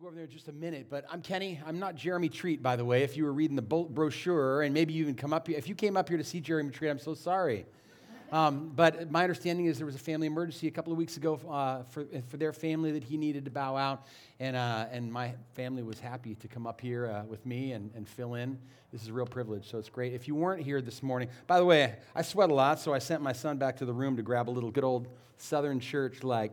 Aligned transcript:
go 0.00 0.06
over 0.06 0.16
there 0.16 0.24
in 0.24 0.30
just 0.30 0.48
a 0.48 0.52
minute, 0.52 0.86
but 0.88 1.04
I'm 1.10 1.20
Kenny. 1.20 1.60
I'm 1.66 1.78
not 1.78 1.94
Jeremy 1.94 2.30
Treat, 2.30 2.62
by 2.62 2.74
the 2.74 2.84
way. 2.86 3.02
If 3.02 3.18
you 3.18 3.24
were 3.24 3.34
reading 3.34 3.54
the 3.54 3.60
brochure 3.60 4.62
and 4.62 4.72
maybe 4.72 4.94
you 4.94 5.02
even 5.02 5.14
come 5.14 5.34
up 5.34 5.46
here, 5.46 5.58
if 5.58 5.68
you 5.68 5.74
came 5.74 5.94
up 5.94 6.08
here 6.08 6.16
to 6.16 6.24
see 6.24 6.40
Jeremy 6.40 6.70
Treat, 6.70 6.88
I'm 6.88 6.98
so 6.98 7.12
sorry. 7.12 7.66
Um, 8.32 8.72
but 8.74 9.10
my 9.10 9.22
understanding 9.22 9.66
is 9.66 9.76
there 9.76 9.84
was 9.84 9.96
a 9.96 9.98
family 9.98 10.26
emergency 10.26 10.68
a 10.68 10.70
couple 10.70 10.90
of 10.90 10.96
weeks 10.96 11.18
ago 11.18 11.38
uh, 11.50 11.82
for, 11.90 12.06
for 12.28 12.38
their 12.38 12.54
family 12.54 12.92
that 12.92 13.04
he 13.04 13.18
needed 13.18 13.44
to 13.44 13.50
bow 13.50 13.76
out. 13.76 14.06
And, 14.38 14.56
uh, 14.56 14.86
and 14.90 15.12
my 15.12 15.34
family 15.52 15.82
was 15.82 16.00
happy 16.00 16.34
to 16.36 16.48
come 16.48 16.66
up 16.66 16.80
here 16.80 17.06
uh, 17.10 17.24
with 17.24 17.44
me 17.44 17.72
and, 17.72 17.90
and 17.94 18.08
fill 18.08 18.36
in. 18.36 18.56
This 18.92 19.02
is 19.02 19.08
a 19.08 19.12
real 19.12 19.26
privilege, 19.26 19.68
so 19.70 19.76
it's 19.76 19.90
great. 19.90 20.14
If 20.14 20.26
you 20.26 20.34
weren't 20.34 20.62
here 20.62 20.80
this 20.80 21.02
morning, 21.02 21.28
by 21.46 21.58
the 21.58 21.66
way, 21.66 21.96
I 22.14 22.22
sweat 22.22 22.48
a 22.48 22.54
lot, 22.54 22.80
so 22.80 22.94
I 22.94 23.00
sent 23.00 23.20
my 23.20 23.34
son 23.34 23.58
back 23.58 23.76
to 23.76 23.84
the 23.84 23.92
room 23.92 24.16
to 24.16 24.22
grab 24.22 24.48
a 24.48 24.50
little 24.50 24.70
good 24.70 24.84
old 24.84 25.08
Southern 25.36 25.78
church 25.78 26.22
like 26.22 26.52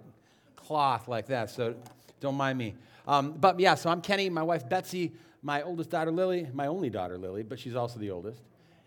cloth 0.57 1.07
like 1.07 1.27
that. 1.27 1.50
So 1.50 1.75
don't 2.20 2.36
mind 2.36 2.57
me. 2.57 2.75
Um, 3.08 3.32
but 3.32 3.60
yeah, 3.60 3.76
so 3.76 3.89
I'm 3.89 4.02
Kenny, 4.02 4.30
my 4.30 4.44
wife 4.44 4.68
Betsy, 4.68 5.14
my 5.41 5.63
oldest 5.63 5.90
daughter 5.90 6.12
Lily, 6.12 6.48
my 6.54 6.68
only 6.68 6.90
daughter 6.90 7.18
Lily, 7.18 7.41
but 7.41 7.58
she's 7.59 7.76
also 7.76 8.00
the 8.00 8.12
oldest 8.12 8.41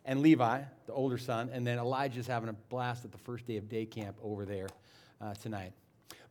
and 0.04 0.20
Levi, 0.20 0.62
the 0.86 0.92
older 0.92 1.18
son, 1.18 1.50
and 1.52 1.66
then 1.66 1.78
Elijah's 1.78 2.26
having 2.26 2.48
a 2.48 2.52
blast 2.52 3.04
at 3.04 3.12
the 3.12 3.18
first 3.18 3.46
day 3.46 3.56
of 3.56 3.68
day 3.68 3.84
camp 3.84 4.16
over 4.22 4.44
there 4.44 4.68
uh, 5.20 5.34
tonight. 5.34 5.72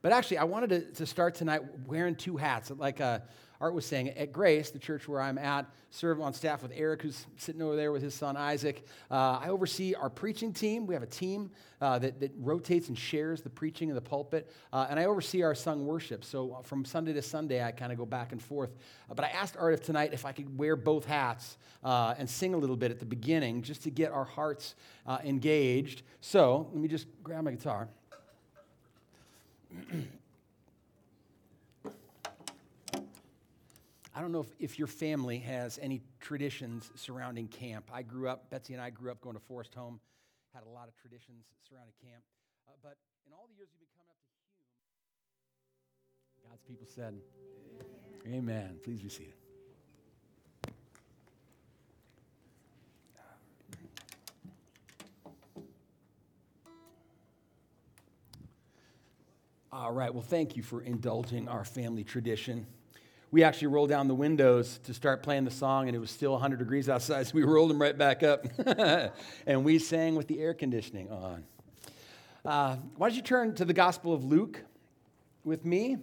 But 0.01 0.11
actually, 0.11 0.37
I 0.37 0.45
wanted 0.45 0.69
to, 0.69 0.81
to 0.93 1.05
start 1.05 1.35
tonight 1.35 1.61
wearing 1.85 2.15
two 2.15 2.37
hats. 2.37 2.71
Like 2.71 3.01
uh, 3.01 3.19
Art 3.61 3.73
was 3.73 3.85
saying, 3.85 4.09
at 4.09 4.31
Grace, 4.31 4.69
the 4.69 4.79
church 4.79 5.07
where 5.07 5.21
I'm 5.21 5.37
at, 5.37 5.65
serve 5.91 6.21
on 6.21 6.33
staff 6.33 6.63
with 6.63 6.71
Eric, 6.73 7.01
who's 7.01 7.25
sitting 7.35 7.61
over 7.61 7.75
there 7.75 7.91
with 7.91 8.01
his 8.01 8.13
son 8.13 8.37
Isaac. 8.37 8.85
Uh, 9.11 9.39
I 9.41 9.49
oversee 9.49 9.95
our 9.95 10.09
preaching 10.09 10.53
team. 10.53 10.87
We 10.87 10.93
have 10.93 11.03
a 11.03 11.07
team 11.07 11.51
uh, 11.81 11.99
that, 11.99 12.21
that 12.21 12.31
rotates 12.37 12.87
and 12.87 12.97
shares 12.97 13.41
the 13.41 13.49
preaching 13.49 13.89
in 13.89 13.95
the 13.95 14.01
pulpit. 14.01 14.49
Uh, 14.71 14.87
and 14.89 14.97
I 14.97 15.05
oversee 15.05 15.41
our 15.43 15.53
sung 15.53 15.85
worship. 15.85 16.23
So 16.23 16.53
uh, 16.53 16.61
from 16.61 16.85
Sunday 16.85 17.11
to 17.11 17.21
Sunday, 17.21 17.61
I 17.61 17.71
kind 17.71 17.91
of 17.91 17.97
go 17.97 18.05
back 18.05 18.31
and 18.31 18.41
forth. 18.41 18.69
Uh, 19.11 19.13
but 19.13 19.25
I 19.25 19.29
asked 19.29 19.57
Art 19.59 19.73
if 19.73 19.83
tonight 19.83 20.11
if 20.13 20.23
I 20.23 20.31
could 20.31 20.57
wear 20.57 20.77
both 20.77 21.03
hats 21.03 21.57
uh, 21.83 22.15
and 22.17 22.29
sing 22.29 22.53
a 22.53 22.57
little 22.57 22.77
bit 22.77 22.91
at 22.91 22.99
the 22.99 23.05
beginning 23.05 23.61
just 23.61 23.83
to 23.83 23.89
get 23.89 24.11
our 24.11 24.25
hearts 24.25 24.75
engaged. 25.25 26.03
So 26.21 26.69
let 26.71 26.81
me 26.81 26.87
just 26.87 27.07
grab 27.23 27.43
my 27.43 27.51
guitar. 27.51 27.89
I 34.19 34.21
don't 34.21 34.33
know 34.33 34.41
if, 34.41 34.53
if 34.59 34.77
your 34.77 34.89
family 34.89 35.37
has 35.39 35.79
any 35.81 36.01
traditions 36.19 36.91
surrounding 36.95 37.47
camp. 37.47 37.89
I 37.89 38.01
grew 38.01 38.27
up, 38.27 38.49
Betsy 38.49 38.73
and 38.73 38.81
I 38.81 38.89
grew 38.89 39.11
up 39.11 39.21
going 39.21 39.37
to 39.37 39.41
Forest 39.41 39.73
Home, 39.75 40.01
had 40.53 40.63
a 40.65 40.69
lot 40.69 40.89
of 40.89 40.95
traditions 40.97 41.45
surrounding 41.69 41.93
camp. 42.03 42.21
Uh, 42.67 42.71
but 42.83 42.97
in 43.25 43.31
all 43.31 43.47
the 43.49 43.55
years 43.55 43.69
we've 43.71 43.79
been 43.79 43.87
coming 43.95 44.09
up 44.11 44.17
to 44.19 44.27
Hume, 46.35 46.49
God's 46.49 46.61
people 46.63 46.85
said, 46.85 47.15
Amen. 48.27 48.35
Amen. 48.35 48.79
Please 48.83 48.99
be 48.99 49.07
seated. 49.07 49.35
All 59.71 59.93
right, 59.93 60.13
well, 60.13 60.23
thank 60.23 60.57
you 60.57 60.63
for 60.63 60.81
indulging 60.81 61.47
our 61.47 61.63
family 61.63 62.03
tradition 62.03 62.67
we 63.31 63.43
actually 63.43 63.67
rolled 63.67 63.89
down 63.89 64.07
the 64.07 64.15
windows 64.15 64.79
to 64.85 64.93
start 64.93 65.21
playing 65.21 65.45
the 65.45 65.51
song, 65.51 65.87
and 65.87 65.95
it 65.95 65.99
was 65.99 66.09
still 66.09 66.31
100 66.31 66.57
degrees 66.57 66.89
outside, 66.89 67.27
so 67.27 67.33
we 67.35 67.43
rolled 67.43 67.69
them 67.69 67.79
right 67.79 67.97
back 67.97 68.23
up. 68.23 68.47
and 69.45 69.63
we 69.63 69.77
sang 69.77 70.15
with 70.15 70.27
the 70.27 70.39
air 70.39 70.53
conditioning 70.53 71.09
on. 71.11 71.43
Uh, 72.43 72.77
why 72.97 73.09
don't 73.09 73.15
you 73.15 73.21
turn 73.21 73.53
to 73.53 73.65
the 73.65 73.73
Gospel 73.73 74.13
of 74.13 74.23
Luke 74.23 74.63
with 75.43 75.63
me? 75.63 75.97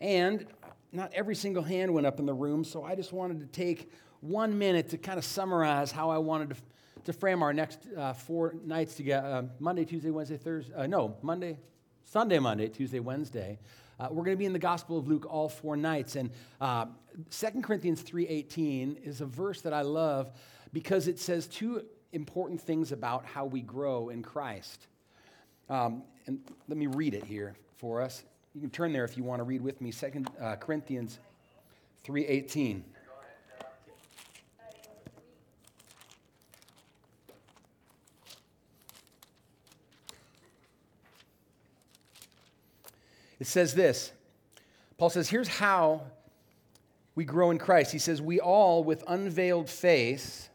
And 0.00 0.46
not 0.90 1.12
every 1.12 1.34
single 1.34 1.62
hand 1.62 1.92
went 1.92 2.06
up 2.06 2.18
in 2.18 2.26
the 2.26 2.34
room, 2.34 2.64
so 2.64 2.82
I 2.84 2.94
just 2.94 3.12
wanted 3.12 3.40
to 3.40 3.46
take 3.46 3.90
one 4.20 4.58
minute 4.58 4.88
to 4.90 4.98
kind 4.98 5.18
of 5.18 5.24
summarize 5.24 5.92
how 5.92 6.10
I 6.10 6.18
wanted 6.18 6.50
to, 6.50 6.56
to 7.04 7.12
frame 7.12 7.42
our 7.42 7.52
next 7.52 7.88
uh, 7.96 8.14
four 8.14 8.54
nights 8.64 8.94
together 8.94 9.28
uh, 9.28 9.42
Monday, 9.58 9.84
Tuesday, 9.84 10.10
Wednesday, 10.10 10.38
Thursday. 10.38 10.72
Uh, 10.74 10.86
no, 10.86 11.16
Monday, 11.22 11.58
Sunday, 12.04 12.38
Monday, 12.38 12.68
Tuesday, 12.68 13.00
Wednesday. 13.00 13.58
Uh, 14.02 14.08
we're 14.10 14.24
going 14.24 14.36
to 14.36 14.38
be 14.38 14.46
in 14.46 14.52
the 14.52 14.58
Gospel 14.58 14.98
of 14.98 15.06
Luke 15.06 15.26
all 15.30 15.48
four 15.48 15.76
nights, 15.76 16.16
and 16.16 16.28
uh, 16.60 16.86
2 17.30 17.60
Corinthians 17.62 18.02
3.18 18.02 19.00
is 19.06 19.20
a 19.20 19.26
verse 19.26 19.60
that 19.60 19.72
I 19.72 19.82
love 19.82 20.32
because 20.72 21.06
it 21.06 21.20
says 21.20 21.46
two 21.46 21.84
important 22.10 22.60
things 22.60 22.90
about 22.90 23.24
how 23.24 23.44
we 23.44 23.60
grow 23.60 24.08
in 24.08 24.20
Christ. 24.20 24.88
Um, 25.70 26.02
and 26.26 26.40
let 26.66 26.76
me 26.76 26.88
read 26.88 27.14
it 27.14 27.22
here 27.22 27.54
for 27.76 28.00
us. 28.00 28.24
You 28.56 28.60
can 28.60 28.70
turn 28.70 28.92
there 28.92 29.04
if 29.04 29.16
you 29.16 29.22
want 29.22 29.38
to 29.38 29.44
read 29.44 29.62
with 29.62 29.80
me, 29.80 29.92
2 29.92 30.24
uh, 30.40 30.56
Corinthians 30.56 31.20
3.18. 32.04 32.82
It 43.42 43.48
says 43.48 43.74
this 43.74 44.12
Paul 44.98 45.10
says, 45.10 45.28
Here's 45.28 45.48
how 45.48 46.02
we 47.16 47.24
grow 47.24 47.50
in 47.50 47.58
Christ. 47.58 47.90
He 47.90 47.98
says, 47.98 48.22
We 48.22 48.38
all, 48.38 48.84
with 48.84 49.02
unveiled 49.08 49.68
face, 49.68 50.48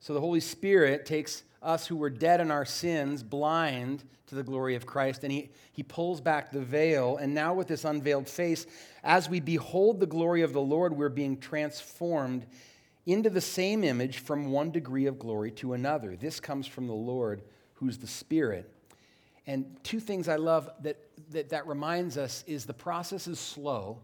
so 0.00 0.14
the 0.14 0.20
Holy 0.20 0.40
Spirit 0.40 1.04
takes 1.04 1.42
us 1.62 1.86
who 1.86 1.96
were 1.96 2.08
dead 2.08 2.40
in 2.40 2.50
our 2.50 2.64
sins, 2.64 3.22
blind 3.22 4.02
to 4.28 4.34
the 4.34 4.42
glory 4.42 4.76
of 4.76 4.86
Christ, 4.86 5.24
and 5.24 5.32
he, 5.32 5.50
he 5.72 5.82
pulls 5.82 6.22
back 6.22 6.52
the 6.52 6.62
veil. 6.62 7.18
And 7.18 7.34
now, 7.34 7.52
with 7.52 7.68
this 7.68 7.84
unveiled 7.84 8.30
face, 8.30 8.66
as 9.04 9.28
we 9.28 9.38
behold 9.38 10.00
the 10.00 10.06
glory 10.06 10.40
of 10.40 10.54
the 10.54 10.62
Lord, 10.62 10.96
we're 10.96 11.10
being 11.10 11.36
transformed 11.36 12.46
into 13.04 13.28
the 13.28 13.42
same 13.42 13.84
image 13.84 14.20
from 14.20 14.52
one 14.52 14.70
degree 14.70 15.04
of 15.04 15.18
glory 15.18 15.50
to 15.50 15.74
another. 15.74 16.16
This 16.16 16.40
comes 16.40 16.66
from 16.66 16.86
the 16.86 16.94
Lord, 16.94 17.42
who's 17.74 17.98
the 17.98 18.06
Spirit. 18.06 18.72
And 19.46 19.76
two 19.84 20.00
things 20.00 20.28
I 20.28 20.36
love 20.36 20.68
that 20.82 20.98
that, 21.30 21.50
that 21.50 21.66
reminds 21.66 22.16
us 22.16 22.44
is 22.46 22.64
the 22.66 22.74
process 22.74 23.26
is 23.26 23.38
slow. 23.38 23.98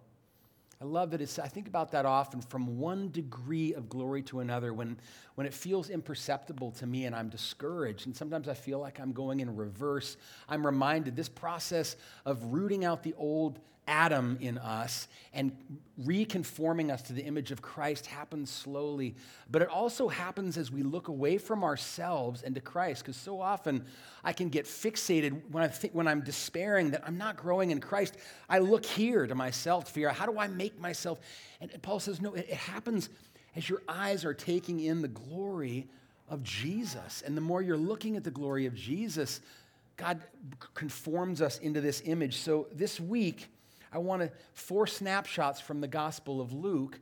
I 0.81 0.85
love 0.85 1.13
that 1.13 1.21
it's, 1.21 1.39
I 1.39 1.47
think 1.47 1.69
about 1.69 1.93
that 1.93 2.05
often 2.05 2.41
from 2.41 2.81
one 2.81 3.11
degree 3.13 3.73
of 3.75 3.89
glory 3.89 4.21
to 4.23 4.41
another 4.41 4.75
when, 4.75 4.99
when 5.37 5.47
it 5.47 5.55
feels 5.55 5.91
imperceptible 5.91 6.73
to 6.73 6.87
me 6.87 7.05
and 7.05 7.15
I'm 7.15 7.29
discouraged. 7.29 8.07
And 8.07 8.17
sometimes 8.17 8.49
I 8.49 8.55
feel 8.55 8.81
like 8.81 8.99
I'm 8.99 9.13
going 9.13 9.39
in 9.39 9.55
reverse. 9.55 10.17
I'm 10.49 10.67
reminded 10.67 11.15
this 11.15 11.29
process 11.29 11.95
of 12.27 12.43
rooting 12.47 12.85
out 12.85 13.05
the 13.05 13.15
old 13.17 13.61
Adam 13.89 14.39
in 14.41 14.59
us 14.59 15.09
and 15.33 15.57
reconforming 15.99 16.91
us 16.91 17.03
to 17.03 17.13
the 17.13 17.23
image 17.23 17.51
of 17.51 17.61
Christ 17.61 18.07
happens 18.07 18.51
slowly. 18.51 19.17
But 19.51 19.63
it 19.63 19.69
also 19.69 20.09
happens 20.09 20.57
as 20.57 20.71
we 20.71 20.83
look 20.83 21.09
away 21.09 21.37
from 21.39 21.65
ourselves 21.65 22.43
and 22.43 22.55
to 22.55 22.61
Christ, 22.61 23.03
because 23.03 23.17
so 23.17 23.41
often 23.41 23.85
I 24.23 24.33
can 24.33 24.51
get 24.51 24.67
fixated 24.67 25.43
when, 25.51 25.65
I 25.65 25.69
think, 25.69 25.95
when 25.95 26.07
I'm 26.07 26.21
despairing 26.21 26.93
that 26.93 27.03
I'm 27.05 27.19
not 27.19 27.37
growing 27.37 27.73
in 27.73 27.81
Christ. 27.81 28.17
I 28.49 28.61
look 28.61 28.87
here 28.87 29.27
to 29.27 29.35
myself 29.35 29.87
to 29.87 29.93
figure 29.93 30.09
out 30.09 30.17
how 30.17 30.27
do 30.27 30.39
I 30.39 30.47
make 30.47 30.79
myself. 30.79 31.19
And 31.61 31.71
Paul 31.83 31.99
says, 31.99 32.21
no, 32.21 32.35
it 32.35 32.51
happens 32.51 33.09
as 33.57 33.69
your 33.69 33.83
eyes 33.89 34.25
are 34.25 34.35
taking 34.35 34.81
in 34.81 35.03
the 35.03 35.09
glory 35.09 35.89
of 36.29 36.43
Jesus. 36.43 37.23
And 37.27 37.37
the 37.37 37.43
more 37.43 37.63
you're 37.63 37.77
looking 37.77 38.17
at 38.17 38.25
the 38.25 38.31
glory 38.31 38.67
of 38.67 38.75
Jesus, 38.75 39.41
God 39.97 40.23
conforms 40.75 41.43
us 41.43 41.59
into 41.59 41.81
this 41.81 42.01
image. 42.07 42.39
So 42.39 42.69
this 42.73 42.99
week, 43.01 43.49
I 43.93 43.99
want 43.99 44.23
to 44.23 44.31
four 44.55 44.87
snapshots 44.87 45.61
from 45.61 45.81
the 45.81 45.89
Gospel 45.89 46.41
of 46.41 46.53
Luke 46.53 46.99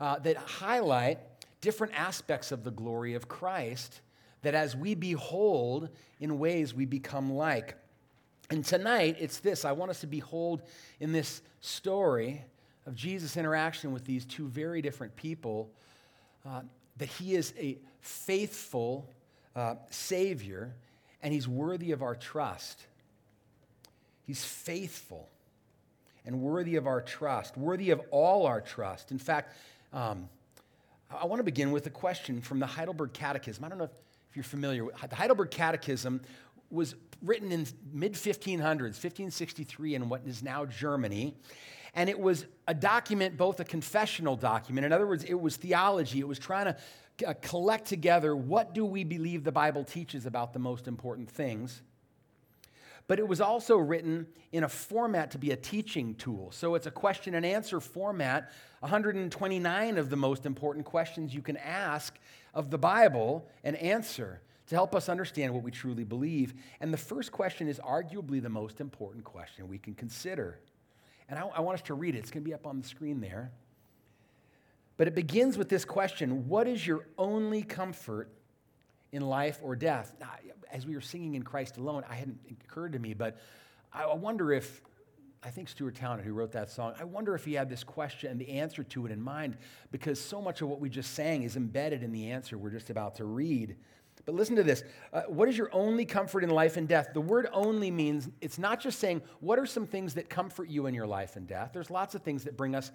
uh, 0.00 0.18
that 0.20 0.36
highlight 0.36 1.18
different 1.60 1.94
aspects 1.96 2.50
of 2.50 2.64
the 2.64 2.70
glory 2.70 3.14
of 3.14 3.28
Christ 3.28 4.00
that 4.42 4.54
as 4.54 4.74
we 4.74 4.94
behold, 4.94 5.88
in 6.20 6.38
ways 6.38 6.74
we 6.74 6.84
become 6.84 7.32
like. 7.32 7.76
And 8.50 8.64
tonight, 8.64 9.16
it's 9.18 9.38
this 9.38 9.64
I 9.64 9.72
want 9.72 9.90
us 9.90 10.00
to 10.00 10.06
behold 10.06 10.62
in 11.00 11.12
this 11.12 11.42
story 11.60 12.44
of 12.86 12.94
Jesus' 12.94 13.36
interaction 13.36 13.92
with 13.92 14.04
these 14.04 14.24
two 14.24 14.48
very 14.48 14.82
different 14.82 15.14
people 15.14 15.70
uh, 16.44 16.62
that 16.96 17.08
he 17.08 17.34
is 17.34 17.54
a 17.56 17.78
faithful 18.00 19.08
uh, 19.54 19.76
Savior 19.90 20.74
and 21.22 21.32
he's 21.32 21.46
worthy 21.46 21.92
of 21.92 22.02
our 22.02 22.16
trust. 22.16 22.84
He's 24.26 24.44
faithful 24.44 25.28
and 26.24 26.40
worthy 26.40 26.76
of 26.76 26.86
our 26.86 27.00
trust, 27.00 27.56
worthy 27.56 27.90
of 27.90 28.00
all 28.10 28.46
our 28.46 28.60
trust. 28.60 29.10
In 29.10 29.18
fact, 29.18 29.56
um, 29.92 30.28
I 31.10 31.26
want 31.26 31.40
to 31.40 31.44
begin 31.44 31.72
with 31.72 31.86
a 31.86 31.90
question 31.90 32.40
from 32.40 32.58
the 32.58 32.66
Heidelberg 32.66 33.12
Catechism. 33.12 33.64
I 33.64 33.68
don't 33.68 33.78
know 33.78 33.84
if, 33.84 33.90
if 34.30 34.36
you're 34.36 34.44
familiar 34.44 34.84
with 34.84 34.94
the 35.08 35.16
Heidelberg 35.16 35.50
Catechism 35.50 36.20
was 36.70 36.94
written 37.22 37.52
in 37.52 37.66
mid 37.92 38.14
1500s, 38.14 38.58
1563 38.58 39.94
in 39.94 40.08
what 40.08 40.22
is 40.26 40.42
now 40.42 40.64
Germany. 40.64 41.34
And 41.94 42.08
it 42.08 42.18
was 42.18 42.46
a 42.66 42.72
document, 42.72 43.36
both 43.36 43.60
a 43.60 43.64
confessional 43.64 44.34
document. 44.34 44.86
In 44.86 44.92
other 44.92 45.06
words, 45.06 45.24
it 45.24 45.34
was 45.34 45.56
theology. 45.56 46.20
It 46.20 46.28
was 46.28 46.38
trying 46.38 46.66
to 46.66 47.28
uh, 47.28 47.34
collect 47.42 47.86
together 47.86 48.34
what 48.34 48.74
do 48.74 48.86
we 48.86 49.04
believe 49.04 49.44
the 49.44 49.52
Bible 49.52 49.84
teaches 49.84 50.24
about 50.24 50.54
the 50.54 50.58
most 50.58 50.88
important 50.88 51.30
things 51.30 51.82
but 53.12 53.18
it 53.18 53.28
was 53.28 53.42
also 53.42 53.76
written 53.76 54.26
in 54.52 54.64
a 54.64 54.68
format 54.70 55.32
to 55.32 55.36
be 55.36 55.50
a 55.50 55.56
teaching 55.56 56.14
tool. 56.14 56.50
So 56.50 56.76
it's 56.76 56.86
a 56.86 56.90
question 56.90 57.34
and 57.34 57.44
answer 57.44 57.78
format. 57.78 58.50
129 58.80 59.98
of 59.98 60.08
the 60.08 60.16
most 60.16 60.46
important 60.46 60.86
questions 60.86 61.34
you 61.34 61.42
can 61.42 61.58
ask 61.58 62.18
of 62.54 62.70
the 62.70 62.78
Bible 62.78 63.46
and 63.64 63.76
answer 63.76 64.40
to 64.68 64.74
help 64.74 64.94
us 64.94 65.10
understand 65.10 65.52
what 65.52 65.62
we 65.62 65.70
truly 65.70 66.04
believe. 66.04 66.54
And 66.80 66.90
the 66.90 66.96
first 66.96 67.32
question 67.32 67.68
is 67.68 67.78
arguably 67.80 68.42
the 68.42 68.48
most 68.48 68.80
important 68.80 69.24
question 69.24 69.68
we 69.68 69.76
can 69.76 69.94
consider. 69.94 70.58
And 71.28 71.38
I, 71.38 71.42
I 71.48 71.60
want 71.60 71.80
us 71.80 71.82
to 71.88 71.94
read 71.94 72.14
it. 72.14 72.20
It's 72.20 72.30
going 72.30 72.42
to 72.42 72.48
be 72.48 72.54
up 72.54 72.66
on 72.66 72.80
the 72.80 72.88
screen 72.88 73.20
there. 73.20 73.52
But 74.96 75.06
it 75.06 75.14
begins 75.14 75.58
with 75.58 75.68
this 75.68 75.84
question 75.84 76.48
What 76.48 76.66
is 76.66 76.86
your 76.86 77.06
only 77.18 77.62
comfort 77.62 78.30
in 79.12 79.22
life 79.22 79.60
or 79.62 79.76
death? 79.76 80.14
Now, 80.18 80.30
as 80.70 80.86
we 80.86 80.94
were 80.94 81.00
singing 81.00 81.34
in 81.34 81.42
Christ 81.42 81.76
alone, 81.76 82.02
I 82.08 82.14
hadn't 82.14 82.40
occurred 82.64 82.92
to 82.94 82.98
me, 82.98 83.14
but 83.14 83.38
I 83.92 84.06
wonder 84.14 84.52
if, 84.52 84.80
I 85.44 85.50
think 85.50 85.68
Stuart 85.68 85.96
Townend, 85.96 86.26
who 86.26 86.32
wrote 86.32 86.52
that 86.52 86.70
song, 86.70 86.94
I 86.98 87.04
wonder 87.04 87.34
if 87.34 87.44
he 87.44 87.52
had 87.52 87.68
this 87.68 87.84
question 87.84 88.30
and 88.30 88.40
the 88.40 88.48
answer 88.48 88.82
to 88.82 89.06
it 89.06 89.12
in 89.12 89.20
mind, 89.20 89.58
because 89.90 90.20
so 90.20 90.40
much 90.40 90.62
of 90.62 90.68
what 90.68 90.80
we 90.80 90.88
just 90.88 91.14
sang 91.14 91.42
is 91.42 91.56
embedded 91.56 92.02
in 92.02 92.10
the 92.10 92.30
answer 92.30 92.56
we're 92.56 92.70
just 92.70 92.90
about 92.90 93.16
to 93.16 93.24
read. 93.24 93.76
But 94.24 94.34
listen 94.36 94.54
to 94.56 94.62
this. 94.62 94.84
Uh, 95.12 95.22
what 95.22 95.48
is 95.48 95.58
your 95.58 95.68
only 95.72 96.04
comfort 96.04 96.44
in 96.44 96.50
life 96.50 96.76
and 96.76 96.86
death? 96.86 97.08
The 97.12 97.20
word 97.20 97.48
only 97.52 97.90
means 97.90 98.28
it's 98.40 98.58
not 98.58 98.80
just 98.80 99.00
saying, 99.00 99.22
what 99.40 99.58
are 99.58 99.66
some 99.66 99.86
things 99.86 100.14
that 100.14 100.28
comfort 100.28 100.68
you 100.68 100.86
in 100.86 100.94
your 100.94 101.06
life 101.06 101.34
and 101.36 101.46
death? 101.46 101.70
There's 101.72 101.90
lots 101.90 102.14
of 102.14 102.22
things 102.22 102.44
that 102.44 102.56
bring 102.56 102.74
us 102.74 102.92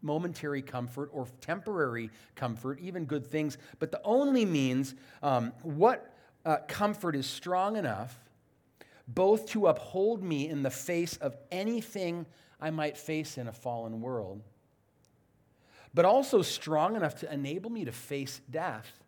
momentary 0.00 0.62
comfort 0.62 1.10
or 1.12 1.26
temporary 1.40 2.10
comfort, 2.34 2.80
even 2.80 3.04
good 3.04 3.26
things. 3.26 3.58
But 3.78 3.92
the 3.92 4.00
only 4.02 4.46
means 4.46 4.94
um, 5.22 5.52
what 5.62 6.14
uh, 6.44 6.58
comfort 6.68 7.16
is 7.16 7.26
strong 7.26 7.76
enough 7.76 8.18
both 9.06 9.46
to 9.48 9.66
uphold 9.66 10.22
me 10.22 10.48
in 10.48 10.62
the 10.62 10.70
face 10.70 11.16
of 11.18 11.36
anything 11.50 12.24
I 12.60 12.70
might 12.70 12.96
face 12.96 13.36
in 13.36 13.48
a 13.48 13.52
fallen 13.52 14.00
world, 14.00 14.40
but 15.92 16.04
also 16.04 16.40
strong 16.40 16.96
enough 16.96 17.16
to 17.16 17.32
enable 17.32 17.70
me 17.70 17.84
to 17.84 17.92
face 17.92 18.40
death 18.50 19.01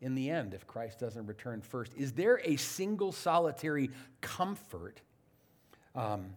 in 0.00 0.14
the 0.14 0.30
end 0.30 0.54
if 0.54 0.66
Christ 0.66 0.98
doesn't 0.98 1.26
return 1.26 1.60
first? 1.60 1.92
Is 1.96 2.12
there 2.12 2.40
a 2.44 2.56
single 2.56 3.12
solitary 3.12 3.90
comfort 4.20 5.00
um, 5.94 6.30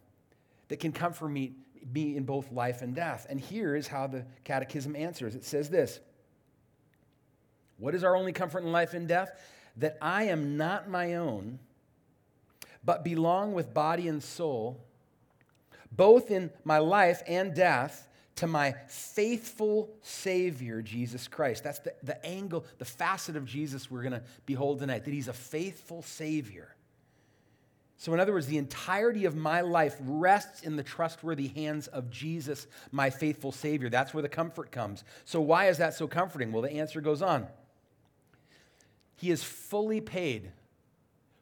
that 0.67 0.79
can 0.79 0.91
comfort 0.91 1.29
me, 1.29 1.53
me 1.93 2.15
in 2.15 2.23
both 2.23 2.51
life 2.51 2.81
and 2.81 2.95
death? 2.95 3.27
And 3.29 3.39
here 3.39 3.75
is 3.75 3.87
how 3.87 4.07
the 4.07 4.25
Catechism 4.43 4.95
answers 4.95 5.35
it 5.35 5.45
says 5.45 5.69
this 5.69 5.99
What 7.77 7.95
is 7.95 8.03
our 8.03 8.15
only 8.15 8.33
comfort 8.33 8.63
in 8.63 8.71
life 8.71 8.93
and 8.93 9.07
death? 9.07 9.31
That 9.77 9.97
I 10.01 10.23
am 10.25 10.57
not 10.57 10.89
my 10.89 11.15
own, 11.15 11.59
but 12.83 13.03
belong 13.03 13.53
with 13.53 13.73
body 13.73 14.07
and 14.07 14.21
soul, 14.21 14.83
both 15.91 16.29
in 16.29 16.51
my 16.65 16.79
life 16.79 17.21
and 17.27 17.53
death 17.53 18.07
to 18.37 18.47
my 18.47 18.75
faithful 18.87 19.89
Savior, 20.01 20.81
Jesus 20.81 21.27
Christ. 21.27 21.63
That's 21.63 21.79
the, 21.79 21.93
the 22.03 22.25
angle, 22.25 22.65
the 22.77 22.85
facet 22.85 23.35
of 23.35 23.45
Jesus 23.45 23.91
we're 23.91 24.01
going 24.01 24.13
to 24.13 24.23
behold 24.45 24.79
tonight, 24.79 25.05
that 25.05 25.13
He's 25.13 25.27
a 25.27 25.33
faithful 25.33 26.01
Savior. 26.01 26.75
So, 27.97 28.13
in 28.15 28.19
other 28.19 28.33
words, 28.33 28.47
the 28.47 28.57
entirety 28.57 29.25
of 29.25 29.35
my 29.35 29.61
life 29.61 29.95
rests 30.01 30.63
in 30.63 30.75
the 30.75 30.81
trustworthy 30.81 31.49
hands 31.49 31.87
of 31.87 32.09
Jesus, 32.09 32.65
my 32.91 33.11
faithful 33.11 33.51
Savior. 33.51 33.89
That's 33.89 34.11
where 34.11 34.23
the 34.23 34.29
comfort 34.29 34.71
comes. 34.71 35.03
So, 35.23 35.39
why 35.39 35.67
is 35.67 35.77
that 35.77 35.93
so 35.93 36.07
comforting? 36.07 36.51
Well, 36.51 36.63
the 36.63 36.71
answer 36.71 36.99
goes 36.99 37.21
on. 37.21 37.47
He 39.17 39.29
is 39.29 39.43
fully 39.43 40.01
paid 40.01 40.51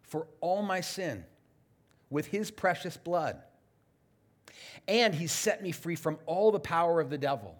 for 0.01 0.27
all 0.41 0.62
my 0.62 0.81
sin 0.81 1.24
with 2.09 2.27
His 2.27 2.51
precious 2.51 2.97
blood 2.97 3.41
and 4.88 5.13
he 5.13 5.28
set 5.28 5.62
me 5.62 5.72
free 5.72 5.96
from 5.96 6.18
all 6.25 6.51
the 6.51 6.60
power 6.60 7.00
of 7.00 7.10
the 7.10 7.18
devil. 7.18 7.56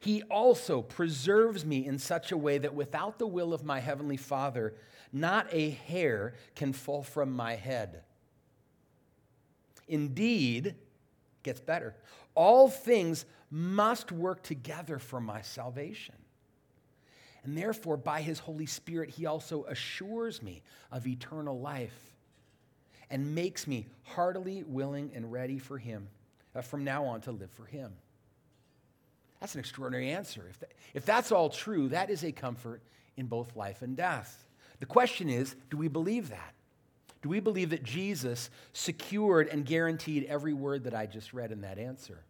He 0.00 0.22
also 0.24 0.82
preserves 0.82 1.64
me 1.64 1.86
in 1.86 1.98
such 1.98 2.32
a 2.32 2.36
way 2.36 2.58
that 2.58 2.74
without 2.74 3.18
the 3.18 3.26
will 3.26 3.54
of 3.54 3.64
my 3.64 3.78
heavenly 3.78 4.16
Father, 4.16 4.74
not 5.12 5.46
a 5.52 5.70
hair 5.70 6.34
can 6.56 6.72
fall 6.72 7.02
from 7.02 7.30
my 7.32 7.54
head. 7.54 8.02
Indeed, 9.86 10.74
gets 11.42 11.60
better. 11.60 11.94
All 12.34 12.68
things 12.68 13.26
must 13.50 14.10
work 14.10 14.42
together 14.42 14.98
for 14.98 15.20
my 15.20 15.42
salvation. 15.42 16.16
And 17.44 17.58
therefore, 17.58 17.96
by 17.96 18.22
his 18.22 18.38
Holy 18.38 18.66
Spirit, 18.66 19.10
he 19.10 19.26
also 19.26 19.64
assures 19.64 20.42
me 20.42 20.62
of 20.90 21.06
eternal 21.06 21.60
life 21.60 22.11
and 23.12 23.34
makes 23.34 23.66
me 23.66 23.86
heartily 24.04 24.64
willing 24.66 25.12
and 25.14 25.30
ready 25.30 25.58
for 25.58 25.78
Him 25.78 26.08
uh, 26.56 26.62
from 26.62 26.82
now 26.82 27.04
on 27.04 27.20
to 27.20 27.30
live 27.30 27.50
for 27.50 27.66
Him. 27.66 27.92
That's 29.38 29.54
an 29.54 29.60
extraordinary 29.60 30.10
answer. 30.10 30.46
If, 30.48 30.60
that, 30.60 30.72
if 30.94 31.04
that's 31.04 31.30
all 31.30 31.50
true, 31.50 31.90
that 31.90 32.10
is 32.10 32.24
a 32.24 32.32
comfort 32.32 32.80
in 33.16 33.26
both 33.26 33.54
life 33.54 33.82
and 33.82 33.96
death. 33.96 34.46
The 34.80 34.86
question 34.86 35.28
is 35.28 35.54
do 35.70 35.76
we 35.76 35.88
believe 35.88 36.30
that? 36.30 36.54
Do 37.20 37.28
we 37.28 37.38
believe 37.38 37.70
that 37.70 37.84
Jesus 37.84 38.50
secured 38.72 39.46
and 39.48 39.64
guaranteed 39.64 40.24
every 40.24 40.54
word 40.54 40.84
that 40.84 40.94
I 40.94 41.06
just 41.06 41.32
read 41.32 41.52
in 41.52 41.60
that 41.60 41.78
answer? 41.78 42.24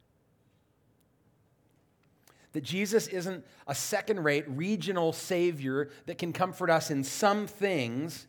That 2.53 2.65
Jesus 2.65 3.07
isn't 3.07 3.47
a 3.67 3.75
second 3.75 4.25
rate 4.25 4.45
regional 4.49 5.13
Savior 5.13 5.91
that 6.07 6.19
can 6.19 6.33
comfort 6.33 6.69
us 6.71 6.91
in 6.91 7.05
some 7.05 7.47
things 7.47 8.27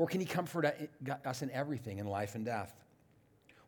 Or 0.00 0.06
can 0.06 0.18
he 0.18 0.24
comfort 0.24 0.64
uh, 0.64 1.12
us 1.26 1.42
in 1.42 1.50
everything, 1.50 1.98
in 1.98 2.06
life 2.06 2.34
and 2.34 2.42
death? 2.42 2.72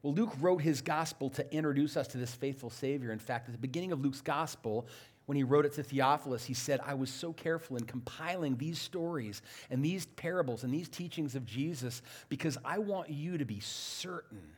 Well, 0.02 0.14
Luke 0.14 0.32
wrote 0.40 0.62
his 0.62 0.81
gospel 0.81 1.29
to 1.29 1.55
introduce 1.55 1.94
us 1.94 2.08
to 2.08 2.17
this 2.17 2.34
faithful 2.34 2.70
Savior. 2.70 3.12
In 3.12 3.19
fact, 3.19 3.49
at 3.49 3.52
the 3.52 3.58
beginning 3.58 3.93
of 3.93 4.00
Luke's 4.00 4.23
gospel, 4.23 4.87
when 5.26 5.37
he 5.37 5.43
wrote 5.43 5.67
it 5.67 5.75
to 5.75 5.82
Theophilus, 5.82 6.43
he 6.43 6.55
said, 6.55 6.81
I 6.87 6.94
was 6.94 7.11
so 7.11 7.34
careful 7.34 7.76
in 7.76 7.84
compiling 7.84 8.56
these 8.56 8.81
stories 8.81 9.43
and 9.69 9.84
these 9.84 10.06
parables 10.06 10.64
and 10.64 10.73
these 10.73 10.88
teachings 10.88 11.34
of 11.34 11.44
Jesus 11.44 12.00
because 12.31 12.56
I 12.64 12.79
want 12.79 13.11
you 13.11 13.37
to 13.37 13.44
be 13.44 13.61
certain 13.61 14.56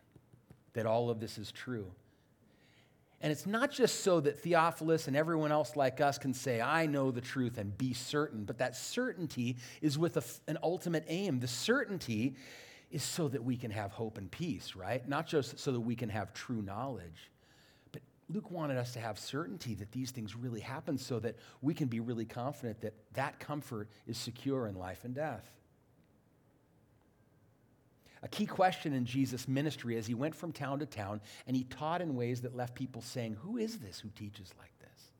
that 0.75 0.87
all 0.87 1.11
of 1.11 1.19
this 1.19 1.39
is 1.39 1.51
true. 1.51 1.91
And 3.25 3.33
it's 3.33 3.47
not 3.47 3.71
just 3.71 4.01
so 4.01 4.21
that 4.21 4.39
Theophilus 4.41 5.09
and 5.09 5.17
everyone 5.17 5.51
else 5.51 5.77
like 5.77 6.03
us 6.03 6.19
can 6.19 6.35
say, 6.35 6.61
I 6.61 6.85
know 6.85 7.11
the 7.11 7.23
truth 7.23 7.57
and 7.57 7.77
be 7.79 7.95
certain, 7.95 8.45
but 8.45 8.59
that 8.59 8.77
certainty 8.77 9.57
is 9.81 9.97
with 9.97 10.19
a, 10.19 10.25
an 10.47 10.59
ultimate 10.63 11.07
aim. 11.09 11.41
The 11.41 11.49
certainty 11.49 12.35
is 12.91 13.03
so 13.03 13.29
that 13.29 13.43
we 13.43 13.57
can 13.57 13.71
have 13.71 13.93
hope 13.93 14.19
and 14.19 14.31
peace, 14.31 14.77
right? 14.77 15.09
Not 15.09 15.27
just 15.27 15.59
so 15.59 15.73
that 15.73 15.81
we 15.81 15.97
can 15.97 16.11
have 16.11 16.35
true 16.35 16.61
knowledge. 16.61 17.31
But 17.93 18.03
Luke 18.29 18.51
wanted 18.51 18.77
us 18.77 18.93
to 18.93 19.01
have 19.01 19.19
certainty 19.19 19.75
that 19.77 19.91
these 19.91 20.11
things 20.11 20.37
really 20.37 20.61
happen 20.61 20.99
so 20.99 21.19
that 21.21 21.37
we 21.63 21.73
can 21.73 21.89
be 21.89 22.01
really 22.01 22.27
confident 22.27 22.83
that 22.83 22.93
that 23.15 23.41
comfort 23.41 23.89
is 24.07 24.19
secure 24.19 24.67
in 24.67 24.75
life 24.75 25.03
and 25.05 25.15
death 25.15 25.51
a 28.25 28.29
key 28.29 28.47
question 28.47 28.95
in 28.95 29.05
Jesus' 29.05 29.47
ministry 29.47 29.99
as 29.99 30.07
he 30.07 30.15
went 30.15 30.35
from 30.35 30.51
town 30.51 30.79
to 30.79 30.87
town 30.87 31.21
and 31.47 31.55
he 31.55 31.65
taught 31.65 32.01
in 32.01 32.17
ways 32.17 32.41
that 32.41 32.57
left 32.57 32.75
people 32.75 33.03
saying, 33.03 33.37
Who 33.43 33.59
is 33.59 33.79
this 33.79 34.01
who 34.01 34.09
teaches 34.09 34.51
like 34.59 34.73
this? 34.81 35.11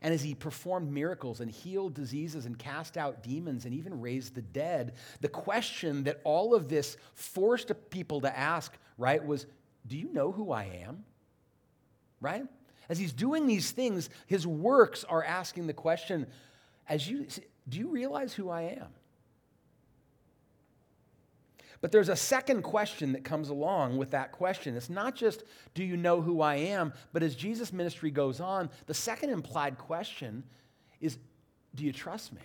And 0.00 0.14
as 0.14 0.22
he 0.22 0.34
performed 0.34 0.90
miracles 0.90 1.40
and 1.40 1.50
healed 1.50 1.94
diseases 1.94 2.46
and 2.46 2.56
cast 2.56 2.96
out 2.96 3.24
demons 3.24 3.64
and 3.64 3.74
even 3.74 4.00
raised 4.00 4.36
the 4.36 4.42
dead, 4.42 4.92
the 5.20 5.28
question 5.28 6.04
that 6.04 6.20
all 6.22 6.54
of 6.54 6.68
this 6.68 6.96
forced 7.14 7.72
people 7.90 8.20
to 8.20 8.38
ask, 8.38 8.72
right, 8.96 9.24
was 9.24 9.46
Do 9.84 9.98
you 9.98 10.12
know 10.12 10.30
who 10.30 10.52
I 10.52 10.84
am? 10.86 11.04
Right? 12.20 12.44
As 12.88 12.98
he's 12.98 13.12
doing 13.12 13.48
these 13.48 13.72
things, 13.72 14.10
his 14.28 14.46
works 14.46 15.02
are 15.02 15.24
asking 15.24 15.66
the 15.66 15.72
question, 15.72 16.28
as 16.88 17.08
you 17.08 17.26
do 17.68 17.78
you 17.78 17.88
realize 17.88 18.32
who 18.32 18.48
I 18.48 18.62
am? 18.62 18.88
But 21.82 21.90
there's 21.90 22.08
a 22.08 22.16
second 22.16 22.62
question 22.62 23.12
that 23.12 23.24
comes 23.24 23.48
along 23.48 23.98
with 23.98 24.12
that 24.12 24.30
question. 24.30 24.76
It's 24.76 24.88
not 24.88 25.16
just, 25.16 25.42
do 25.74 25.82
you 25.82 25.96
know 25.96 26.22
who 26.22 26.40
I 26.40 26.54
am? 26.54 26.92
But 27.12 27.24
as 27.24 27.34
Jesus' 27.34 27.72
ministry 27.72 28.12
goes 28.12 28.40
on, 28.40 28.70
the 28.86 28.94
second 28.94 29.30
implied 29.30 29.76
question 29.76 30.44
is, 31.00 31.18
do 31.74 31.84
you 31.84 31.92
trust 31.92 32.32
me? 32.32 32.40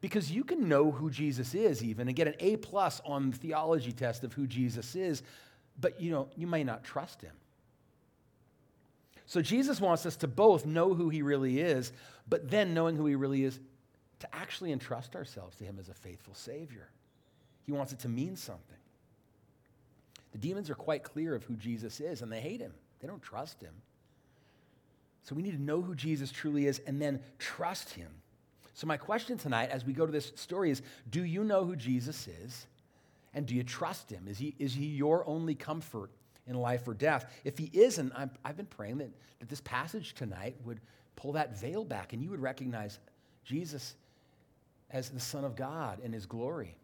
Because 0.00 0.32
you 0.32 0.42
can 0.42 0.68
know 0.68 0.90
who 0.90 1.10
Jesus 1.10 1.54
is, 1.54 1.82
even, 1.82 2.08
and 2.08 2.16
get 2.16 2.26
an 2.26 2.34
A 2.40 2.56
plus 2.56 3.00
on 3.06 3.30
the 3.30 3.36
theology 3.36 3.92
test 3.92 4.24
of 4.24 4.32
who 4.32 4.48
Jesus 4.48 4.96
is, 4.96 5.22
but 5.80 6.00
you 6.00 6.10
know, 6.10 6.28
you 6.36 6.48
may 6.48 6.64
not 6.64 6.82
trust 6.82 7.22
him. 7.22 7.32
So 9.26 9.40
Jesus 9.40 9.80
wants 9.80 10.04
us 10.06 10.16
to 10.16 10.28
both 10.28 10.66
know 10.66 10.92
who 10.92 11.08
he 11.08 11.22
really 11.22 11.60
is, 11.60 11.92
but 12.28 12.50
then 12.50 12.74
knowing 12.74 12.96
who 12.96 13.06
he 13.06 13.14
really 13.14 13.44
is, 13.44 13.60
to 14.18 14.34
actually 14.34 14.72
entrust 14.72 15.14
ourselves 15.14 15.56
to 15.56 15.64
him 15.64 15.76
as 15.78 15.88
a 15.88 15.94
faithful 15.94 16.34
Savior. 16.34 16.88
He 17.64 17.72
wants 17.72 17.92
it 17.92 17.98
to 18.00 18.08
mean 18.08 18.36
something. 18.36 18.76
The 20.32 20.38
demons 20.38 20.68
are 20.68 20.74
quite 20.74 21.02
clear 21.02 21.34
of 21.34 21.44
who 21.44 21.54
Jesus 21.54 22.00
is, 22.00 22.22
and 22.22 22.30
they 22.30 22.40
hate 22.40 22.60
him. 22.60 22.72
They 23.00 23.08
don't 23.08 23.22
trust 23.22 23.62
him. 23.62 23.72
So 25.22 25.34
we 25.34 25.42
need 25.42 25.52
to 25.52 25.62
know 25.62 25.80
who 25.80 25.94
Jesus 25.94 26.30
truly 26.30 26.66
is 26.66 26.80
and 26.86 27.00
then 27.00 27.20
trust 27.38 27.90
him. 27.90 28.08
So, 28.74 28.86
my 28.86 28.96
question 28.96 29.38
tonight 29.38 29.70
as 29.70 29.84
we 29.84 29.92
go 29.92 30.04
to 30.04 30.12
this 30.12 30.32
story 30.34 30.70
is 30.70 30.82
Do 31.08 31.24
you 31.24 31.44
know 31.44 31.64
who 31.64 31.76
Jesus 31.76 32.28
is? 32.42 32.66
And 33.32 33.46
do 33.46 33.54
you 33.54 33.64
trust 33.64 34.10
him? 34.10 34.26
Is 34.28 34.38
he, 34.38 34.54
is 34.58 34.74
he 34.74 34.86
your 34.86 35.26
only 35.26 35.54
comfort 35.54 36.10
in 36.46 36.54
life 36.54 36.86
or 36.86 36.94
death? 36.94 37.32
If 37.44 37.58
he 37.58 37.70
isn't, 37.72 38.12
i 38.12 38.28
have 38.44 38.56
been 38.56 38.66
praying 38.66 38.98
that, 38.98 39.10
that 39.40 39.48
this 39.48 39.60
passage 39.62 40.14
tonight 40.14 40.56
would 40.64 40.80
pull 41.16 41.32
that 41.32 41.58
veil 41.58 41.84
back 41.84 42.12
and 42.12 42.22
you 42.22 42.30
would 42.30 42.40
recognize 42.40 43.00
Jesus 43.44 43.96
as 44.90 45.10
the 45.10 45.18
Son 45.18 45.44
of 45.44 45.56
God 45.56 45.98
in 46.00 46.12
his 46.12 46.26
glory. 46.26 46.76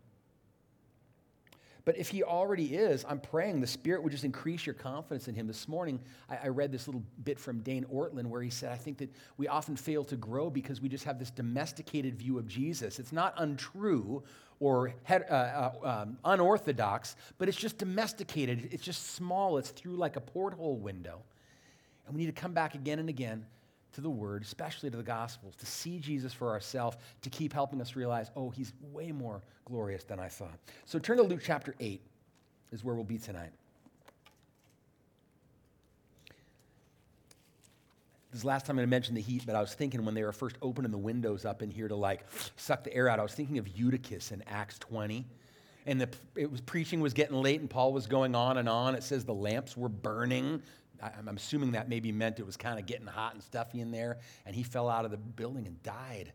But 1.84 1.96
if 1.96 2.08
he 2.08 2.22
already 2.22 2.74
is, 2.74 3.04
I'm 3.08 3.20
praying 3.20 3.60
the 3.60 3.66
Spirit 3.66 4.02
would 4.02 4.12
just 4.12 4.24
increase 4.24 4.66
your 4.66 4.74
confidence 4.74 5.28
in 5.28 5.34
him. 5.34 5.46
This 5.46 5.68
morning, 5.68 6.00
I, 6.28 6.38
I, 6.44 6.48
read 6.48 6.72
this 6.72 6.86
little 6.86 7.02
bit 7.24 7.38
from 7.38 7.60
Dane 7.60 7.84
Ortlund 7.92 8.26
where 8.26 8.42
he 8.42 8.50
said, 8.50 8.72
I 8.72 8.76
think 8.76 8.98
that 8.98 9.10
we 9.36 9.48
often 9.48 9.76
fail 9.76 10.04
to 10.04 10.16
grow 10.16 10.50
because 10.50 10.80
we 10.80 10.88
just 10.88 11.04
have 11.04 11.18
this 11.18 11.30
domesticated 11.30 12.14
view 12.16 12.38
of 12.38 12.46
Jesus. 12.46 12.98
It's 12.98 13.12
not 13.12 13.34
untrue 13.38 14.22
or 14.58 14.92
uh, 15.08 15.14
uh, 15.14 15.72
um, 15.82 16.18
unorthodox, 16.24 17.16
but 17.38 17.48
it's 17.48 17.56
just 17.56 17.78
domesticated. 17.78 18.68
It's 18.72 18.84
just 18.84 19.14
small. 19.14 19.56
It's 19.56 19.70
through 19.70 19.96
like 19.96 20.16
a 20.16 20.20
porthole 20.20 20.76
window. 20.76 21.22
And 22.06 22.14
we 22.14 22.20
need 22.20 22.34
to 22.34 22.40
come 22.40 22.52
back 22.52 22.74
again 22.74 22.98
and 22.98 23.08
again 23.08 23.46
to 23.92 24.00
the 24.00 24.10
Word, 24.10 24.42
especially 24.42 24.90
to 24.90 24.96
the 24.96 25.02
Gospels, 25.02 25.54
to 25.56 25.66
see 25.66 25.98
Jesus 25.98 26.32
for 26.32 26.50
ourselves, 26.50 26.96
to 27.22 27.30
keep 27.30 27.52
helping 27.52 27.80
us 27.80 27.96
realize, 27.96 28.30
oh, 28.36 28.50
he's 28.50 28.72
way 28.92 29.12
more 29.12 29.42
glorious 29.64 30.04
than 30.04 30.20
I 30.20 30.28
thought. 30.28 30.58
So 30.84 30.98
turn 30.98 31.16
to 31.16 31.22
Luke 31.22 31.40
chapter 31.44 31.74
8, 31.80 32.00
is 32.72 32.84
where 32.84 32.94
we'll 32.94 33.04
be 33.04 33.18
tonight. 33.18 33.50
This 38.30 38.38
is 38.38 38.42
the 38.42 38.48
last 38.48 38.64
time 38.64 38.78
I 38.78 38.86
mentioned 38.86 39.16
the 39.16 39.22
heat, 39.22 39.42
but 39.44 39.56
I 39.56 39.60
was 39.60 39.74
thinking 39.74 40.04
when 40.04 40.14
they 40.14 40.22
were 40.22 40.32
first 40.32 40.56
opening 40.62 40.92
the 40.92 40.98
windows 40.98 41.44
up 41.44 41.62
in 41.62 41.70
here 41.70 41.88
to 41.88 41.96
like 41.96 42.24
suck 42.56 42.84
the 42.84 42.94
air 42.94 43.08
out, 43.08 43.18
I 43.18 43.24
was 43.24 43.34
thinking 43.34 43.58
of 43.58 43.66
Eutychus 43.66 44.30
in 44.30 44.44
Acts 44.46 44.78
20. 44.78 45.26
And 45.86 46.00
the, 46.00 46.08
it 46.36 46.48
was 46.48 46.60
preaching 46.60 47.00
was 47.00 47.12
getting 47.12 47.36
late, 47.36 47.60
and 47.60 47.68
Paul 47.68 47.92
was 47.92 48.06
going 48.06 48.36
on 48.36 48.58
and 48.58 48.68
on. 48.68 48.94
It 48.94 49.02
says 49.02 49.24
the 49.24 49.34
lamps 49.34 49.76
were 49.76 49.88
burning 49.88 50.62
I'm 51.02 51.36
assuming 51.36 51.72
that 51.72 51.88
maybe 51.88 52.12
meant 52.12 52.38
it 52.38 52.46
was 52.46 52.56
kind 52.56 52.78
of 52.78 52.86
getting 52.86 53.06
hot 53.06 53.34
and 53.34 53.42
stuffy 53.42 53.80
in 53.80 53.90
there, 53.90 54.18
and 54.46 54.54
he 54.54 54.62
fell 54.62 54.88
out 54.88 55.04
of 55.04 55.10
the 55.10 55.16
building 55.16 55.66
and 55.66 55.82
died. 55.82 56.32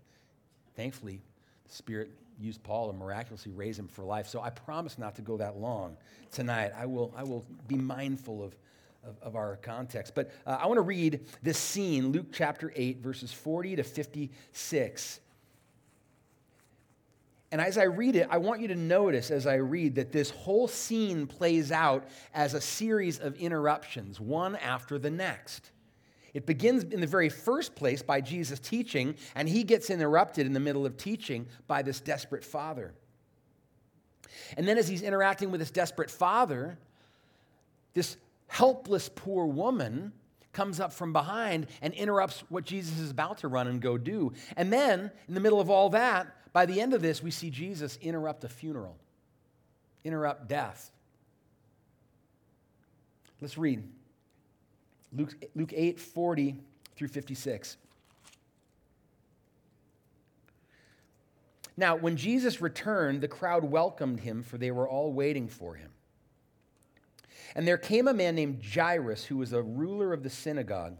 Thankfully, 0.75 1.21
the 1.67 1.73
Spirit 1.73 2.11
used 2.39 2.61
Paul 2.63 2.89
and 2.89 2.99
miraculously 2.99 3.51
raised 3.51 3.79
him 3.79 3.87
for 3.87 4.03
life. 4.03 4.27
So 4.27 4.41
I 4.41 4.49
promise 4.49 4.97
not 4.97 5.15
to 5.15 5.21
go 5.21 5.37
that 5.37 5.57
long 5.57 5.97
tonight. 6.31 6.71
I 6.77 6.85
will, 6.85 7.13
I 7.15 7.23
will 7.23 7.45
be 7.67 7.75
mindful 7.75 8.43
of, 8.43 8.55
of, 9.03 9.15
of 9.21 9.35
our 9.35 9.57
context. 9.57 10.13
But 10.15 10.31
uh, 10.45 10.57
I 10.59 10.67
want 10.67 10.77
to 10.77 10.81
read 10.81 11.21
this 11.43 11.57
scene, 11.57 12.11
Luke 12.11 12.27
chapter 12.31 12.73
8, 12.75 12.97
verses 12.97 13.31
40 13.31 13.77
to 13.77 13.83
56. 13.83 15.19
And 17.51 17.61
as 17.61 17.77
I 17.77 17.83
read 17.83 18.15
it, 18.15 18.27
I 18.29 18.37
want 18.37 18.61
you 18.61 18.67
to 18.69 18.75
notice 18.75 19.31
as 19.31 19.47
I 19.47 19.55
read 19.55 19.95
that 19.95 20.11
this 20.11 20.29
whole 20.29 20.67
scene 20.67 21.27
plays 21.27 21.71
out 21.71 22.05
as 22.33 22.53
a 22.53 22.61
series 22.61 23.19
of 23.19 23.35
interruptions, 23.35 24.19
one 24.19 24.55
after 24.57 24.97
the 24.97 25.11
next. 25.11 25.71
It 26.33 26.45
begins 26.45 26.83
in 26.83 26.99
the 26.99 27.07
very 27.07 27.29
first 27.29 27.75
place 27.75 28.01
by 28.01 28.19
Jesus 28.19 28.59
teaching, 28.59 29.15
and 29.35 29.47
he 29.47 29.63
gets 29.63 29.89
interrupted 29.89 30.45
in 30.45 30.51
the 30.51 30.59
middle 30.59 30.85
of 30.85 30.97
teaching 30.97 31.47
by 31.65 31.81
this 31.81 32.01
desperate 32.01 32.43
father. 32.43 32.93
And 34.57 34.67
then, 34.67 34.77
as 34.77 34.87
he's 34.87 35.01
interacting 35.01 35.49
with 35.49 35.61
this 35.61 35.71
desperate 35.71 36.11
father, 36.11 36.77
this 37.93 38.17
helpless 38.47 39.09
poor 39.15 39.45
woman 39.45 40.11
comes 40.51 40.79
up 40.79 40.91
from 40.91 41.13
behind 41.13 41.67
and 41.81 41.93
interrupts 41.93 42.43
what 42.49 42.65
Jesus 42.65 42.99
is 42.99 43.11
about 43.11 43.37
to 43.39 43.47
run 43.47 43.67
and 43.67 43.81
go 43.81 43.97
do. 43.97 44.33
And 44.57 44.73
then, 44.73 45.11
in 45.27 45.33
the 45.35 45.39
middle 45.39 45.61
of 45.61 45.69
all 45.69 45.89
that, 45.91 46.27
by 46.55 46.65
the 46.65 46.79
end 46.79 46.93
of 46.93 47.01
this, 47.01 47.21
we 47.21 47.31
see 47.31 47.49
Jesus 47.49 47.99
interrupt 48.01 48.45
a 48.45 48.47
funeral, 48.47 48.95
interrupt 50.05 50.47
death. 50.47 50.89
Let's 53.41 53.57
read 53.57 53.83
Luke, 55.11 55.35
Luke 55.53 55.73
8 55.75 55.99
40 55.99 56.55
through 56.95 57.09
56. 57.09 57.75
Now, 61.75 61.97
when 61.97 62.15
Jesus 62.15 62.61
returned, 62.61 63.19
the 63.19 63.27
crowd 63.27 63.65
welcomed 63.65 64.21
him, 64.21 64.41
for 64.41 64.57
they 64.57 64.71
were 64.71 64.87
all 64.87 65.11
waiting 65.11 65.49
for 65.49 65.75
him. 65.75 65.89
And 67.53 67.67
there 67.67 67.77
came 67.77 68.07
a 68.07 68.13
man 68.13 68.33
named 68.33 68.63
Jairus, 68.63 69.25
who 69.25 69.35
was 69.35 69.51
a 69.51 69.61
ruler 69.61 70.13
of 70.13 70.23
the 70.23 70.29
synagogue. 70.29 70.95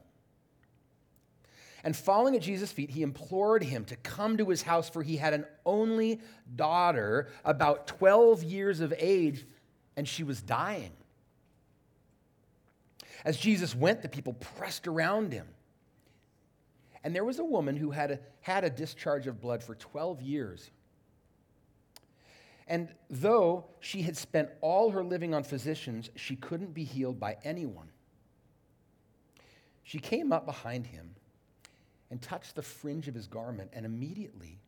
And 1.85 1.95
falling 1.95 2.35
at 2.35 2.41
Jesus' 2.41 2.71
feet, 2.71 2.89
he 2.89 3.03
implored 3.03 3.63
him 3.63 3.85
to 3.85 3.95
come 3.97 4.37
to 4.37 4.49
his 4.49 4.63
house, 4.63 4.89
for 4.89 5.03
he 5.03 5.17
had 5.17 5.35
an 5.35 5.45
only 5.67 6.19
daughter, 6.55 7.29
about 7.45 7.85
12 7.85 8.43
years 8.43 8.79
of 8.79 8.91
age, 8.97 9.45
and 9.95 10.07
she 10.07 10.23
was 10.23 10.41
dying. 10.41 10.93
As 13.23 13.37
Jesus 13.37 13.75
went, 13.75 14.01
the 14.01 14.09
people 14.09 14.33
pressed 14.33 14.87
around 14.87 15.31
him. 15.31 15.47
And 17.03 17.15
there 17.15 17.23
was 17.23 17.37
a 17.37 17.45
woman 17.45 17.77
who 17.77 17.91
had 17.91 18.09
a, 18.09 18.19
had 18.41 18.63
a 18.63 18.69
discharge 18.71 19.27
of 19.27 19.39
blood 19.39 19.63
for 19.63 19.75
12 19.75 20.23
years. 20.23 20.71
And 22.67 22.89
though 23.11 23.65
she 23.79 24.01
had 24.01 24.17
spent 24.17 24.49
all 24.59 24.89
her 24.89 25.03
living 25.03 25.35
on 25.35 25.43
physicians, 25.43 26.09
she 26.15 26.35
couldn't 26.35 26.73
be 26.73 26.83
healed 26.83 27.19
by 27.19 27.37
anyone. 27.43 27.89
She 29.83 29.99
came 29.99 30.33
up 30.33 30.47
behind 30.47 30.87
him 30.87 31.11
and 32.11 32.21
touched 32.21 32.55
the 32.55 32.61
fringe 32.61 33.07
of 33.07 33.15
his 33.15 33.27
garment, 33.27 33.71
and 33.73 33.85
immediately 33.85 34.59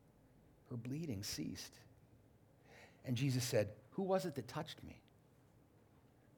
her 0.69 0.77
bleeding 0.77 1.23
ceased. 1.23 1.73
And 3.05 3.15
Jesus 3.15 3.43
said, 3.43 3.69
Who 3.91 4.03
was 4.03 4.25
it 4.25 4.35
that 4.35 4.47
touched 4.47 4.83
me? 4.83 5.01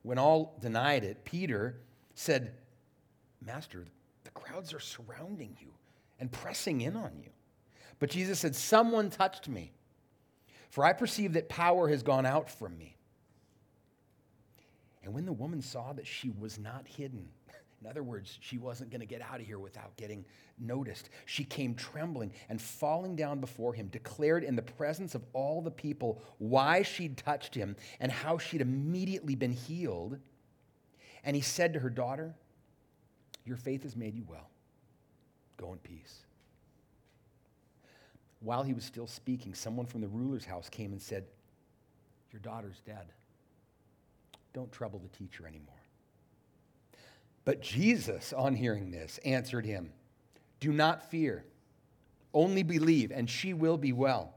When 0.04 0.18
all 0.18 0.58
denied 0.62 1.04
it, 1.04 1.26
Peter 1.26 1.78
said, 2.14 2.54
Master, 3.46 3.86
the 4.24 4.32
crowds 4.32 4.74
are 4.74 4.80
surrounding 4.80 5.56
you 5.60 5.70
and 6.20 6.32
pressing 6.32 6.82
in 6.82 6.96
on 6.96 7.12
you. 7.22 7.30
But 8.00 8.10
Jesus 8.10 8.40
said, 8.40 8.56
Someone 8.56 9.10
touched 9.10 9.48
me, 9.48 9.72
for 10.70 10.86
I 10.86 10.94
perceive 10.94 11.34
that 11.34 11.50
power 11.50 11.90
has 11.90 12.04
gone 12.04 12.26
out 12.26 12.50
from 12.50 12.78
me. 12.78 12.96
And 15.04 15.14
when 15.14 15.26
the 15.26 15.34
woman 15.34 15.62
saw 15.62 15.94
that 15.94 16.06
she 16.06 16.30
was 16.30 16.60
not 16.60 16.86
hidden, 16.86 17.30
in 17.82 17.88
other 17.88 18.04
words, 18.04 18.38
she 18.42 18.58
wasn't 18.58 18.90
going 18.90 19.00
to 19.00 19.08
get 19.08 19.22
out 19.22 19.40
of 19.40 19.46
here 19.46 19.60
without 19.60 19.96
getting 19.96 20.26
noticed. 20.60 21.10
She 21.26 21.46
came 21.46 21.76
trembling 21.76 22.34
and 22.50 22.62
falling 22.62 23.16
down 23.16 23.40
before 23.40 23.74
him, 23.74 23.88
declared 23.88 24.44
in 24.44 24.56
the 24.56 24.62
presence 24.62 25.16
of 25.16 25.24
all 25.32 25.62
the 25.62 25.72
people 25.72 26.22
why 26.40 26.82
she'd 26.82 27.18
touched 27.18 27.56
him 27.56 27.78
and 28.02 28.12
how 28.12 28.38
she'd 28.38 28.62
immediately 28.62 29.36
been 29.36 29.54
healed. 29.54 30.18
And 31.24 31.36
he 31.36 31.42
said 31.42 31.74
to 31.74 31.80
her, 31.80 31.90
Daughter, 31.90 32.36
your 33.46 33.58
faith 33.58 33.84
has 33.84 33.96
made 33.96 34.14
you 34.14 34.26
well. 34.28 34.50
Go 35.56 35.72
in 35.72 35.80
peace. 35.80 36.26
While 38.42 38.64
he 38.64 38.74
was 38.74 38.84
still 38.84 39.08
speaking, 39.08 39.54
someone 39.54 39.86
from 39.86 40.02
the 40.02 40.08
ruler's 40.08 40.46
house 40.46 40.68
came 40.70 40.92
and 40.92 41.02
said, 41.02 41.26
Your 42.32 42.42
daughter's 42.42 42.82
dead. 42.86 43.14
Don't 44.54 44.72
trouble 44.72 45.00
the 45.00 45.18
teacher 45.18 45.48
anymore. 45.48 45.79
But 47.50 47.62
Jesus, 47.62 48.32
on 48.32 48.54
hearing 48.54 48.92
this, 48.92 49.20
answered 49.26 49.66
him, 49.66 49.92
Do 50.60 50.72
not 50.72 51.10
fear, 51.10 51.44
only 52.32 52.62
believe, 52.62 53.12
and 53.12 53.28
she 53.28 53.56
will 53.56 53.76
be 53.76 53.92
well. 53.92 54.36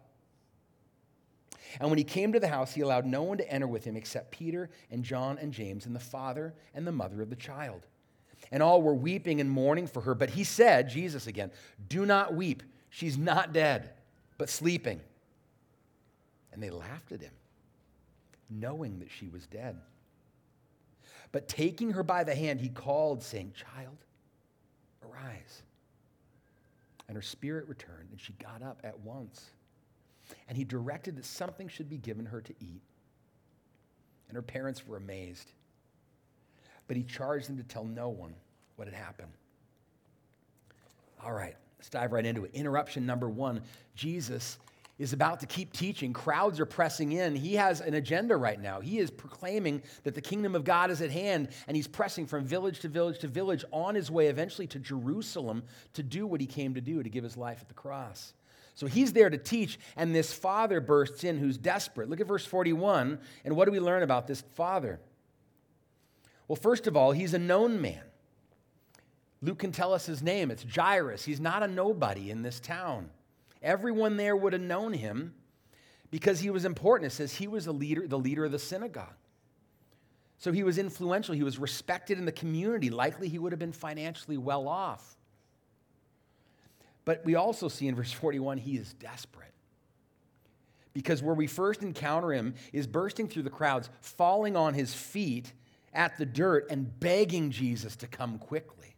And 1.78 1.90
when 1.90 1.99
he 1.99 2.04
came 2.04 2.33
to 2.33 2.40
the 2.40 2.49
house, 2.49 2.73
he 2.73 2.81
allowed 2.81 3.04
no 3.04 3.23
one 3.23 3.37
to 3.37 3.52
enter 3.52 3.66
with 3.66 3.85
him 3.85 3.99
except 3.99 4.31
Peter 4.31 4.71
and 4.90 5.04
John 5.04 5.37
and 5.37 5.52
James 5.52 5.85
and 5.85 5.95
the 5.95 6.00
father 6.00 6.54
and 6.75 6.87
the 6.87 6.92
mother 6.92 7.21
of 7.21 7.28
the 7.28 7.37
child. 7.37 7.83
And 8.50 8.62
all 8.62 8.81
were 8.81 8.95
weeping 8.95 9.42
and 9.42 9.50
mourning 9.50 9.88
for 9.88 10.00
her. 10.00 10.14
But 10.14 10.31
he 10.31 10.42
said, 10.42 10.88
Jesus 10.88 11.26
again, 11.26 11.50
Do 11.90 12.07
not 12.07 12.33
weep. 12.33 12.62
She's 12.88 13.19
not 13.19 13.52
dead, 13.52 13.90
but 14.38 14.49
sleeping. 14.49 15.02
And 16.50 16.62
they 16.62 16.71
laughed 16.71 17.12
at 17.12 17.21
him, 17.21 17.35
knowing 18.49 19.00
that 19.00 19.11
she 19.11 19.28
was 19.28 19.47
dead. 19.47 19.76
But 21.33 21.49
taking 21.49 21.93
her 21.93 22.03
by 22.03 22.25
the 22.25 22.35
hand, 22.35 22.61
he 22.61 22.69
called, 22.69 23.23
saying, 23.23 23.55
Child, 23.55 23.97
arise. 25.03 25.62
And 27.09 27.17
her 27.17 27.23
spirit 27.23 27.67
returned, 27.69 28.11
and 28.11 28.21
she 28.21 28.35
got 28.35 28.62
up 28.62 28.81
at 28.85 29.01
once. 29.01 29.51
And 30.49 30.57
he 30.57 30.65
directed 30.65 31.17
that 31.17 31.25
something 31.25 31.69
should 31.69 31.89
be 31.89 31.99
given 31.99 32.27
her 32.27 32.41
to 32.43 32.55
eat. 32.61 32.83
And 34.29 34.37
her 34.37 34.43
parents 34.43 34.87
were 34.87 34.97
amazed. 34.97 35.51
But 36.87 36.97
he 36.97 37.03
charged 37.03 37.49
them 37.49 37.57
to 37.57 37.62
tell 37.62 37.85
no 37.85 38.09
one 38.09 38.35
what 38.77 38.87
had 38.87 38.95
happened. 38.95 39.33
All 41.25 41.33
right, 41.33 41.55
let's 41.79 41.89
dive 41.89 42.12
right 42.12 42.25
into 42.25 42.45
it. 42.45 42.51
Interruption 42.55 43.07
number 43.07 43.29
one 43.29 43.62
Jesus 43.95 44.59
is 45.03 45.13
about 45.13 45.41
to 45.41 45.47
keep 45.47 45.73
teaching. 45.73 46.13
Crowds 46.13 46.61
are 46.61 46.67
pressing 46.67 47.11
in. 47.11 47.35
He 47.35 47.55
has 47.57 47.81
an 47.81 47.95
agenda 47.95 48.37
right 48.37 48.61
now. 48.61 48.79
He 48.79 49.01
is 49.01 49.11
proclaiming 49.11 49.83
that 50.05 50.15
the 50.15 50.21
kingdom 50.21 50.55
of 50.55 50.63
God 50.63 50.93
is 50.93 51.03
at 51.03 51.11
hand, 51.11 51.49
and 51.67 51.77
he's 51.77 51.89
pressing 51.89 52.25
from 52.25 52.45
village 52.45 52.79
to 52.81 52.89
village 52.89 53.19
to 53.19 53.29
village 53.29 53.65
on 53.73 53.97
his 53.97 54.13
way 54.13 54.29
eventually 54.29 54.69
to 54.69 54.79
Jerusalem 54.79 55.65
to 55.95 56.05
do 56.05 56.25
what 56.25 56.41
he 56.41 56.47
came 56.47 56.75
to 56.75 56.81
do, 56.81 57.03
to 57.03 57.09
give 57.09 57.25
his 57.25 57.37
life 57.37 57.59
at 57.61 57.67
the 57.67 57.75
cross. 57.75 58.33
So 58.77 58.87
he's 58.87 59.13
there 59.13 59.29
to 59.29 59.37
teach, 59.37 59.77
and 59.97 60.15
this 60.15 60.33
father 60.33 60.81
bursts 60.81 61.25
in 61.25 61.37
who's 61.37 61.59
desperate. 61.59 62.09
Look 62.09 62.21
at 62.21 62.29
verse 62.29 62.47
41, 62.47 63.19
and 63.45 63.57
what 63.57 63.65
do 63.65 63.73
we 63.73 63.81
learn 63.81 64.05
about 64.05 64.29
this 64.29 64.43
father? 64.55 65.01
Well, 66.47 66.57
first 66.57 66.87
of 66.87 66.97
all, 66.97 67.11
he's 67.11 67.35
a 67.35 67.41
known 67.41 67.81
man. 67.81 68.03
Luke 69.43 69.59
can 69.59 69.73
tell 69.73 69.93
us 69.93 70.07
his 70.07 70.23
name. 70.23 70.53
It's 70.53 70.65
Jairus. 70.65 71.25
He's 71.25 71.41
not 71.41 71.65
a 71.65 71.67
nobody 71.67 72.31
in 72.31 72.43
this 72.43 72.61
town. 72.61 73.11
Everyone 73.62 74.16
there 74.16 74.37
would 74.37 74.52
have 74.52 74.62
known 74.62 74.92
him 74.92 75.35
because 76.11 76.40
he 76.40 76.50
was 76.50 76.64
important. 76.64 77.12
It 77.12 77.14
says 77.14 77.35
he 77.35 77.49
was 77.49 77.64
the 77.64 77.73
leader, 77.73 78.07
the 78.07 78.19
leader 78.19 78.45
of 78.45 78.52
the 78.52 78.59
synagogue. 78.59 79.14
So 80.38 80.50
he 80.50 80.64
was 80.64 80.76
influential. 80.76 81.35
He 81.35 81.45
was 81.45 81.59
respected 81.59 82.19
in 82.19 82.25
the 82.25 82.33
community. 82.33 82.90
Likely 82.90 83.28
he 83.28 83.38
would 83.38 83.52
have 83.52 83.61
been 83.61 83.73
financially 83.73 84.37
well 84.37 84.66
off. 84.66 85.16
But 87.04 87.25
we 87.25 87.35
also 87.35 87.69
see 87.69 87.88
in 87.88 87.95
verse 87.95 88.12
41 88.12 88.59
he 88.59 88.76
is 88.76 88.92
desperate. 88.95 89.52
Because 90.95 91.23
where 91.23 91.35
we 91.35 91.47
first 91.47 91.83
encounter 91.83 92.33
him 92.33 92.54
is 92.73 92.87
bursting 92.87 93.28
through 93.28 93.45
the 93.45 93.50
crowds, 93.50 93.88
falling 94.00 94.57
on 94.57 94.75
his 94.75 94.92
feet 94.92 95.52
at 95.95 96.19
the 96.19 96.26
dirt, 96.26 96.66
and 96.71 96.99
begging 97.00 97.50
Jesus 97.50 97.97
to 97.97 98.07
come 98.07 98.38
quickly. 98.38 98.92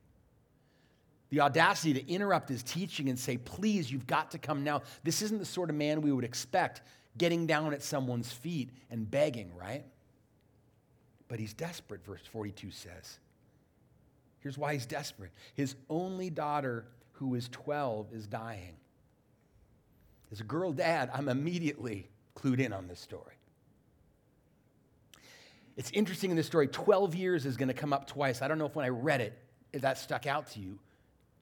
The 1.34 1.40
audacity 1.40 1.94
to 1.94 2.08
interrupt 2.08 2.48
his 2.48 2.62
teaching 2.62 3.08
and 3.08 3.18
say, 3.18 3.38
Please, 3.38 3.90
you've 3.90 4.06
got 4.06 4.30
to 4.30 4.38
come 4.38 4.62
now. 4.62 4.82
This 5.02 5.20
isn't 5.20 5.40
the 5.40 5.44
sort 5.44 5.68
of 5.68 5.74
man 5.74 6.00
we 6.00 6.12
would 6.12 6.22
expect 6.22 6.80
getting 7.18 7.44
down 7.44 7.74
at 7.74 7.82
someone's 7.82 8.32
feet 8.32 8.70
and 8.88 9.10
begging, 9.10 9.52
right? 9.56 9.84
But 11.26 11.40
he's 11.40 11.52
desperate, 11.52 12.06
verse 12.06 12.20
42 12.30 12.70
says. 12.70 13.18
Here's 14.38 14.56
why 14.56 14.74
he's 14.74 14.86
desperate. 14.86 15.32
His 15.54 15.74
only 15.90 16.30
daughter 16.30 16.86
who 17.14 17.34
is 17.34 17.48
12 17.48 18.12
is 18.12 18.28
dying. 18.28 18.76
As 20.30 20.38
a 20.38 20.44
girl 20.44 20.72
dad, 20.72 21.10
I'm 21.12 21.28
immediately 21.28 22.10
clued 22.36 22.60
in 22.60 22.72
on 22.72 22.86
this 22.86 23.00
story. 23.00 23.34
It's 25.76 25.90
interesting 25.90 26.30
in 26.30 26.36
this 26.36 26.46
story, 26.46 26.68
12 26.68 27.16
years 27.16 27.44
is 27.44 27.56
going 27.56 27.66
to 27.66 27.74
come 27.74 27.92
up 27.92 28.06
twice. 28.06 28.40
I 28.40 28.46
don't 28.46 28.58
know 28.58 28.66
if 28.66 28.76
when 28.76 28.84
I 28.84 28.90
read 28.90 29.20
it, 29.20 29.36
if 29.72 29.82
that 29.82 29.98
stuck 29.98 30.28
out 30.28 30.46
to 30.52 30.60
you. 30.60 30.78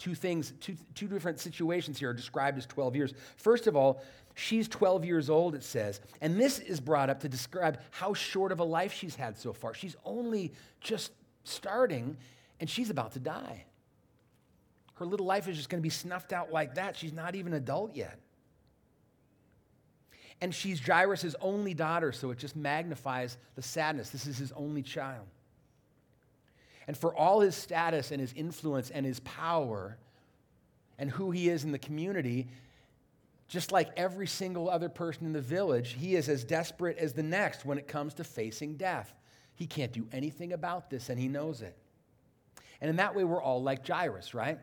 Two 0.02 0.16
things, 0.16 0.52
two, 0.59 0.75
two 0.97 1.06
different 1.06 1.38
situations 1.38 1.97
here 1.97 2.11
are 2.11 2.12
described 2.12 2.59
as 2.59 2.66
12 2.66 2.97
years. 2.97 3.14
First 3.37 3.68
of 3.68 3.76
all, 3.76 4.02
she's 4.35 4.66
12 4.66 5.04
years 5.04 5.30
old, 5.30 5.54
it 5.54 5.62
says. 5.62 6.00
And 6.21 6.40
this 6.40 6.59
is 6.59 6.80
brought 6.80 7.09
up 7.09 7.21
to 7.21 7.28
describe 7.28 7.78
how 7.92 8.12
short 8.12 8.50
of 8.50 8.59
a 8.59 8.64
life 8.64 8.92
she's 8.92 9.14
had 9.14 9.38
so 9.38 9.52
far. 9.52 9.75
She's 9.75 9.94
only 10.04 10.54
just 10.80 11.12
starting, 11.44 12.16
and 12.59 12.68
she's 12.68 12.90
about 12.90 13.12
to 13.12 13.21
die. 13.21 13.64
Her 14.94 15.06
little 15.06 15.25
life 15.25 15.47
is 15.47 15.56
just 15.56 15.68
going 15.68 15.78
to 15.78 15.87
be 15.87 15.88
snuffed 15.88 16.32
out 16.32 16.50
like 16.50 16.75
that. 16.75 16.97
She's 16.97 17.12
not 17.12 17.37
even 17.37 17.52
adult 17.52 17.94
yet. 17.94 18.18
And 20.40 20.52
she's 20.52 20.80
Jairus' 20.85 21.37
only 21.40 21.75
daughter, 21.75 22.11
so 22.11 22.32
it 22.32 22.38
just 22.38 22.56
magnifies 22.56 23.38
the 23.54 23.62
sadness. 23.62 24.11
This 24.11 24.26
is 24.26 24.37
his 24.37 24.50
only 24.50 24.82
child. 24.82 25.28
And 26.92 26.96
for 26.99 27.16
all 27.16 27.40
his 27.40 27.56
status 27.56 28.11
and 28.11 28.20
his 28.20 28.34
influence 28.34 28.90
and 28.90 29.06
his 29.06 29.18
power 29.20 29.96
and 30.99 31.11
who 31.11 31.30
he 31.30 31.49
is 31.49 31.64
in 31.64 31.72
the 31.72 31.78
community, 31.78 32.49
just 33.49 33.72
like 33.72 33.88
every 33.96 34.26
single 34.26 34.68
other 34.68 34.90
person 34.90 35.25
in 35.25 35.32
the 35.32 35.40
village, 35.40 35.96
he 35.99 36.16
is 36.16 36.28
as 36.28 36.44
desperate 36.44 36.99
as 36.99 37.14
the 37.14 37.22
next 37.22 37.64
when 37.64 37.78
it 37.78 37.88
comes 37.88 38.12
to 38.12 38.25
facing 38.25 38.76
death. 38.76 39.11
He 39.54 39.66
can't 39.66 39.90
do 39.90 40.06
anything 40.12 40.52
about 40.52 40.90
this, 40.90 41.08
and 41.08 41.18
he 41.18 41.28
knows 41.28 41.62
it. 41.62 41.75
And 42.82 42.90
in 42.90 42.96
that 42.96 43.14
way, 43.14 43.25
we're 43.25 43.40
all 43.40 43.62
like 43.62 43.88
Jairus, 43.88 44.34
right? 44.34 44.58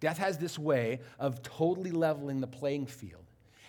Death 0.00 0.18
has 0.18 0.38
this 0.38 0.58
way 0.58 1.02
of 1.20 1.40
totally 1.44 1.92
leveling 1.92 2.40
the 2.40 2.48
playing 2.48 2.86
field 2.86 3.23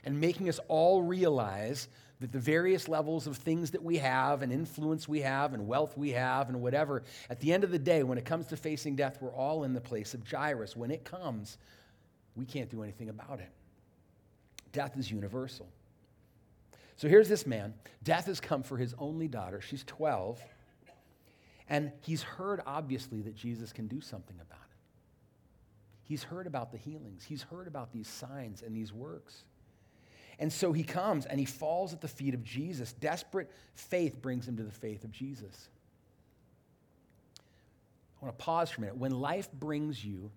and 0.05 0.19
making 0.19 0.47
us 0.47 0.59
all 0.67 1.01
realize 1.01 1.87
that 2.21 2.31
the 2.31 2.39
various 2.39 2.87
levels 2.87 3.27
of 3.27 3.35
things 3.37 3.71
that 3.71 3.83
we 3.83 3.97
have 3.97 4.41
and 4.41 4.51
influence 4.51 5.07
we 5.07 5.21
have 5.21 5.53
and 5.53 5.67
wealth 5.67 5.97
we 5.97 6.11
have 6.11 6.47
and 6.47 6.61
whatever, 6.61 7.03
at 7.29 7.39
the 7.39 7.51
end 7.51 7.63
of 7.63 7.71
the 7.71 7.79
day, 7.79 8.03
when 8.03 8.17
it 8.17 8.25
comes 8.25 8.47
to 8.47 8.57
facing 8.57 8.95
death, 8.95 9.17
we're 9.19 9.33
all 9.33 9.63
in 9.63 9.73
the 9.73 9.81
place 9.81 10.13
of 10.13 10.25
Jairus. 10.29 10.75
When 10.75 10.91
it 10.91 11.03
comes, 11.03 11.57
we 12.35 12.45
can't 12.45 12.69
do 12.69 12.83
anything 12.83 13.09
about 13.09 13.39
it. 13.39 13.49
Death 14.71 14.97
is 14.97 15.11
universal. 15.11 15.67
So 16.95 17.09
here's 17.09 17.27
this 17.27 17.45
man. 17.45 17.73
Death 18.03 18.27
has 18.27 18.39
come 18.39 18.63
for 18.63 18.77
his 18.77 18.93
only 18.97 19.27
daughter. 19.27 19.59
She's 19.59 19.83
12. 19.83 20.41
And 21.67 21.91
he's 22.01 22.21
heard, 22.21 22.61
obviously, 22.65 23.21
that 23.23 23.35
Jesus 23.35 23.73
can 23.73 23.87
do 23.87 23.99
something 23.99 24.35
about 24.35 24.59
it. 24.59 24.77
He's 26.03 26.23
heard 26.23 26.47
about 26.47 26.71
the 26.71 26.77
healings, 26.77 27.23
he's 27.23 27.43
heard 27.43 27.67
about 27.67 27.91
these 27.91 28.07
signs 28.07 28.61
and 28.61 28.75
these 28.75 28.93
works. 28.93 29.43
And 30.39 30.51
so 30.51 30.73
he 30.73 30.83
comes 30.83 31.25
and 31.25 31.39
he 31.39 31.45
falls 31.45 31.93
at 31.93 32.01
the 32.01 32.07
feet 32.07 32.33
of 32.33 32.43
Jesus. 32.43 32.93
Desperate 32.93 33.49
faith 33.73 34.21
brings 34.21 34.47
him 34.47 34.57
to 34.57 34.63
the 34.63 34.71
faith 34.71 35.03
of 35.03 35.11
Jesus. 35.11 35.69
I 38.21 38.25
want 38.25 38.37
to 38.37 38.43
pause 38.43 38.69
for 38.69 38.77
a 38.77 38.81
minute. 38.81 38.97
When 38.97 39.19
life 39.19 39.51
brings 39.51 40.03
you 40.03 40.31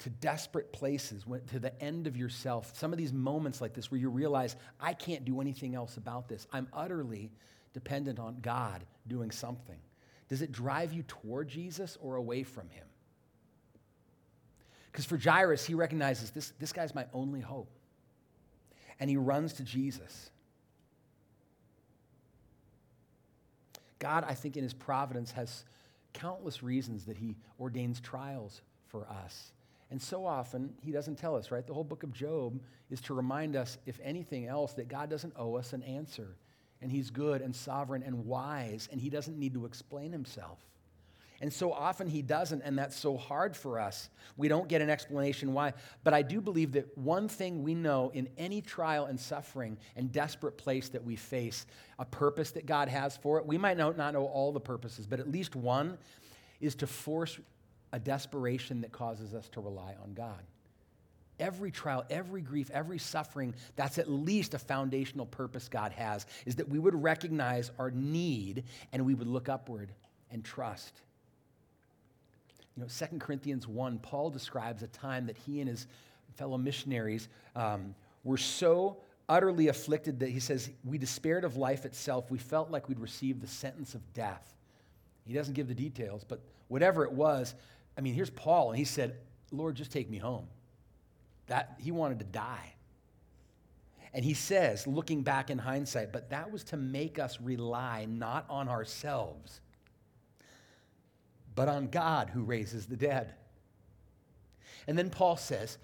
to 0.00 0.10
desperate 0.10 0.72
places, 0.72 1.26
when, 1.26 1.44
to 1.46 1.58
the 1.58 1.80
end 1.82 2.06
of 2.06 2.16
yourself, 2.16 2.76
some 2.76 2.92
of 2.92 2.98
these 2.98 3.12
moments 3.12 3.60
like 3.60 3.72
this 3.72 3.90
where 3.90 4.00
you 4.00 4.10
realize, 4.10 4.56
I 4.80 4.92
can't 4.92 5.24
do 5.24 5.40
anything 5.40 5.74
else 5.74 5.96
about 5.96 6.28
this, 6.28 6.46
I'm 6.52 6.68
utterly 6.72 7.30
dependent 7.72 8.18
on 8.18 8.38
God 8.42 8.84
doing 9.06 9.30
something. 9.30 9.78
Does 10.28 10.42
it 10.42 10.50
drive 10.50 10.92
you 10.92 11.04
toward 11.04 11.48
Jesus 11.48 11.96
or 12.00 12.16
away 12.16 12.42
from 12.42 12.68
him? 12.70 12.86
Because 14.90 15.04
for 15.04 15.16
Jairus, 15.16 15.64
he 15.64 15.74
recognizes 15.74 16.30
this, 16.30 16.52
this 16.58 16.72
guy's 16.72 16.94
my 16.94 17.06
only 17.14 17.40
hope. 17.40 17.70
And 19.02 19.10
he 19.10 19.16
runs 19.16 19.54
to 19.54 19.64
Jesus. 19.64 20.30
God, 23.98 24.22
I 24.24 24.34
think, 24.34 24.56
in 24.56 24.62
his 24.62 24.72
providence, 24.72 25.32
has 25.32 25.64
countless 26.12 26.62
reasons 26.62 27.06
that 27.06 27.16
he 27.16 27.34
ordains 27.58 27.98
trials 27.98 28.60
for 28.86 29.04
us. 29.08 29.50
And 29.90 30.00
so 30.00 30.24
often, 30.24 30.72
he 30.82 30.92
doesn't 30.92 31.16
tell 31.16 31.34
us, 31.34 31.50
right? 31.50 31.66
The 31.66 31.74
whole 31.74 31.82
book 31.82 32.04
of 32.04 32.12
Job 32.12 32.60
is 32.90 33.00
to 33.00 33.14
remind 33.14 33.56
us, 33.56 33.76
if 33.86 33.98
anything 34.04 34.46
else, 34.46 34.72
that 34.74 34.86
God 34.86 35.10
doesn't 35.10 35.32
owe 35.36 35.56
us 35.56 35.72
an 35.72 35.82
answer. 35.82 36.36
And 36.80 36.92
he's 36.92 37.10
good 37.10 37.42
and 37.42 37.56
sovereign 37.56 38.04
and 38.04 38.24
wise, 38.24 38.88
and 38.92 39.00
he 39.00 39.10
doesn't 39.10 39.36
need 39.36 39.54
to 39.54 39.66
explain 39.66 40.12
himself. 40.12 40.60
And 41.42 41.52
so 41.52 41.72
often 41.72 42.06
he 42.06 42.22
doesn't, 42.22 42.62
and 42.62 42.78
that's 42.78 42.96
so 42.96 43.16
hard 43.16 43.56
for 43.56 43.80
us. 43.80 44.08
We 44.36 44.46
don't 44.46 44.68
get 44.68 44.80
an 44.80 44.88
explanation 44.88 45.52
why. 45.52 45.72
But 46.04 46.14
I 46.14 46.22
do 46.22 46.40
believe 46.40 46.70
that 46.72 46.96
one 46.96 47.26
thing 47.26 47.64
we 47.64 47.74
know 47.74 48.12
in 48.14 48.28
any 48.38 48.60
trial 48.60 49.06
and 49.06 49.18
suffering 49.18 49.76
and 49.96 50.12
desperate 50.12 50.56
place 50.56 50.88
that 50.90 51.02
we 51.02 51.16
face, 51.16 51.66
a 51.98 52.04
purpose 52.04 52.52
that 52.52 52.64
God 52.64 52.88
has 52.88 53.16
for 53.16 53.38
it, 53.38 53.46
we 53.46 53.58
might 53.58 53.76
not 53.76 53.96
know 53.98 54.24
all 54.24 54.52
the 54.52 54.60
purposes, 54.60 55.04
but 55.04 55.18
at 55.18 55.28
least 55.28 55.56
one 55.56 55.98
is 56.60 56.76
to 56.76 56.86
force 56.86 57.40
a 57.92 57.98
desperation 57.98 58.80
that 58.82 58.92
causes 58.92 59.34
us 59.34 59.48
to 59.48 59.60
rely 59.60 59.96
on 60.00 60.14
God. 60.14 60.40
Every 61.40 61.72
trial, 61.72 62.04
every 62.08 62.40
grief, 62.40 62.70
every 62.72 63.00
suffering, 63.00 63.52
that's 63.74 63.98
at 63.98 64.08
least 64.08 64.54
a 64.54 64.60
foundational 64.60 65.26
purpose 65.26 65.68
God 65.68 65.90
has, 65.90 66.24
is 66.46 66.54
that 66.54 66.68
we 66.68 66.78
would 66.78 66.94
recognize 66.94 67.72
our 67.80 67.90
need 67.90 68.62
and 68.92 69.04
we 69.04 69.14
would 69.14 69.26
look 69.26 69.48
upward 69.48 69.90
and 70.30 70.44
trust. 70.44 71.02
Know, 72.82 72.88
2 72.88 73.18
Corinthians 73.18 73.68
1, 73.68 74.00
Paul 74.00 74.30
describes 74.30 74.82
a 74.82 74.88
time 74.88 75.26
that 75.26 75.36
he 75.36 75.60
and 75.60 75.68
his 75.68 75.86
fellow 76.34 76.58
missionaries 76.58 77.28
um, 77.54 77.94
were 78.24 78.36
so 78.36 78.96
utterly 79.28 79.68
afflicted 79.68 80.18
that 80.20 80.30
he 80.30 80.40
says, 80.40 80.68
We 80.84 80.98
despaired 80.98 81.44
of 81.44 81.56
life 81.56 81.84
itself. 81.84 82.28
We 82.28 82.38
felt 82.38 82.72
like 82.72 82.88
we'd 82.88 82.98
received 82.98 83.40
the 83.40 83.46
sentence 83.46 83.94
of 83.94 84.00
death. 84.14 84.54
He 85.24 85.32
doesn't 85.32 85.54
give 85.54 85.68
the 85.68 85.74
details, 85.74 86.24
but 86.24 86.40
whatever 86.66 87.04
it 87.04 87.12
was, 87.12 87.54
I 87.96 88.00
mean, 88.00 88.14
here's 88.14 88.30
Paul, 88.30 88.70
and 88.70 88.78
he 88.78 88.84
said, 88.84 89.14
Lord, 89.52 89.76
just 89.76 89.92
take 89.92 90.10
me 90.10 90.18
home. 90.18 90.46
That, 91.46 91.76
he 91.78 91.92
wanted 91.92 92.18
to 92.18 92.24
die. 92.24 92.74
And 94.12 94.24
he 94.24 94.34
says, 94.34 94.88
looking 94.88 95.22
back 95.22 95.50
in 95.50 95.58
hindsight, 95.58 96.12
but 96.12 96.30
that 96.30 96.50
was 96.50 96.64
to 96.64 96.76
make 96.76 97.20
us 97.20 97.40
rely 97.40 98.06
not 98.06 98.44
on 98.50 98.68
ourselves 98.68 99.60
but 101.54 101.68
on 101.68 101.88
God 101.88 102.30
who 102.30 102.42
raises 102.42 102.86
the 102.86 102.96
dead. 102.96 103.34
And 104.86 104.98
then 104.98 105.10
Paul 105.10 105.36
says, 105.36 105.78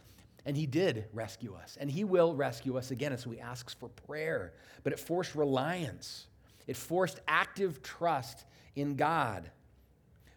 and 0.44 0.57
he 0.57 0.66
did 0.66 1.04
rescue 1.12 1.54
us, 1.54 1.76
and 1.78 1.90
he 1.90 2.04
will 2.04 2.35
rescue 2.35 2.78
us 2.78 2.90
again. 2.90 3.12
And 3.12 3.20
so 3.20 3.31
he 3.31 3.40
asks 3.40 3.74
for 3.74 3.88
prayer, 3.88 4.54
but 4.83 4.92
it 4.92 4.98
forced 4.98 5.35
reliance, 5.35 6.26
it 6.66 6.76
forced 6.76 7.20
active 7.28 7.83
trust 7.83 8.44
in 8.74 8.96
God. 8.96 9.50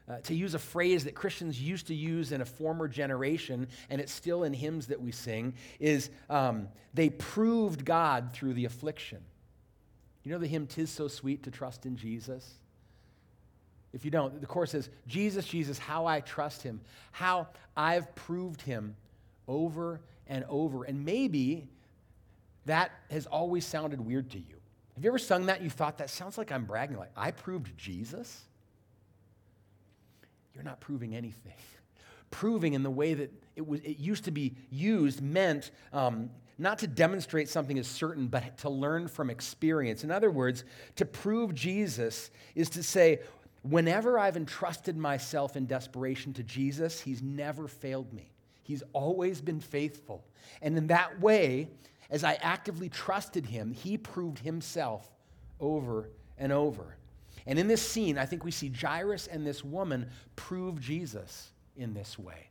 Uh, 0.09 0.17
to 0.21 0.35
use 0.35 0.55
a 0.55 0.59
phrase 0.59 1.05
that 1.05 1.15
Christians 1.15 1.61
used 1.61 1.87
to 1.87 1.95
use 1.95 2.33
in 2.33 2.41
a 2.41 2.45
former 2.45 2.87
generation, 2.89 3.67
and 3.89 4.01
it's 4.01 4.11
still 4.11 4.43
in 4.43 4.51
hymns 4.51 4.87
that 4.87 4.99
we 4.99 5.11
sing, 5.11 5.53
is 5.79 6.09
um, 6.29 6.67
they 6.93 7.09
proved 7.09 7.85
God 7.85 8.31
through 8.33 8.53
the 8.53 8.65
affliction. 8.65 9.19
You 10.23 10.31
know 10.31 10.39
the 10.39 10.47
hymn, 10.47 10.67
Tis 10.67 10.89
So 10.89 11.07
Sweet 11.07 11.43
to 11.43 11.51
Trust 11.51 11.85
in 11.85 11.95
Jesus? 11.95 12.55
If 13.93 14.05
you 14.05 14.11
don't, 14.11 14.39
the 14.39 14.47
chorus 14.47 14.71
says, 14.71 14.89
Jesus, 15.07 15.45
Jesus, 15.45 15.77
how 15.77 16.05
I 16.05 16.21
trust 16.21 16.63
him, 16.63 16.79
how 17.11 17.47
I've 17.75 18.13
proved 18.15 18.61
him 18.61 18.95
over 19.47 20.01
and 20.27 20.45
over. 20.47 20.85
And 20.85 21.03
maybe 21.03 21.67
that 22.65 22.91
has 23.09 23.25
always 23.25 23.65
sounded 23.65 23.99
weird 23.99 24.31
to 24.31 24.37
you? 24.37 24.55
Have 24.95 25.03
you 25.03 25.09
ever 25.09 25.19
sung 25.19 25.47
that 25.47 25.61
you 25.61 25.69
thought 25.69 25.97
that 25.97 26.09
sounds 26.09 26.37
like 26.37 26.51
I'm 26.51 26.65
bragging? 26.65 26.97
Like, 26.97 27.11
I 27.17 27.31
proved 27.31 27.77
Jesus? 27.77 28.43
You're 30.53 30.63
not 30.63 30.79
proving 30.79 31.15
anything. 31.15 31.53
proving 32.31 32.73
in 32.73 32.83
the 32.83 32.91
way 32.91 33.13
that 33.13 33.33
it, 33.55 33.67
was, 33.67 33.81
it 33.81 33.99
used 33.99 34.25
to 34.25 34.31
be 34.31 34.55
used 34.69 35.21
meant 35.21 35.71
um, 35.91 36.29
not 36.57 36.79
to 36.79 36.87
demonstrate 36.87 37.49
something 37.49 37.79
as 37.79 37.87
certain, 37.87 38.27
but 38.27 38.57
to 38.59 38.69
learn 38.69 39.07
from 39.07 39.29
experience. 39.29 40.03
In 40.03 40.11
other 40.11 40.29
words, 40.29 40.63
to 40.97 41.05
prove 41.05 41.55
Jesus 41.55 42.29
is 42.53 42.69
to 42.71 42.83
say, 42.83 43.19
whenever 43.63 44.17
I've 44.17 44.37
entrusted 44.37 44.97
myself 44.97 45.55
in 45.55 45.65
desperation 45.65 46.33
to 46.33 46.43
Jesus, 46.43 47.01
he's 47.01 47.21
never 47.21 47.67
failed 47.67 48.11
me. 48.13 48.31
He's 48.63 48.83
always 48.93 49.41
been 49.41 49.59
faithful. 49.59 50.23
And 50.61 50.77
in 50.77 50.87
that 50.87 51.19
way, 51.19 51.67
as 52.09 52.23
I 52.23 52.33
actively 52.41 52.89
trusted 52.89 53.45
him, 53.45 53.71
he 53.71 53.97
proved 53.97 54.39
himself 54.39 55.09
over 55.59 56.09
and 56.37 56.51
over. 56.51 56.95
And 57.45 57.57
in 57.57 57.67
this 57.67 57.81
scene, 57.81 58.17
I 58.17 58.25
think 58.25 58.43
we 58.43 58.51
see 58.51 58.69
Jairus 58.69 59.27
and 59.27 59.45
this 59.45 59.63
woman 59.63 60.09
prove 60.35 60.79
Jesus 60.79 61.51
in 61.75 61.93
this 61.93 62.19
way. 62.19 62.49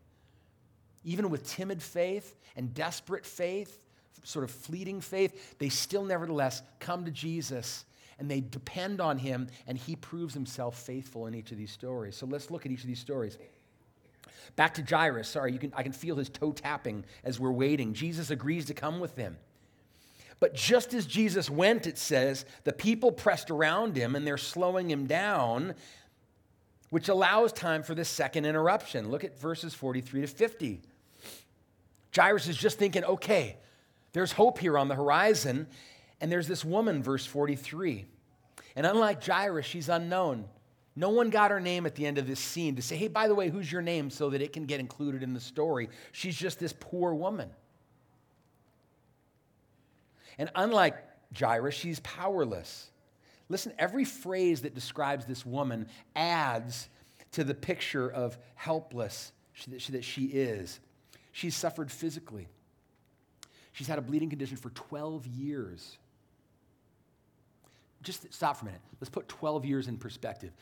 Even 1.05 1.31
with 1.31 1.49
timid 1.49 1.83
faith 1.83 2.37
and 2.57 2.75
desperate 2.75 3.25
faith, 3.25 3.85
sort 4.25 4.45
of 4.45 4.51
fleeting 4.51 5.01
faith, 5.01 5.59
they 5.59 5.69
still 5.69 6.05
nevertheless 6.05 6.63
come 6.79 7.05
to 7.05 7.11
Jesus 7.11 7.85
and 8.21 8.31
they 8.31 8.41
depend 8.41 9.01
on 9.01 9.19
him, 9.19 9.49
and 9.67 9.77
he 9.77 9.97
proves 9.97 10.35
himself 10.35 10.79
faithful 10.79 11.27
in 11.27 11.35
each 11.35 11.51
of 11.51 11.59
these 11.59 11.73
stories. 11.73 12.15
So 12.15 12.27
let's 12.27 12.51
look 12.51 12.67
at 12.67 12.71
each 12.71 12.83
of 12.83 12.87
these 12.87 13.01
stories. 13.01 13.39
Back 14.57 14.75
to 14.75 14.83
Jairus. 14.83 15.29
Sorry, 15.29 15.57
can, 15.57 15.73
I 15.75 15.83
can 15.83 15.93
feel 15.93 16.17
his 16.17 16.29
toe 16.29 16.53
tapping 16.53 17.05
as 17.25 17.41
we're 17.41 17.51
waiting. 17.51 17.95
Jesus 17.95 18.31
agrees 18.31 18.67
to 18.67 18.75
come 18.75 19.01
with 19.01 19.17
them. 19.17 19.39
But 20.39 20.55
just 20.55 20.95
as 20.95 21.07
Jesus 21.07 21.51
went, 21.51 21.87
it 21.87 21.99
says, 21.99 22.45
the 22.65 22.73
people 22.73 23.11
pressed 23.11 23.51
around 23.51 23.97
him 23.97 24.15
and 24.15 24.27
they're 24.27 24.39
slowing 24.39 24.91
him 24.91 25.07
down, 25.07 25.75
which 26.91 27.09
allows 27.09 27.53
time 27.53 27.83
for 27.83 27.95
this 27.95 28.09
second 28.09 28.45
interruption. 28.45 29.11
Look 29.11 29.25
at 29.25 29.39
verses 29.39 29.75
43 29.75 30.23
to 30.23 30.27
50. 30.27 30.81
Jairus 32.15 32.49
is 32.49 32.57
just 32.57 32.79
thinking, 32.79 33.05
okay, 33.05 33.57
there's 34.13 34.33
hope 34.33 34.59
here 34.59 34.77
on 34.77 34.89
the 34.89 34.95
horizon. 34.95 35.67
And 36.21 36.31
there's 36.31 36.49
this 36.49 36.65
woman, 36.65 37.03
verse 37.03 37.25
43. 37.27 38.07
And 38.77 38.87
unlike 38.87 39.25
Jairus, 39.25 39.67
she's 39.67 39.89
unknown. 39.89 40.47
No 40.97 41.11
one 41.11 41.31
got 41.31 41.51
her 41.51 41.61
name 41.61 41.87
at 41.87 41.95
the 41.95 42.05
end 42.05 42.19
of 42.19 42.27
this 42.27 42.41
scene 42.41 42.77
to 42.77 42.83
say, 42.83 42.97
hey, 42.97 43.09
by 43.09 43.29
the 43.29 43.35
way, 43.35 43.49
who's 43.49 43.71
your 43.71 43.81
name 43.81 44.11
so 44.11 44.31
that 44.31 44.43
it 44.43 44.53
can 44.53 44.67
get 44.67 44.81
included 44.81 45.23
in 45.23 45.33
the 45.33 45.41
story. 45.41 45.89
She's 46.13 46.37
just 46.37 46.59
this 46.59 46.75
poor 46.79 47.15
woman. 47.15 47.49
And 50.37 50.51
unlike 50.55 50.97
Jairus, 51.39 51.75
she's 51.75 52.01
powerless. 52.01 52.91
Listen, 53.49 53.73
every 53.79 54.05
phrase 54.05 54.63
that 54.63 54.75
describes 54.75 55.27
this 55.27 55.47
woman 55.47 55.87
adds 56.15 56.89
to 57.33 57.45
the 57.45 57.55
picture 57.55 58.11
of 58.11 58.37
helpless 58.55 59.33
that 59.91 60.05
she 60.05 60.25
is. 60.25 60.81
She's 61.33 61.55
suffered 61.57 61.91
physically. 61.91 62.49
She's 63.73 63.87
had 63.87 63.99
a 63.99 64.03
bleeding 64.03 64.31
condition 64.31 64.57
for 64.57 64.71
12 64.71 65.27
years. 65.27 65.99
Just 68.03 68.33
stop 68.33 68.57
for 68.57 68.63
a 68.63 68.67
minute. 68.67 68.81
Let's 69.01 69.11
put 69.11 69.29
12 69.29 69.65
years 69.65 69.89
in 69.89 69.97
perspective. 69.97 70.53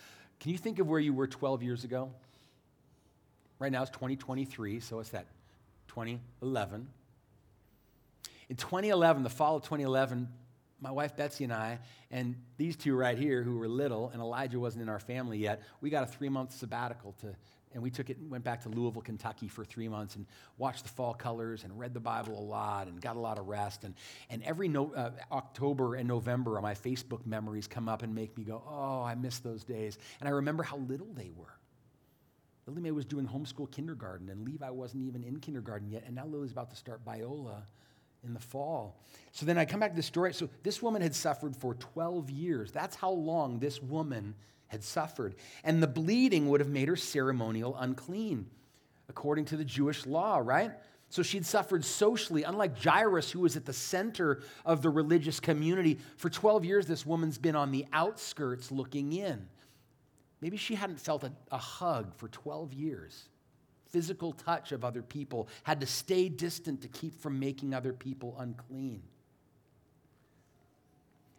Can 0.40 0.53
you 0.53 0.59
think 0.59 0.79
of 0.79 0.88
where 0.88 1.01
you 1.01 1.12
were 1.12 1.27
12 1.27 1.62
years 1.62 1.85
ago? 1.85 2.11
Right 3.59 3.72
now 3.72 3.83
it's 3.83 3.90
2023, 3.90 4.81
so 4.81 5.01
it's 5.01 5.11
that 5.11 5.27
2011. 5.88 6.87
In 8.48 8.57
2011, 8.57 9.22
the 9.22 9.31
fall 9.31 9.57
of 9.57 9.62
2011, 9.62 10.29
my 10.81 10.90
wife 10.90 11.16
Betsy 11.16 11.44
and 11.44 11.53
I, 11.53 11.81
and 12.11 12.37
these 12.57 12.77
two 12.77 12.96
right 12.96 13.18
here 13.18 13.42
who 13.42 13.59
were 13.59 13.68
little, 13.68 14.11
and 14.12 14.22
Elijah 14.22 14.61
wasn't 14.61 14.83
in 14.83 14.88
our 14.88 15.01
family 15.01 15.38
yet, 15.38 15.62
we 15.81 15.90
got 15.90 16.05
a 16.05 16.07
three 16.07 16.29
month 16.29 16.53
sabbatical 16.53 17.14
to 17.20 17.35
and 17.74 17.83
we 17.83 17.90
took 17.90 18.11
it 18.11 18.18
and 18.18 18.31
went 18.31 18.44
back 18.44 18.62
to 18.62 18.68
Louisville, 18.68 19.02
Kentucky 19.02 19.48
for 19.48 19.64
three 19.64 19.88
months 19.88 20.16
and 20.16 20.26
watched 20.57 20.85
the 20.85 20.88
fall 20.88 21.14
colors 21.14 21.64
and 21.64 21.78
read 21.78 21.94
the 21.94 22.00
Bible 22.00 22.38
a 22.38 22.42
lot 22.42 22.87
and 22.87 23.00
got 23.00 23.16
a 23.16 23.20
lot 23.20 23.38
of 23.38 23.46
rest. 23.46 23.85
And, 23.85 23.94
and 24.31 24.42
every 24.42 24.68
no, 24.68 24.92
uh, 24.94 25.11
October 25.33 25.94
and 25.96 26.09
November, 26.09 26.61
my 26.61 26.74
Facebook 26.74 27.26
memories 27.26 27.66
come 27.66 27.88
up 27.88 28.02
and 28.02 28.14
make 28.14 28.37
me 28.37 28.44
go, 28.44 28.62
oh, 28.68 29.02
I 29.02 29.14
miss 29.14 29.38
those 29.38 29.64
days. 29.64 29.98
And 30.20 30.28
I 30.28 30.33
remember 30.33 30.62
how 30.62 30.78
little 30.78 31.09
they 31.14 31.31
were. 31.37 31.54
Lily 32.66 32.83
Mae 32.83 32.90
was 32.90 33.07
doing 33.07 33.26
homeschool 33.26 33.70
kindergarten, 33.70 34.28
and 34.28 34.44
Levi 34.44 34.68
wasn't 34.68 35.02
even 35.02 35.24
in 35.24 35.40
kindergarten 35.40 35.90
yet. 35.90 36.02
And 36.07 36.14
now 36.14 36.26
Lily's 36.26 36.52
about 36.52 36.68
to 36.70 36.76
start 36.76 37.02
Biola 37.02 37.62
in 38.24 38.35
the 38.35 38.40
fall. 38.40 39.00
So 39.33 39.46
then 39.46 39.57
I 39.57 39.64
come 39.64 39.81
back 39.81 39.90
to 39.90 39.96
the 39.96 40.02
story. 40.02 40.35
So 40.35 40.50
this 40.62 40.83
woman 40.83 41.00
had 41.00 41.14
suffered 41.14 41.57
for 41.57 41.74
12 41.74 42.31
years. 42.31 42.70
That's 42.70 42.96
how 42.96 43.11
long 43.11 43.59
this 43.59 43.81
woman 43.83 44.35
had 44.68 44.85
suffered. 44.85 45.35
And 45.64 45.83
the 45.83 45.88
bleeding 45.88 46.48
would 46.48 46.61
have 46.61 46.68
made 46.68 46.88
her 46.88 46.96
ceremonial 46.96 47.76
unclean, 47.76 48.46
according 49.09 49.46
to 49.46 49.57
the 49.57 49.64
Jewish 49.64 50.07
law, 50.07 50.38
right? 50.38 50.72
So 51.11 51.22
she'd 51.22 51.46
suffered 51.46 51.85
socially, 51.85 52.42
unlike 52.42 52.83
Jairus, 52.83 53.31
who 53.31 53.40
was 53.40 53.57
at 53.57 53.64
the 53.64 53.72
center 53.72 54.42
of 54.64 54.83
the 54.83 54.90
religious 54.90 55.40
community. 55.40 55.98
For 56.18 56.28
12 56.28 56.64
years, 56.64 56.87
this 56.87 57.07
woman's 57.07 57.38
been 57.38 57.57
on 57.57 57.72
the 57.72 57.87
outskirts 57.92 58.70
looking 58.70 59.12
in. 59.12 59.48
Maybe 60.40 60.57
she 60.57 60.74
hadn't 60.74 61.00
felt 61.00 61.24
a, 61.24 61.33
a 61.50 61.59
hug 61.59 62.14
for 62.14 62.28
12 62.28 62.74
years. 62.74 63.28
Physical 63.87 64.33
touch 64.33 64.72
of 64.72 64.85
other 64.85 65.02
people, 65.02 65.48
had 65.62 65.81
to 65.81 65.87
stay 65.87 66.28
distant 66.28 66.83
to 66.83 66.88
keep 66.88 67.18
from 67.20 67.40
making 67.40 67.72
other 67.72 67.94
people 67.94 68.37
unclean. 68.38 69.02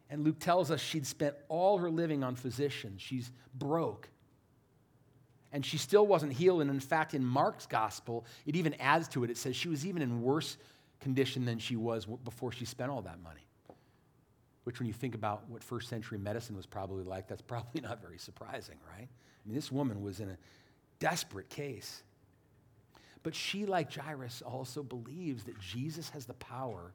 And 0.10 0.24
Luke 0.24 0.40
tells 0.40 0.72
us 0.72 0.82
she'd 0.82 1.06
spent 1.06 1.36
all 1.50 1.78
her 1.78 1.90
living 1.90 2.24
on 2.24 2.36
physicians. 2.36 3.02
She's 3.02 3.32
broke. 3.54 4.10
And 5.52 5.66
she 5.66 5.78
still 5.78 6.06
wasn't 6.06 6.34
healed. 6.34 6.62
And 6.62 6.70
in 6.70 6.80
fact, 6.80 7.14
in 7.14 7.24
Mark's 7.24 7.66
gospel, 7.66 8.26
it 8.46 8.56
even 8.56 8.74
adds 8.76 9.08
to 9.10 9.24
it. 9.24 9.30
It 9.30 9.38
says 9.38 9.56
she 9.56 9.70
was 9.70 9.86
even 9.86 10.02
in 10.02 10.22
worse 10.22 10.58
condition 11.00 11.46
than 11.46 11.60
she 11.60 11.76
was 11.76 12.06
before 12.06 12.52
she 12.52 12.66
spent 12.66 12.92
all 12.92 13.02
that 13.04 13.22
money. 13.22 13.42
Which, 14.64 14.80
when 14.80 14.88
you 14.88 14.94
think 14.94 15.16
about 15.16 15.50
what 15.50 15.64
first 15.64 15.90
century 15.90 16.18
medicine 16.18 16.56
was 16.56 16.66
probably 16.66 17.04
like, 17.04 17.28
that's 17.28 17.42
probably 17.42 17.82
not 17.84 18.02
very 18.02 18.18
surprising, 18.18 18.76
right? 18.96 19.08
I 19.08 19.48
mean, 19.48 19.56
this 19.56 19.72
woman 19.72 20.02
was 20.02 20.20
in 20.20 20.30
a 20.30 20.38
desperate 21.00 21.50
case. 21.50 22.04
But 23.24 23.36
she, 23.36 23.66
like 23.66 23.94
Jairus, 23.94 24.42
also 24.42 24.84
believes 24.84 25.44
that 25.46 25.60
Jesus 25.60 26.10
has 26.10 26.26
the 26.26 26.34
power 26.36 26.94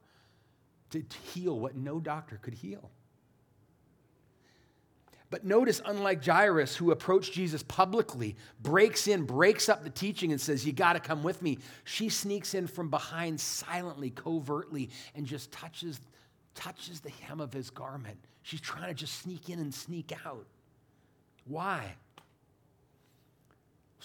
to 0.91 1.03
heal 1.33 1.59
what 1.59 1.75
no 1.75 1.99
doctor 1.99 2.39
could 2.41 2.53
heal. 2.53 2.89
But 5.29 5.43
notice, 5.43 5.81
unlike 5.85 6.23
Jairus, 6.23 6.75
who 6.75 6.91
approached 6.91 7.33
Jesus 7.33 7.63
publicly, 7.63 8.35
breaks 8.61 9.07
in, 9.07 9.25
breaks 9.25 9.69
up 9.69 9.83
the 9.83 9.89
teaching, 9.89 10.31
and 10.31 10.39
says, 10.39 10.65
You 10.65 10.71
got 10.71 10.93
to 10.93 10.99
come 10.99 11.23
with 11.23 11.41
me, 11.41 11.57
she 11.83 12.09
sneaks 12.09 12.53
in 12.53 12.67
from 12.67 12.89
behind 12.89 13.39
silently, 13.39 14.11
covertly, 14.11 14.89
and 15.15 15.25
just 15.25 15.51
touches, 15.51 15.99
touches 16.53 16.99
the 16.99 17.09
hem 17.09 17.41
of 17.41 17.51
his 17.51 17.69
garment. 17.69 18.17
She's 18.43 18.61
trying 18.61 18.87
to 18.87 18.93
just 18.93 19.21
sneak 19.21 19.49
in 19.49 19.59
and 19.59 19.73
sneak 19.73 20.13
out. 20.25 20.45
Why? 21.45 21.95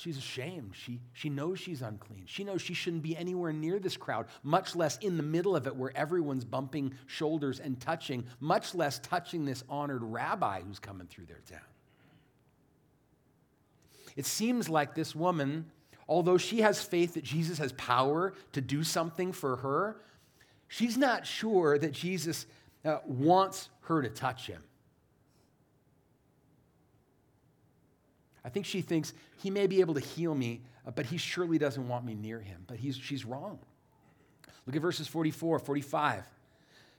She's 0.01 0.17
ashamed. 0.17 0.71
She, 0.73 0.99
she 1.13 1.29
knows 1.29 1.61
she's 1.61 1.83
unclean. 1.83 2.23
She 2.25 2.43
knows 2.43 2.63
she 2.63 2.73
shouldn't 2.73 3.03
be 3.03 3.15
anywhere 3.15 3.53
near 3.53 3.79
this 3.79 3.99
crowd, 3.99 4.27
much 4.43 4.75
less 4.75 4.97
in 4.99 5.19
the 5.19 5.23
middle 5.23 5.55
of 5.55 5.67
it 5.67 5.77
where 5.77 5.95
everyone's 5.95 6.45
bumping 6.45 6.95
shoulders 7.07 7.61
and 7.61 7.79
touching, 7.79 8.25
much 8.41 8.75
less 8.75 8.99
touching 9.01 9.45
this 9.45 9.63
honored 9.69 10.03
rabbi 10.03 10.63
who's 10.63 10.79
coming 10.79 11.07
through 11.07 11.27
their 11.27 11.43
town. 11.47 11.61
It 14.17 14.25
seems 14.25 14.71
like 14.71 14.95
this 14.95 15.15
woman, 15.15 15.67
although 16.09 16.39
she 16.39 16.63
has 16.63 16.83
faith 16.83 17.13
that 17.15 17.25
Jesus 17.25 17.59
has 17.59 17.73
power 17.73 18.33
to 18.53 18.63
do 18.63 18.83
something 18.83 19.33
for 19.33 19.57
her, 19.57 20.01
she's 20.67 20.97
not 20.97 21.27
sure 21.27 21.79
that 21.79 21.93
Jesus 21.93 22.47
uh, 22.87 22.99
wants 23.05 23.69
her 23.83 24.01
to 24.01 24.09
touch 24.09 24.47
him. 24.47 24.63
I 28.45 28.49
think 28.49 28.67
she 28.67 28.81
thinks 28.81 29.13
he 29.39 29.51
may 29.51 29.67
be 29.67 29.81
able 29.81 29.95
to 29.95 30.01
heal 30.01 30.35
me, 30.35 30.63
uh, 30.87 30.91
but 30.91 31.07
he 31.07 31.17
surely 31.17 31.59
doesn't 31.59 31.87
want 31.87 32.05
me 32.05 32.15
near 32.15 32.41
him. 32.41 32.65
But 32.67 32.79
he's, 32.79 32.97
she's 32.97 33.25
wrong. 33.25 33.59
Look 34.67 34.77
at 34.77 34.83
verses 34.83 35.07
44, 35.09 35.59
45. 35.59 36.25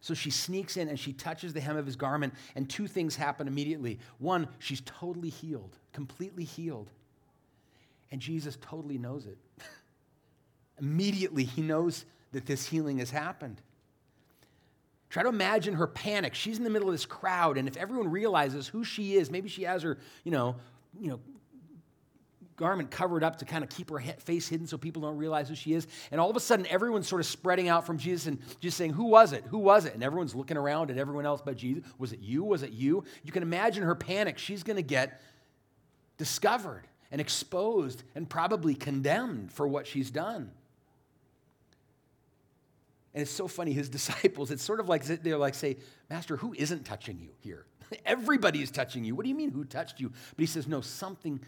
So 0.01 0.13
she 0.15 0.31
sneaks 0.31 0.77
in 0.77 0.89
and 0.89 0.99
she 0.99 1.13
touches 1.13 1.53
the 1.53 1.61
hem 1.61 1.77
of 1.77 1.85
his 1.85 1.95
garment, 1.95 2.33
and 2.55 2.69
two 2.69 2.87
things 2.87 3.15
happen 3.15 3.47
immediately. 3.47 3.99
One, 4.17 4.47
she's 4.59 4.81
totally 4.81 5.29
healed, 5.29 5.77
completely 5.93 6.43
healed. 6.43 6.89
And 8.11 8.19
Jesus 8.19 8.57
totally 8.61 8.97
knows 8.97 9.25
it. 9.25 9.37
immediately, 10.79 11.43
he 11.43 11.61
knows 11.61 12.05
that 12.31 12.45
this 12.45 12.65
healing 12.67 12.97
has 12.97 13.11
happened. 13.11 13.61
Try 15.09 15.23
to 15.23 15.29
imagine 15.29 15.75
her 15.75 15.87
panic. 15.87 16.33
She's 16.33 16.57
in 16.57 16.63
the 16.63 16.69
middle 16.69 16.87
of 16.87 16.93
this 16.93 17.05
crowd, 17.05 17.57
and 17.57 17.67
if 17.67 17.77
everyone 17.77 18.09
realizes 18.09 18.67
who 18.67 18.83
she 18.83 19.15
is, 19.15 19.29
maybe 19.29 19.49
she 19.49 19.63
has 19.63 19.83
her, 19.83 19.97
you 20.23 20.31
know, 20.31 20.55
you 20.99 21.09
know, 21.09 21.19
garment 22.55 22.91
covered 22.91 23.23
up 23.23 23.37
to 23.37 23.45
kind 23.45 23.63
of 23.63 23.69
keep 23.69 23.89
her 23.89 23.99
face 23.99 24.47
hidden 24.47 24.67
so 24.67 24.77
people 24.77 25.01
don't 25.01 25.17
realize 25.17 25.49
who 25.49 25.55
she 25.55 25.73
is. 25.73 25.87
And 26.11 26.21
all 26.21 26.29
of 26.29 26.35
a 26.35 26.39
sudden, 26.39 26.65
everyone's 26.67 27.07
sort 27.07 27.19
of 27.19 27.25
spreading 27.25 27.67
out 27.67 27.85
from 27.85 27.97
Jesus 27.97 28.27
and 28.27 28.39
just 28.59 28.77
saying, 28.77 28.91
Who 28.91 29.05
was 29.05 29.33
it? 29.33 29.43
Who 29.49 29.57
was 29.57 29.85
it? 29.85 29.93
And 29.93 30.03
everyone's 30.03 30.35
looking 30.35 30.57
around 30.57 30.91
at 30.91 30.97
everyone 30.97 31.25
else 31.25 31.41
but 31.43 31.57
Jesus. 31.57 31.83
Was 31.97 32.13
it 32.13 32.19
you? 32.19 32.43
Was 32.43 32.63
it 32.63 32.71
you? 32.71 33.03
You 33.23 33.31
can 33.31 33.43
imagine 33.43 33.83
her 33.83 33.95
panic. 33.95 34.37
She's 34.37 34.63
going 34.63 34.77
to 34.77 34.83
get 34.83 35.21
discovered 36.17 36.83
and 37.11 37.19
exposed 37.19 38.03
and 38.15 38.29
probably 38.29 38.73
condemned 38.75 39.51
for 39.51 39.67
what 39.67 39.87
she's 39.87 40.11
done. 40.11 40.51
And 43.13 43.21
it's 43.21 43.31
so 43.31 43.47
funny, 43.47 43.73
his 43.73 43.89
disciples, 43.89 44.51
it's 44.51 44.63
sort 44.63 44.79
of 44.79 44.87
like 44.87 45.03
they're 45.03 45.37
like, 45.37 45.55
say, 45.55 45.77
Master, 46.09 46.37
who 46.37 46.53
isn't 46.53 46.85
touching 46.85 47.19
you 47.19 47.29
here? 47.39 47.65
Everybody 48.05 48.61
is 48.61 48.71
touching 48.71 49.03
you. 49.03 49.15
What 49.15 49.23
do 49.23 49.29
you 49.29 49.35
mean, 49.35 49.51
who 49.51 49.65
touched 49.65 49.99
you? 49.99 50.09
But 50.09 50.39
he 50.39 50.45
says, 50.45 50.67
No, 50.67 50.81
something 50.81 51.39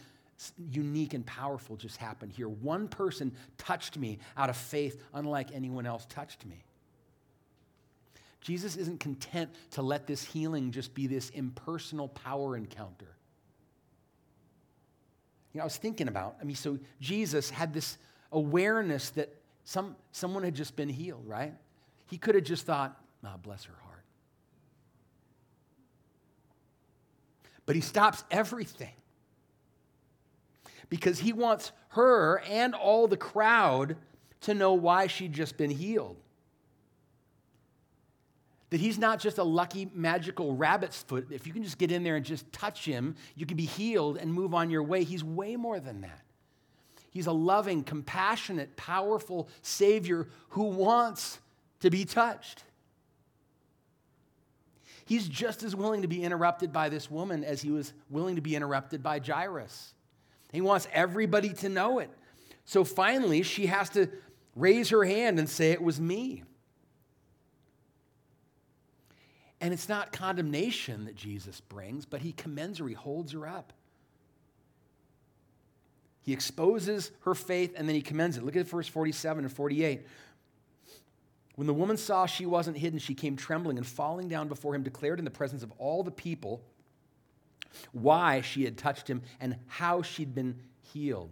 unique 0.71 1.13
and 1.13 1.25
powerful 1.25 1.75
just 1.75 1.97
happened 1.97 2.31
here. 2.31 2.49
One 2.49 2.87
person 2.87 3.33
touched 3.57 3.97
me 3.97 4.19
out 4.35 4.49
of 4.49 4.57
faith, 4.57 5.01
unlike 5.13 5.49
anyone 5.53 5.85
else 5.85 6.05
touched 6.09 6.45
me. 6.45 6.63
Jesus 8.41 8.75
isn't 8.75 8.99
content 8.99 9.49
to 9.71 9.81
let 9.81 10.05
this 10.05 10.23
healing 10.23 10.71
just 10.71 10.93
be 10.93 11.07
this 11.07 11.29
impersonal 11.29 12.09
power 12.09 12.57
encounter. 12.57 13.15
You 15.53 15.59
know, 15.59 15.61
I 15.61 15.65
was 15.65 15.77
thinking 15.77 16.07
about, 16.07 16.35
I 16.41 16.43
mean, 16.43 16.55
so 16.55 16.77
Jesus 16.99 17.49
had 17.49 17.73
this 17.73 17.97
awareness 18.31 19.11
that 19.11 19.33
some, 19.63 19.95
someone 20.11 20.43
had 20.43 20.55
just 20.55 20.75
been 20.75 20.89
healed, 20.89 21.23
right? 21.25 21.53
He 22.09 22.17
could 22.17 22.35
have 22.35 22.43
just 22.43 22.65
thought, 22.65 22.99
oh, 23.23 23.35
bless 23.41 23.63
her 23.63 23.75
heart. 23.83 24.03
But 27.65 27.75
he 27.75 27.81
stops 27.81 28.23
everything 28.29 28.93
because 30.93 31.17
he 31.17 31.33
wants 31.33 31.71
her 31.89 32.43
and 32.47 32.75
all 32.75 33.07
the 33.07 33.17
crowd 33.17 33.95
to 34.41 34.53
know 34.53 34.73
why 34.73 35.07
she'd 35.07 35.33
just 35.33 35.57
been 35.57 35.71
healed. 35.71 36.15
That 38.69 38.79
he's 38.79 38.99
not 38.99 39.19
just 39.19 39.39
a 39.39 39.43
lucky 39.43 39.89
magical 39.95 40.55
rabbit's 40.55 41.01
foot. 41.01 41.29
If 41.31 41.47
you 41.47 41.53
can 41.53 41.63
just 41.63 41.79
get 41.79 41.91
in 41.91 42.03
there 42.03 42.15
and 42.15 42.23
just 42.23 42.53
touch 42.53 42.85
him, 42.85 43.15
you 43.33 43.47
can 43.47 43.57
be 43.57 43.65
healed 43.65 44.17
and 44.17 44.31
move 44.31 44.53
on 44.53 44.69
your 44.69 44.83
way. 44.83 45.03
He's 45.03 45.23
way 45.23 45.55
more 45.55 45.79
than 45.79 46.01
that. 46.01 46.21
He's 47.09 47.25
a 47.25 47.31
loving, 47.31 47.83
compassionate, 47.83 48.77
powerful 48.77 49.49
Savior 49.63 50.27
who 50.49 50.65
wants 50.65 51.39
to 51.79 51.89
be 51.89 52.05
touched. 52.05 52.65
He's 55.05 55.27
just 55.27 55.63
as 55.63 55.75
willing 55.75 56.03
to 56.03 56.07
be 56.07 56.23
interrupted 56.23 56.71
by 56.71 56.89
this 56.89 57.09
woman 57.09 57.43
as 57.43 57.63
he 57.63 57.71
was 57.71 57.93
willing 58.11 58.35
to 58.35 58.43
be 58.43 58.55
interrupted 58.55 59.01
by 59.01 59.17
Jairus. 59.17 59.95
He 60.53 60.61
wants 60.61 60.87
everybody 60.93 61.51
to 61.55 61.67
know 61.67 61.99
it. 61.99 62.09
So 62.63 62.85
finally, 62.85 63.41
she 63.41 63.65
has 63.65 63.89
to 63.89 64.07
raise 64.55 64.89
her 64.89 65.03
hand 65.03 65.39
and 65.39 65.49
say, 65.49 65.71
It 65.71 65.81
was 65.81 65.99
me. 65.99 66.43
And 69.59 69.73
it's 69.73 69.89
not 69.89 70.11
condemnation 70.11 71.05
that 71.05 71.15
Jesus 71.15 71.59
brings, 71.59 72.05
but 72.05 72.21
he 72.21 72.33
commends 72.33 72.79
her, 72.79 72.87
he 72.87 72.93
holds 72.93 73.31
her 73.31 73.47
up. 73.47 73.73
He 76.21 76.33
exposes 76.33 77.11
her 77.21 77.33
faith 77.33 77.73
and 77.75 77.87
then 77.87 77.95
he 77.95 78.01
commends 78.01 78.37
it. 78.37 78.43
Look 78.43 78.55
at 78.55 78.67
verse 78.67 78.87
47 78.87 79.45
and 79.45 79.51
48. 79.53 80.05
When 81.55 81.67
the 81.67 81.73
woman 81.73 81.97
saw 81.97 82.25
she 82.25 82.45
wasn't 82.45 82.77
hidden, 82.77 82.99
she 82.99 83.15
came 83.15 83.35
trembling 83.35 83.77
and 83.77 83.85
falling 83.85 84.27
down 84.27 84.47
before 84.47 84.73
him, 84.75 84.83
declared 84.83 85.19
in 85.19 85.25
the 85.25 85.31
presence 85.31 85.63
of 85.63 85.71
all 85.77 86.03
the 86.03 86.11
people 86.11 86.63
why 87.91 88.41
she 88.41 88.63
had 88.63 88.77
touched 88.77 89.07
him 89.07 89.21
and 89.39 89.57
how 89.67 90.01
she'd 90.01 90.33
been 90.33 90.59
healed. 90.93 91.31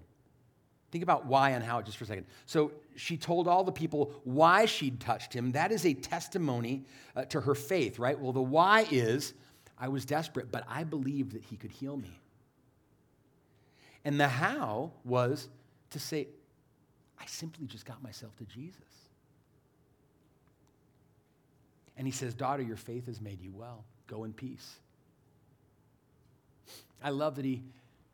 Think 0.91 1.03
about 1.03 1.25
why 1.25 1.51
and 1.51 1.63
how 1.63 1.81
just 1.81 1.97
for 1.97 2.03
a 2.03 2.07
second. 2.07 2.25
So 2.45 2.71
she 2.95 3.15
told 3.15 3.47
all 3.47 3.63
the 3.63 3.71
people 3.71 4.11
why 4.23 4.65
she'd 4.65 4.99
touched 4.99 5.33
him. 5.33 5.53
That 5.53 5.71
is 5.71 5.85
a 5.85 5.93
testimony 5.93 6.83
uh, 7.15 7.25
to 7.25 7.41
her 7.41 7.55
faith, 7.55 7.97
right? 7.97 8.19
Well, 8.19 8.33
the 8.33 8.41
why 8.41 8.85
is 8.91 9.33
I 9.79 9.87
was 9.87 10.05
desperate, 10.05 10.51
but 10.51 10.65
I 10.67 10.83
believed 10.83 11.31
that 11.31 11.43
he 11.43 11.55
could 11.55 11.71
heal 11.71 11.95
me. 11.95 12.19
And 14.03 14.19
the 14.19 14.27
how 14.27 14.91
was 15.05 15.47
to 15.91 15.99
say, 15.99 16.27
I 17.19 17.25
simply 17.25 17.67
just 17.67 17.85
got 17.85 18.03
myself 18.03 18.35
to 18.37 18.45
Jesus. 18.45 18.79
And 21.97 22.07
he 22.07 22.11
says, 22.11 22.33
Daughter, 22.33 22.63
your 22.63 22.77
faith 22.77 23.05
has 23.05 23.21
made 23.21 23.41
you 23.41 23.51
well. 23.55 23.83
Go 24.07 24.23
in 24.23 24.33
peace. 24.33 24.75
I 27.01 27.09
love 27.09 27.35
that 27.35 27.45
he 27.45 27.63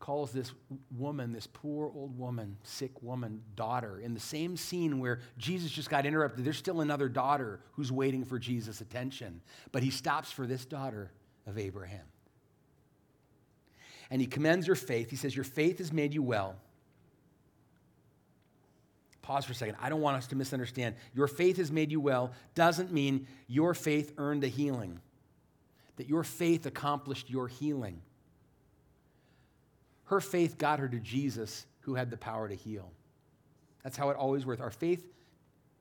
calls 0.00 0.30
this 0.32 0.52
woman, 0.96 1.32
this 1.32 1.46
poor 1.46 1.90
old 1.94 2.16
woman, 2.18 2.56
sick 2.62 3.02
woman, 3.02 3.42
daughter. 3.56 4.00
In 4.00 4.14
the 4.14 4.20
same 4.20 4.56
scene 4.56 5.00
where 5.00 5.20
Jesus 5.36 5.70
just 5.70 5.90
got 5.90 6.06
interrupted, 6.06 6.44
there's 6.44 6.56
still 6.56 6.80
another 6.80 7.08
daughter 7.08 7.60
who's 7.72 7.90
waiting 7.90 8.24
for 8.24 8.38
Jesus' 8.38 8.80
attention. 8.80 9.40
But 9.72 9.82
he 9.82 9.90
stops 9.90 10.30
for 10.30 10.46
this 10.46 10.64
daughter 10.64 11.10
of 11.46 11.58
Abraham 11.58 12.06
and 14.10 14.20
he 14.20 14.26
commends 14.26 14.66
her 14.66 14.74
faith. 14.74 15.10
He 15.10 15.16
says, 15.16 15.34
Your 15.34 15.44
faith 15.44 15.78
has 15.78 15.92
made 15.92 16.14
you 16.14 16.22
well. 16.22 16.56
Pause 19.22 19.44
for 19.44 19.52
a 19.52 19.56
second. 19.56 19.76
I 19.80 19.90
don't 19.90 20.00
want 20.00 20.16
us 20.16 20.26
to 20.28 20.36
misunderstand. 20.36 20.94
Your 21.14 21.26
faith 21.26 21.58
has 21.58 21.70
made 21.70 21.92
you 21.92 22.00
well 22.00 22.32
doesn't 22.54 22.92
mean 22.92 23.26
your 23.46 23.74
faith 23.74 24.14
earned 24.16 24.42
a 24.44 24.48
healing, 24.48 25.00
that 25.96 26.08
your 26.08 26.24
faith 26.24 26.64
accomplished 26.64 27.28
your 27.28 27.48
healing. 27.48 28.00
Her 30.08 30.20
faith 30.20 30.56
got 30.56 30.78
her 30.78 30.88
to 30.88 30.98
Jesus, 30.98 31.66
who 31.80 31.94
had 31.94 32.10
the 32.10 32.16
power 32.16 32.48
to 32.48 32.54
heal. 32.54 32.90
That's 33.82 33.96
how 33.96 34.08
it 34.10 34.16
always 34.16 34.46
works. 34.46 34.60
Our 34.60 34.70
faith 34.70 35.06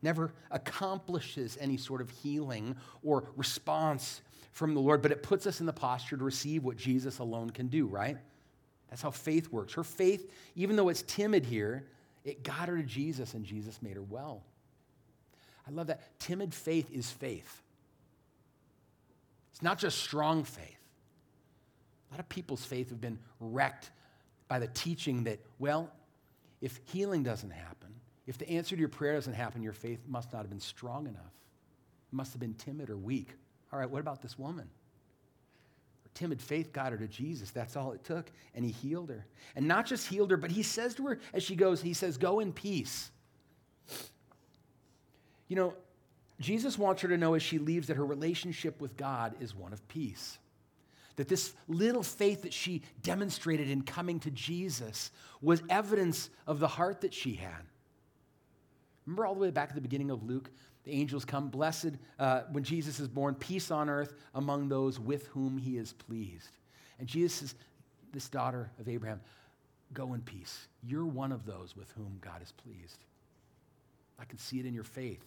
never 0.01 0.33
accomplishes 0.51 1.57
any 1.59 1.77
sort 1.77 2.01
of 2.01 2.09
healing 2.09 2.75
or 3.03 3.29
response 3.35 4.21
from 4.51 4.73
the 4.73 4.81
Lord, 4.81 5.01
but 5.01 5.11
it 5.11 5.23
puts 5.23 5.47
us 5.47 5.59
in 5.59 5.65
the 5.65 5.73
posture 5.73 6.17
to 6.17 6.23
receive 6.23 6.63
what 6.63 6.77
Jesus 6.77 7.19
alone 7.19 7.49
can 7.49 7.67
do, 7.67 7.87
right? 7.87 8.17
That's 8.89 9.01
how 9.01 9.11
faith 9.11 9.49
works. 9.49 9.73
Her 9.73 9.83
faith, 9.83 10.29
even 10.55 10.75
though 10.75 10.89
it's 10.89 11.03
timid 11.03 11.45
here, 11.45 11.87
it 12.25 12.43
got 12.43 12.67
her 12.67 12.77
to 12.77 12.83
Jesus 12.83 13.33
and 13.33 13.45
Jesus 13.45 13.81
made 13.81 13.95
her 13.95 14.03
well. 14.03 14.43
I 15.67 15.71
love 15.71 15.87
that. 15.87 16.19
Timid 16.19 16.53
faith 16.53 16.91
is 16.91 17.09
faith. 17.09 17.61
It's 19.53 19.61
not 19.61 19.79
just 19.79 19.99
strong 19.99 20.43
faith. 20.43 20.79
A 22.09 22.13
lot 22.13 22.19
of 22.19 22.29
people's 22.29 22.65
faith 22.65 22.89
have 22.89 23.01
been 23.01 23.19
wrecked 23.39 23.91
by 24.47 24.59
the 24.59 24.67
teaching 24.67 25.23
that, 25.25 25.39
well, 25.59 25.91
if 26.61 26.79
healing 26.85 27.23
doesn't 27.23 27.51
happen, 27.51 27.89
if 28.25 28.37
the 28.37 28.49
answer 28.49 28.75
to 28.75 28.79
your 28.79 28.89
prayer 28.89 29.13
doesn't 29.13 29.33
happen, 29.33 29.61
your 29.61 29.73
faith 29.73 29.99
must 30.07 30.33
not 30.33 30.39
have 30.39 30.49
been 30.49 30.59
strong 30.59 31.07
enough. 31.07 31.33
It 32.11 32.15
must 32.15 32.33
have 32.33 32.39
been 32.39 32.53
timid 32.55 32.89
or 32.89 32.97
weak. 32.97 33.29
All 33.71 33.79
right, 33.79 33.89
what 33.89 33.99
about 33.99 34.21
this 34.21 34.37
woman? 34.37 34.67
Her 36.03 36.09
timid 36.13 36.41
faith 36.41 36.73
got 36.73 36.91
her 36.91 36.97
to 36.97 37.07
Jesus. 37.07 37.51
That's 37.51 37.75
all 37.75 37.91
it 37.93 38.03
took. 38.03 38.29
And 38.55 38.65
he 38.65 38.71
healed 38.71 39.09
her. 39.09 39.25
And 39.55 39.67
not 39.67 39.85
just 39.85 40.07
healed 40.07 40.31
her, 40.31 40.37
but 40.37 40.51
he 40.51 40.63
says 40.63 40.95
to 40.95 41.07
her 41.07 41.19
as 41.33 41.43
she 41.43 41.55
goes, 41.55 41.81
he 41.81 41.93
says, 41.93 42.17
Go 42.17 42.39
in 42.39 42.53
peace. 42.53 43.11
You 45.47 45.55
know, 45.55 45.73
Jesus 46.39 46.77
wants 46.77 47.01
her 47.01 47.07
to 47.07 47.17
know 47.17 47.33
as 47.33 47.41
she 47.41 47.57
leaves 47.57 47.87
that 47.87 47.97
her 47.97 48.05
relationship 48.05 48.79
with 48.81 48.97
God 48.97 49.35
is 49.39 49.55
one 49.55 49.73
of 49.73 49.85
peace. 49.87 50.37
That 51.17 51.27
this 51.27 51.53
little 51.67 52.03
faith 52.03 52.43
that 52.43 52.53
she 52.53 52.81
demonstrated 53.03 53.69
in 53.69 53.81
coming 53.81 54.19
to 54.21 54.31
Jesus 54.31 55.11
was 55.41 55.61
evidence 55.69 56.29
of 56.45 56.59
the 56.59 56.67
heart 56.67 57.01
that 57.01 57.13
she 57.13 57.33
had. 57.33 57.63
Remember 59.05 59.25
all 59.25 59.33
the 59.33 59.39
way 59.39 59.51
back 59.51 59.69
at 59.69 59.75
the 59.75 59.81
beginning 59.81 60.11
of 60.11 60.23
Luke? 60.23 60.49
The 60.83 60.91
angels 60.91 61.25
come, 61.25 61.49
blessed 61.49 61.91
uh, 62.17 62.43
when 62.51 62.63
Jesus 62.63 62.99
is 62.99 63.07
born, 63.07 63.35
peace 63.35 63.71
on 63.71 63.89
earth 63.89 64.13
among 64.35 64.69
those 64.69 64.99
with 64.99 65.27
whom 65.27 65.57
he 65.57 65.77
is 65.77 65.91
pleased. 65.91 66.51
And 66.99 67.07
Jesus 67.07 67.33
says, 67.33 67.55
This 68.13 68.29
daughter 68.29 68.69
of 68.79 68.87
Abraham, 68.87 69.19
go 69.93 70.13
in 70.13 70.21
peace. 70.21 70.67
You're 70.83 71.05
one 71.05 71.31
of 71.31 71.45
those 71.45 71.75
with 71.75 71.91
whom 71.91 72.17
God 72.21 72.41
is 72.41 72.51
pleased. 72.51 72.99
I 74.19 74.25
can 74.25 74.37
see 74.37 74.59
it 74.59 74.65
in 74.65 74.73
your 74.73 74.83
faith. 74.83 75.23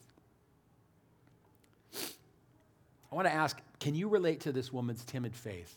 I 3.11 3.15
want 3.15 3.27
to 3.27 3.35
ask 3.35 3.59
can 3.79 3.95
you 3.95 4.09
relate 4.09 4.41
to 4.41 4.53
this 4.53 4.73
woman's 4.73 5.05
timid 5.05 5.35
faith? 5.35 5.75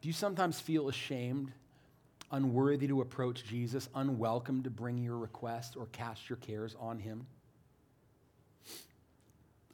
Do 0.00 0.08
you 0.08 0.14
sometimes 0.14 0.58
feel 0.58 0.88
ashamed 0.88 1.52
unworthy 2.30 2.88
to 2.88 3.02
approach 3.02 3.44
Jesus, 3.44 3.88
unwelcome 3.94 4.62
to 4.62 4.70
bring 4.70 4.98
your 4.98 5.18
request 5.18 5.76
or 5.76 5.86
cast 5.92 6.28
your 6.28 6.38
cares 6.38 6.74
on 6.80 6.98
him? 6.98 7.26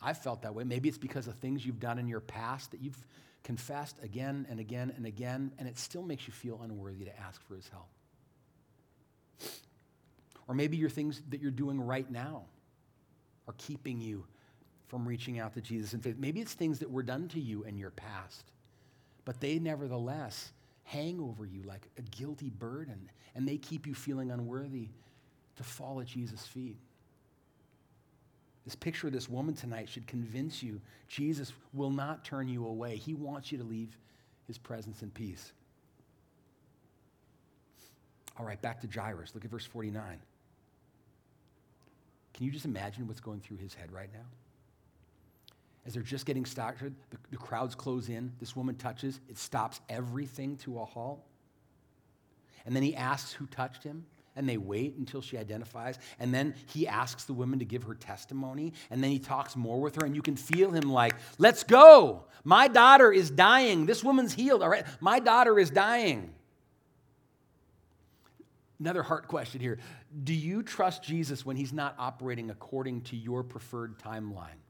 I've 0.02 0.18
felt 0.18 0.42
that 0.42 0.54
way. 0.54 0.64
Maybe 0.64 0.88
it's 0.88 0.98
because 0.98 1.28
of 1.28 1.34
things 1.36 1.64
you've 1.64 1.80
done 1.80 1.98
in 1.98 2.08
your 2.08 2.20
past 2.20 2.72
that 2.72 2.80
you've 2.80 2.98
confessed 3.42 3.96
again 4.02 4.46
and 4.50 4.60
again 4.60 4.92
and 4.96 5.06
again, 5.06 5.52
and 5.58 5.66
it 5.66 5.78
still 5.78 6.02
makes 6.02 6.26
you 6.26 6.32
feel 6.32 6.60
unworthy 6.62 7.04
to 7.04 7.20
ask 7.20 7.42
for 7.46 7.54
his 7.54 7.68
help. 7.68 7.88
Or 10.46 10.54
maybe 10.54 10.76
your 10.76 10.90
things 10.90 11.22
that 11.30 11.40
you're 11.40 11.50
doing 11.50 11.80
right 11.80 12.10
now 12.10 12.44
are 13.46 13.54
keeping 13.56 14.00
you 14.00 14.24
from 14.88 15.06
reaching 15.06 15.38
out 15.38 15.54
to 15.54 15.60
Jesus 15.60 15.94
in 15.94 16.00
faith. 16.00 16.16
Maybe 16.18 16.40
it's 16.40 16.54
things 16.54 16.78
that 16.80 16.90
were 16.90 17.02
done 17.02 17.28
to 17.28 17.40
you 17.40 17.64
in 17.64 17.76
your 17.76 17.90
past, 17.90 18.50
but 19.24 19.40
they 19.40 19.58
nevertheless 19.58 20.52
hang 20.84 21.20
over 21.20 21.44
you 21.44 21.62
like 21.62 21.88
a 21.98 22.02
guilty 22.02 22.50
burden, 22.50 23.10
and 23.34 23.46
they 23.46 23.58
keep 23.58 23.86
you 23.86 23.94
feeling 23.94 24.30
unworthy 24.30 24.88
to 25.56 25.62
fall 25.62 26.00
at 26.00 26.06
Jesus' 26.06 26.46
feet. 26.46 26.78
This 28.64 28.74
picture 28.74 29.06
of 29.06 29.12
this 29.12 29.28
woman 29.28 29.54
tonight 29.54 29.88
should 29.88 30.06
convince 30.06 30.62
you 30.62 30.80
Jesus 31.06 31.52
will 31.72 31.90
not 31.90 32.24
turn 32.24 32.48
you 32.48 32.66
away. 32.66 32.96
He 32.96 33.14
wants 33.14 33.52
you 33.52 33.58
to 33.58 33.64
leave 33.64 33.96
his 34.46 34.58
presence 34.58 35.02
in 35.02 35.10
peace. 35.10 35.52
All 38.38 38.46
right, 38.46 38.60
back 38.60 38.80
to 38.82 38.86
Jairus. 38.86 39.34
Look 39.34 39.44
at 39.44 39.50
verse 39.50 39.66
49. 39.66 40.18
Can 42.34 42.46
you 42.46 42.52
just 42.52 42.64
imagine 42.64 43.06
what's 43.08 43.20
going 43.20 43.40
through 43.40 43.56
his 43.56 43.74
head 43.74 43.90
right 43.90 44.10
now? 44.12 44.26
As 45.88 45.94
they're 45.94 46.02
just 46.02 46.26
getting 46.26 46.44
started, 46.44 46.94
the, 47.08 47.16
the 47.30 47.38
crowds 47.38 47.74
close 47.74 48.10
in. 48.10 48.30
This 48.40 48.54
woman 48.54 48.74
touches, 48.74 49.20
it 49.26 49.38
stops 49.38 49.80
everything 49.88 50.58
to 50.58 50.80
a 50.80 50.84
halt. 50.84 51.24
And 52.66 52.76
then 52.76 52.82
he 52.82 52.94
asks 52.94 53.32
who 53.32 53.46
touched 53.46 53.84
him 53.84 54.04
and 54.36 54.46
they 54.46 54.58
wait 54.58 54.96
until 54.98 55.22
she 55.22 55.38
identifies. 55.38 55.98
And 56.20 56.32
then 56.32 56.54
he 56.66 56.86
asks 56.86 57.24
the 57.24 57.32
woman 57.32 57.60
to 57.60 57.64
give 57.64 57.84
her 57.84 57.94
testimony. 57.94 58.74
And 58.90 59.02
then 59.02 59.10
he 59.10 59.18
talks 59.18 59.56
more 59.56 59.80
with 59.80 59.96
her. 59.96 60.04
And 60.04 60.14
you 60.14 60.20
can 60.20 60.36
feel 60.36 60.70
him 60.70 60.92
like, 60.92 61.14
let's 61.38 61.64
go. 61.64 62.24
My 62.44 62.68
daughter 62.68 63.10
is 63.10 63.30
dying. 63.30 63.86
This 63.86 64.04
woman's 64.04 64.34
healed. 64.34 64.62
All 64.62 64.68
right. 64.68 64.84
My 65.00 65.20
daughter 65.20 65.58
is 65.58 65.70
dying. 65.70 66.34
Another 68.78 69.02
heart 69.02 69.26
question 69.26 69.62
here 69.62 69.78
Do 70.22 70.34
you 70.34 70.62
trust 70.62 71.02
Jesus 71.02 71.46
when 71.46 71.56
he's 71.56 71.72
not 71.72 71.94
operating 71.98 72.50
according 72.50 73.00
to 73.04 73.16
your 73.16 73.42
preferred 73.42 73.98
timeline? 73.98 74.60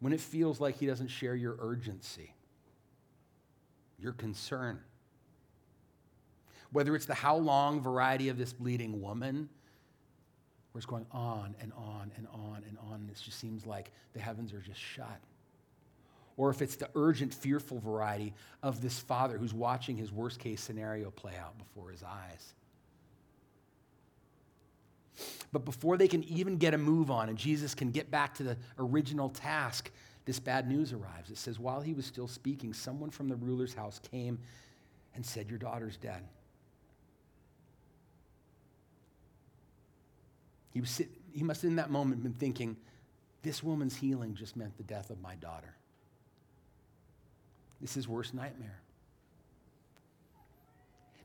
When 0.00 0.12
it 0.12 0.20
feels 0.20 0.60
like 0.60 0.76
he 0.78 0.86
doesn't 0.86 1.08
share 1.08 1.34
your 1.34 1.56
urgency, 1.60 2.34
your 3.98 4.12
concern? 4.12 4.80
Whether 6.72 6.96
it's 6.96 7.06
the 7.06 7.14
how 7.14 7.36
long 7.36 7.80
variety 7.80 8.28
of 8.28 8.38
this 8.38 8.52
bleeding 8.52 9.00
woman, 9.00 9.48
where 10.72 10.78
it's 10.78 10.86
going 10.86 11.06
on 11.12 11.54
and 11.60 11.72
on 11.74 12.12
and 12.16 12.26
on 12.32 12.62
and 12.68 12.78
on, 12.90 13.00
and 13.00 13.10
it 13.10 13.20
just 13.22 13.38
seems 13.38 13.66
like 13.66 13.90
the 14.14 14.20
heavens 14.20 14.52
are 14.52 14.60
just 14.60 14.80
shut 14.80 15.20
or 16.40 16.48
if 16.48 16.62
it's 16.62 16.76
the 16.76 16.88
urgent, 16.94 17.34
fearful 17.34 17.78
variety 17.80 18.32
of 18.62 18.80
this 18.80 18.98
father 18.98 19.36
who's 19.36 19.52
watching 19.52 19.94
his 19.94 20.10
worst 20.10 20.38
case 20.38 20.62
scenario 20.62 21.10
play 21.10 21.34
out 21.36 21.58
before 21.58 21.90
his 21.90 22.02
eyes. 22.02 22.54
But 25.52 25.64
before 25.64 25.96
they 25.96 26.08
can 26.08 26.22
even 26.24 26.56
get 26.56 26.74
a 26.74 26.78
move 26.78 27.10
on 27.10 27.28
and 27.28 27.36
Jesus 27.36 27.74
can 27.74 27.90
get 27.90 28.10
back 28.10 28.34
to 28.34 28.42
the 28.42 28.56
original 28.78 29.28
task, 29.28 29.90
this 30.24 30.38
bad 30.38 30.68
news 30.68 30.92
arrives. 30.92 31.30
It 31.30 31.38
says, 31.38 31.58
While 31.58 31.80
he 31.80 31.92
was 31.92 32.06
still 32.06 32.28
speaking, 32.28 32.72
someone 32.72 33.10
from 33.10 33.28
the 33.28 33.36
ruler's 33.36 33.74
house 33.74 34.00
came 34.10 34.38
and 35.14 35.24
said, 35.24 35.48
Your 35.48 35.58
daughter's 35.58 35.96
dead. 35.96 36.22
He, 40.72 40.80
was, 40.80 41.02
he 41.32 41.42
must 41.42 41.64
in 41.64 41.76
that 41.76 41.90
moment 41.90 42.22
been 42.22 42.34
thinking, 42.34 42.76
This 43.42 43.62
woman's 43.62 43.96
healing 43.96 44.34
just 44.34 44.56
meant 44.56 44.76
the 44.76 44.84
death 44.84 45.10
of 45.10 45.20
my 45.20 45.34
daughter. 45.36 45.74
This 47.80 47.96
is 47.96 48.06
worst 48.06 48.34
nightmare. 48.34 48.80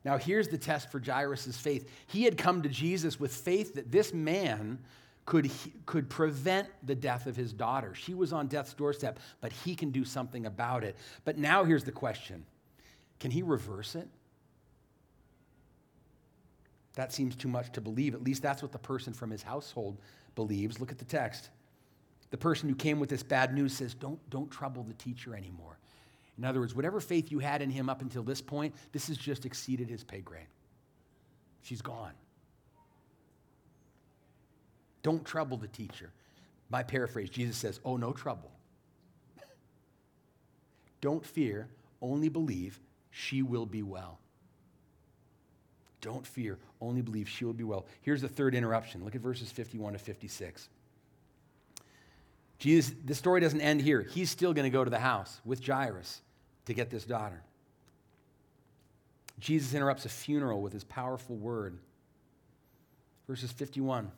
Now, 0.06 0.18
here's 0.18 0.48
the 0.48 0.58
test 0.58 0.92
for 0.92 1.00
Jairus' 1.00 1.58
faith. 1.58 1.90
He 2.08 2.24
had 2.24 2.38
come 2.38 2.62
to 2.62 2.70
Jesus 2.70 3.20
with 3.20 3.36
faith 3.36 3.74
that 3.74 3.92
this 3.92 4.14
man 4.14 4.78
could, 5.26 5.50
could 5.88 6.08
prevent 6.10 6.70
the 6.84 6.94
death 6.94 7.26
of 7.26 7.36
his 7.36 7.52
daughter. 7.52 7.96
She 7.96 8.14
was 8.14 8.32
on 8.32 8.46
death's 8.48 8.76
doorstep, 8.76 9.20
but 9.42 9.52
he 9.52 9.76
can 9.76 9.90
do 9.90 10.06
something 10.06 10.46
about 10.46 10.84
it. 10.84 10.96
But 11.26 11.40
now 11.40 11.64
here's 11.64 11.84
the 11.84 11.92
question 11.92 12.46
can 13.20 13.32
he 13.32 13.42
reverse 13.42 13.96
it? 13.96 14.08
That 16.94 17.12
seems 17.12 17.36
too 17.36 17.48
much 17.48 17.72
to 17.74 17.82
believe. 17.82 18.14
At 18.14 18.24
least 18.24 18.42
that's 18.42 18.62
what 18.62 18.72
the 18.72 18.78
person 18.78 19.12
from 19.12 19.32
his 19.32 19.42
household 19.42 19.98
believes. 20.36 20.80
Look 20.80 20.92
at 20.92 21.00
the 21.00 21.06
text. 21.06 21.50
The 22.30 22.38
person 22.38 22.70
who 22.70 22.76
came 22.76 23.00
with 23.00 23.10
this 23.10 23.24
bad 23.24 23.54
news 23.54 23.74
says, 23.74 23.94
Don't, 23.94 24.20
don't 24.30 24.52
trouble 24.52 24.84
the 24.84 24.94
teacher 24.94 25.36
anymore. 25.36 25.78
In 26.38 26.44
other 26.44 26.60
words, 26.60 26.76
whatever 26.76 27.00
faith 27.00 27.32
you 27.32 27.40
had 27.40 27.62
in 27.62 27.70
him 27.70 27.90
up 27.90 28.02
until 28.02 28.24
this 28.24 28.42
point, 28.42 28.76
this 28.92 29.08
has 29.08 29.18
just 29.18 29.46
exceeded 29.46 29.90
his 29.90 30.04
pay 30.04 30.20
grade. 30.20 30.48
She's 31.62 31.82
gone. 31.82 32.12
Don't 35.02 35.24
trouble 35.24 35.58
the 35.58 35.68
teacher. 35.68 36.12
My 36.70 36.84
paraphrase, 36.84 37.30
Jesus 37.30 37.58
says, 37.58 37.80
Oh, 37.86 37.96
no 37.96 38.12
trouble. 38.12 38.52
Don't 41.02 41.26
fear, 41.26 41.70
only 42.02 42.28
believe 42.28 42.80
she 43.12 43.42
will 43.42 43.66
be 43.66 43.84
well. 43.84 44.20
Don't 46.02 46.26
fear, 46.26 46.60
only 46.82 47.02
believe 47.02 47.30
she 47.30 47.46
will 47.46 47.54
be 47.54 47.64
well. 47.64 47.86
Here's 48.02 48.22
the 48.22 48.28
third 48.28 48.54
interruption. 48.54 49.04
Look 49.04 49.16
at 49.16 49.22
verses 49.22 49.52
51 49.52 49.94
to 49.94 50.00
56. 50.00 50.70
Jesus, 52.60 52.96
the 53.04 53.16
story 53.16 53.42
doesn't 53.42 53.62
end 53.62 53.82
here. 53.82 54.02
He's 54.02 54.30
still 54.30 54.54
going 54.54 54.64
to 54.64 54.70
go 54.70 54.84
to 54.84 54.90
the 54.90 55.00
house 55.00 55.42
with 55.44 55.66
Jairus 55.66 56.22
to 56.66 56.74
get 56.74 56.90
this 56.90 57.06
daughter. 57.06 57.42
Jesus 59.40 59.74
interrupts 59.74 60.06
a 60.06 60.10
funeral 60.10 60.62
with 60.62 60.74
his 60.74 60.84
powerful 60.84 61.36
word. 61.36 61.78
Verses 63.28 63.52
51 63.52 64.12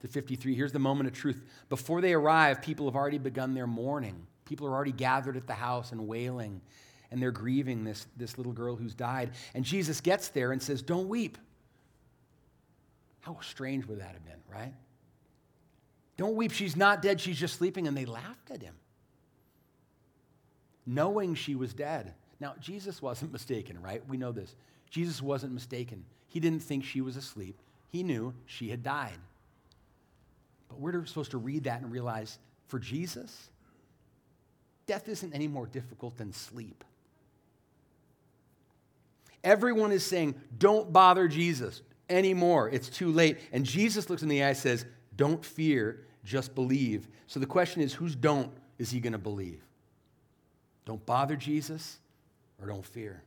to 0.00 0.08
53. 0.08 0.54
Here's 0.54 0.72
the 0.72 0.78
moment 0.78 1.08
of 1.08 1.14
truth. 1.14 1.40
Before 1.68 2.00
they 2.00 2.14
arrive, 2.14 2.62
people 2.62 2.86
have 2.86 2.96
already 2.96 3.18
begun 3.18 3.54
their 3.54 3.66
mourning. 3.66 4.26
People 4.44 4.66
are 4.66 4.74
already 4.74 4.92
gathered 4.92 5.36
at 5.36 5.46
the 5.46 5.54
house 5.54 5.92
and 5.92 6.06
wailing, 6.08 6.60
and 7.10 7.20
they're 7.20 7.30
grieving 7.30 7.84
this, 7.84 8.06
this 8.16 8.38
little 8.38 8.52
girl 8.52 8.76
who's 8.76 8.94
died. 8.94 9.32
And 9.54 9.64
Jesus 9.64 10.00
gets 10.00 10.28
there 10.28 10.52
and 10.52 10.62
says, 10.62 10.82
Don't 10.82 11.08
weep. 11.08 11.38
How 13.20 13.38
strange 13.40 13.86
would 13.86 14.00
that 14.00 14.12
have 14.12 14.24
been, 14.24 14.40
right? 14.52 14.72
Don't 16.16 16.36
weep. 16.36 16.52
She's 16.52 16.76
not 16.76 17.02
dead. 17.02 17.20
She's 17.20 17.38
just 17.38 17.56
sleeping. 17.56 17.88
And 17.88 17.96
they 17.96 18.04
laughed 18.04 18.50
at 18.50 18.62
him 18.62 18.74
knowing 20.86 21.34
she 21.34 21.54
was 21.54 21.72
dead. 21.72 22.14
Now, 22.40 22.54
Jesus 22.60 23.00
wasn't 23.00 23.32
mistaken, 23.32 23.80
right? 23.80 24.02
We 24.08 24.16
know 24.16 24.32
this. 24.32 24.54
Jesus 24.90 25.22
wasn't 25.22 25.52
mistaken. 25.52 26.04
He 26.28 26.40
didn't 26.40 26.62
think 26.62 26.84
she 26.84 27.00
was 27.00 27.16
asleep, 27.16 27.60
he 27.90 28.02
knew 28.02 28.34
she 28.46 28.70
had 28.70 28.82
died. 28.82 29.18
But 30.68 30.80
we're 30.80 31.04
supposed 31.04 31.32
to 31.32 31.38
read 31.38 31.64
that 31.64 31.82
and 31.82 31.92
realize 31.92 32.38
for 32.66 32.78
Jesus, 32.78 33.50
death 34.86 35.08
isn't 35.08 35.34
any 35.34 35.48
more 35.48 35.66
difficult 35.66 36.16
than 36.16 36.32
sleep. 36.32 36.84
Everyone 39.44 39.92
is 39.92 40.06
saying, 40.06 40.36
don't 40.56 40.92
bother 40.92 41.28
Jesus 41.28 41.82
anymore. 42.08 42.70
It's 42.70 42.88
too 42.88 43.10
late. 43.10 43.38
And 43.52 43.66
Jesus 43.66 44.08
looks 44.08 44.22
in 44.22 44.28
the 44.28 44.42
eye 44.42 44.50
and 44.50 44.56
says, 44.56 44.86
don't 45.16 45.44
fear, 45.44 46.00
just 46.24 46.54
believe. 46.54 47.08
So 47.26 47.40
the 47.40 47.46
question 47.46 47.82
is, 47.82 47.92
whose 47.92 48.14
don't 48.14 48.50
is 48.78 48.90
he 48.90 49.00
going 49.00 49.12
to 49.12 49.18
believe? 49.18 49.60
Don't 50.84 51.04
bother 51.04 51.36
Jesus 51.36 51.98
or 52.60 52.68
don't 52.68 52.84
fear. 52.84 53.22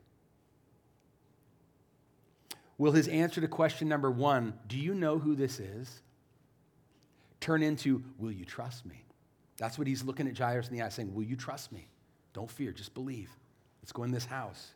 Will 2.77 2.91
his 2.91 3.07
answer 3.07 3.39
to 3.39 3.47
question 3.47 3.87
number 3.87 4.11
one, 4.11 4.53
do 4.67 4.77
you 4.77 4.93
know 4.93 5.17
who 5.17 5.35
this 5.35 5.59
is, 5.59 6.01
turn 7.39 7.63
into, 7.63 8.03
will 8.17 8.31
you 8.31 8.43
trust 8.43 8.85
me? 8.85 9.05
That's 9.57 9.77
what 9.77 9.87
he's 9.87 10.03
looking 10.03 10.27
at 10.27 10.37
Jairus 10.37 10.67
in 10.67 10.75
the 10.75 10.83
eye, 10.83 10.89
saying, 10.89 11.13
Will 11.13 11.23
you 11.23 11.37
trust 11.37 11.71
me? 11.71 11.87
Don't 12.33 12.51
fear, 12.51 12.71
just 12.71 12.93
believe. 12.93 13.29
Let's 13.81 13.93
go 13.93 14.03
in 14.03 14.11
this 14.11 14.25
house. 14.25 14.71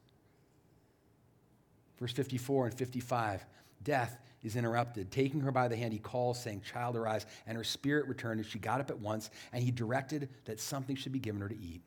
Verse 2.00 2.14
54 2.14 2.68
and 2.68 2.74
55 2.74 3.46
death 3.84 4.18
is 4.44 4.56
interrupted. 4.56 5.12
Taking 5.12 5.42
her 5.42 5.52
by 5.52 5.68
the 5.68 5.76
hand, 5.76 5.94
he 5.94 6.00
calls, 6.00 6.42
saying, 6.42 6.62
Child, 6.62 6.96
arise. 6.96 7.26
And 7.48 7.58
her 7.58 7.64
spirit 7.64 8.08
returned, 8.08 8.40
and 8.40 8.50
she 8.50 8.60
got 8.60 8.80
up 8.80 8.90
at 8.90 9.00
once, 9.00 9.30
and 9.52 9.64
he 9.64 9.72
directed 9.72 10.30
that 10.46 10.60
something 10.60 10.96
should 10.96 11.12
be 11.12 11.20
given 11.20 11.42
her 11.42 11.50
to 11.50 11.58
eat. 11.58 11.82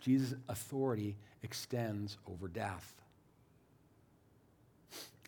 Jesus' 0.00 0.34
authority 0.48 1.16
extends 1.42 2.16
over 2.30 2.48
death. 2.48 2.94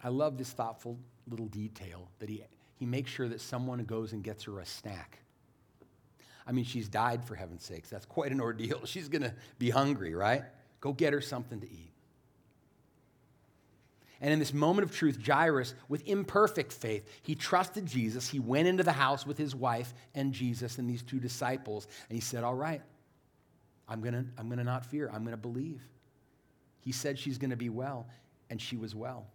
I 0.03 0.09
love 0.09 0.39
this 0.39 0.51
thoughtful 0.51 0.97
little 1.29 1.49
detail 1.49 2.09
that 2.21 2.29
he, 2.29 2.45
he 2.77 2.87
makes 2.87 3.11
sure 3.11 3.29
that 3.29 3.41
someone 3.41 3.83
goes 3.85 4.13
and 4.13 4.23
gets 4.23 4.45
her 4.45 4.61
a 4.61 4.67
snack. 4.67 5.19
I 6.47 6.53
mean, 6.53 6.65
she's 6.65 6.89
died 6.89 7.25
for 7.25 7.35
heaven's 7.35 7.65
sakes. 7.65 7.91
That's 7.91 8.07
quite 8.07 8.33
an 8.33 8.41
ordeal. 8.41 8.81
She's 8.87 9.09
going 9.09 9.23
to 9.23 9.35
be 9.59 9.69
hungry, 9.69 10.15
right? 10.15 10.45
Go 10.81 10.95
get 10.95 11.13
her 11.13 11.21
something 11.21 11.61
to 11.61 11.67
eat. 11.71 11.93
And 14.21 14.33
in 14.33 14.39
this 14.39 14.53
moment 14.53 14.89
of 14.89 14.95
truth, 14.95 15.25
Jairus, 15.25 15.75
with 15.89 16.07
imperfect 16.07 16.73
faith, 16.73 17.09
he 17.23 17.35
trusted 17.35 17.87
Jesus. 17.87 18.29
He 18.29 18.41
went 18.41 18.67
into 18.67 18.83
the 18.83 18.93
house 18.93 19.25
with 19.25 19.39
his 19.39 19.55
wife 19.55 19.95
and 20.15 20.33
Jesus 20.33 20.79
and 20.79 20.91
these 20.91 21.03
two 21.03 21.21
disciples, 21.21 21.87
and 22.09 22.17
he 22.17 22.21
said, 22.21 22.43
All 22.43 22.55
right, 22.55 22.83
I'm 23.89 24.01
going 24.01 24.15
to 24.15 24.25
I'm 24.37 24.51
to 24.51 24.65
not 24.65 24.85
fear. 24.85 25.09
I'm 25.09 25.23
going 25.23 25.33
to 25.33 25.37
believe. 25.37 25.81
He 26.81 26.93
said 26.93 27.19
she's 27.19 27.39
going 27.39 27.51
to 27.51 27.57
be 27.57 27.69
well, 27.69 28.07
and 28.51 28.61
she 28.61 28.77
was 28.77 28.95
well. 28.95 29.27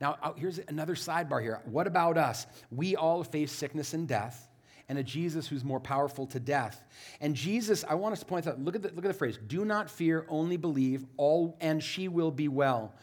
Now, 0.00 0.16
uh, 0.22 0.32
here's 0.34 0.58
another 0.58 0.94
sidebar 0.94 1.40
here. 1.40 1.60
What 1.64 1.86
about 1.86 2.18
us? 2.18 2.46
We 2.70 2.96
all 2.96 3.24
face 3.24 3.52
sickness 3.52 3.94
and 3.94 4.06
death, 4.08 4.48
and 4.88 4.98
a 4.98 5.02
Jesus 5.02 5.46
who's 5.46 5.64
more 5.64 5.80
powerful 5.80 6.26
to 6.28 6.40
death. 6.40 6.84
And 7.20 7.34
Jesus, 7.34 7.84
I 7.88 7.94
want 7.94 8.12
us 8.12 8.20
to 8.20 8.26
point 8.26 8.46
out, 8.46 8.60
look 8.60 8.76
at 8.76 8.82
the, 8.82 8.88
look 8.88 9.04
at 9.04 9.08
the 9.08 9.14
phrase, 9.14 9.38
do 9.46 9.64
not 9.64 9.88
fear, 9.88 10.26
only 10.28 10.56
believe, 10.56 11.04
all 11.16 11.56
and 11.60 11.82
she 11.82 12.08
will 12.08 12.30
be 12.30 12.48
well. 12.48 12.94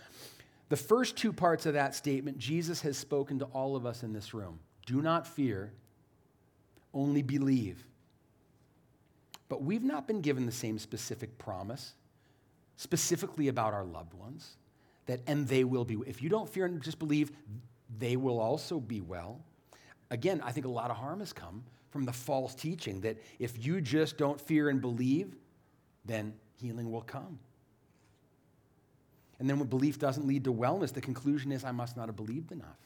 The 0.72 0.78
first 0.78 1.18
two 1.18 1.34
parts 1.34 1.66
of 1.66 1.74
that 1.74 1.96
statement, 1.96 2.38
Jesus 2.38 2.80
has 2.84 2.98
spoken 2.98 3.40
to 3.40 3.46
all 3.48 3.76
of 3.76 3.86
us 3.86 4.04
in 4.04 4.14
this 4.14 4.34
room. 4.34 4.58
Do 4.86 5.02
not 5.02 5.28
fear, 5.28 5.74
only 6.94 7.22
believe. 7.22 7.86
But 9.50 9.64
we've 9.64 9.84
not 9.84 10.08
been 10.08 10.22
given 10.22 10.46
the 10.46 10.52
same 10.54 10.80
specific 10.80 11.38
promise, 11.38 11.92
specifically 12.78 13.50
about 13.50 13.74
our 13.74 13.84
loved 13.84 14.14
ones, 14.14 14.56
that 15.08 15.20
and 15.28 15.46
they 15.46 15.66
will 15.66 15.84
be. 15.84 15.98
If 16.08 16.22
you 16.22 16.30
don't 16.30 16.48
fear 16.48 16.68
and 16.68 16.82
just 16.82 17.00
believe, 17.00 17.34
they 18.00 18.16
will 18.16 18.40
also 18.40 18.80
be 18.80 19.02
well. 19.02 19.42
Again, 20.10 20.40
I 20.42 20.54
think 20.54 20.66
a 20.66 20.70
lot 20.70 20.90
of 20.90 20.96
harm 20.96 21.20
has 21.20 21.34
come 21.34 21.66
from 21.90 22.06
the 22.06 22.14
false 22.14 22.56
teaching 22.56 23.02
that 23.02 23.18
if 23.40 23.66
you 23.66 23.82
just 23.82 24.18
don't 24.18 24.40
fear 24.40 24.70
and 24.70 24.80
believe, 24.80 25.36
then 26.06 26.34
healing 26.62 26.90
will 26.94 27.02
come. 27.02 27.40
And 29.42 29.50
then 29.50 29.58
when 29.58 29.68
belief 29.68 29.98
doesn't 29.98 30.28
lead 30.28 30.44
to 30.44 30.54
wellness, 30.54 30.94
the 30.94 31.02
conclusion 31.02 31.52
is 31.52 31.66
I 31.66 31.72
must 31.72 31.98
not 31.98 32.06
have 32.06 32.16
believed 32.16 32.52
enough. 32.52 32.78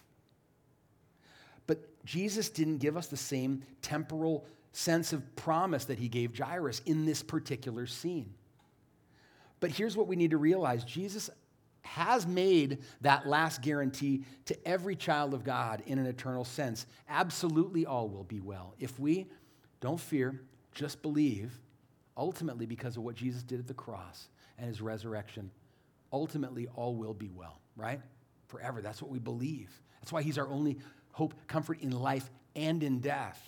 But 1.68 2.06
Jesus 2.06 2.48
didn't 2.48 2.78
give 2.78 2.96
us 2.96 3.08
the 3.08 3.18
same 3.18 3.64
temporal 3.82 4.46
sense 4.72 5.12
of 5.12 5.36
promise 5.36 5.84
that 5.86 6.00
he 6.00 6.08
gave 6.08 6.38
Jairus 6.38 6.82
in 6.86 7.06
this 7.06 7.22
particular 7.22 7.86
scene. 7.86 8.34
But 9.60 9.72
here's 9.72 9.98
what 9.98 10.08
we 10.08 10.16
need 10.16 10.32
to 10.32 10.38
realize 10.38 10.86
Jesus 10.86 11.30
has 11.82 12.26
made 12.26 12.78
that 13.02 13.28
last 13.28 13.62
guarantee 13.62 14.24
to 14.46 14.58
every 14.66 14.96
child 14.96 15.34
of 15.34 15.44
God 15.44 15.84
in 15.88 16.00
an 16.00 16.06
eternal 16.06 16.46
sense. 16.46 16.86
Absolutely 17.10 17.86
all 17.86 18.08
will 18.08 18.24
be 18.24 18.40
well. 18.40 18.76
If 18.80 18.98
we 18.98 19.28
don't 19.82 20.00
fear, 20.00 20.40
just 20.74 21.02
believe, 21.02 21.60
ultimately 22.16 22.66
because 22.66 22.96
of 22.96 23.04
what 23.04 23.16
Jesus 23.16 23.44
did 23.44 23.60
at 23.60 23.68
the 23.68 23.74
cross 23.74 24.30
and 24.58 24.70
his 24.70 24.82
resurrection, 24.82 25.52
ultimately 26.16 26.68
all 26.76 26.96
will 26.96 27.14
be 27.14 27.30
well, 27.30 27.60
right? 27.76 28.00
Forever. 28.48 28.82
That's 28.82 29.02
what 29.02 29.12
we 29.12 29.20
believe. 29.20 29.70
That's 30.00 30.14
why 30.14 30.22
he's 30.22 30.38
our 30.38 30.48
only 30.48 30.78
hope, 31.12 31.34
comfort 31.48 31.82
in 31.82 31.92
life 31.92 32.32
and 32.56 32.82
in 32.82 33.00
death. 33.00 33.42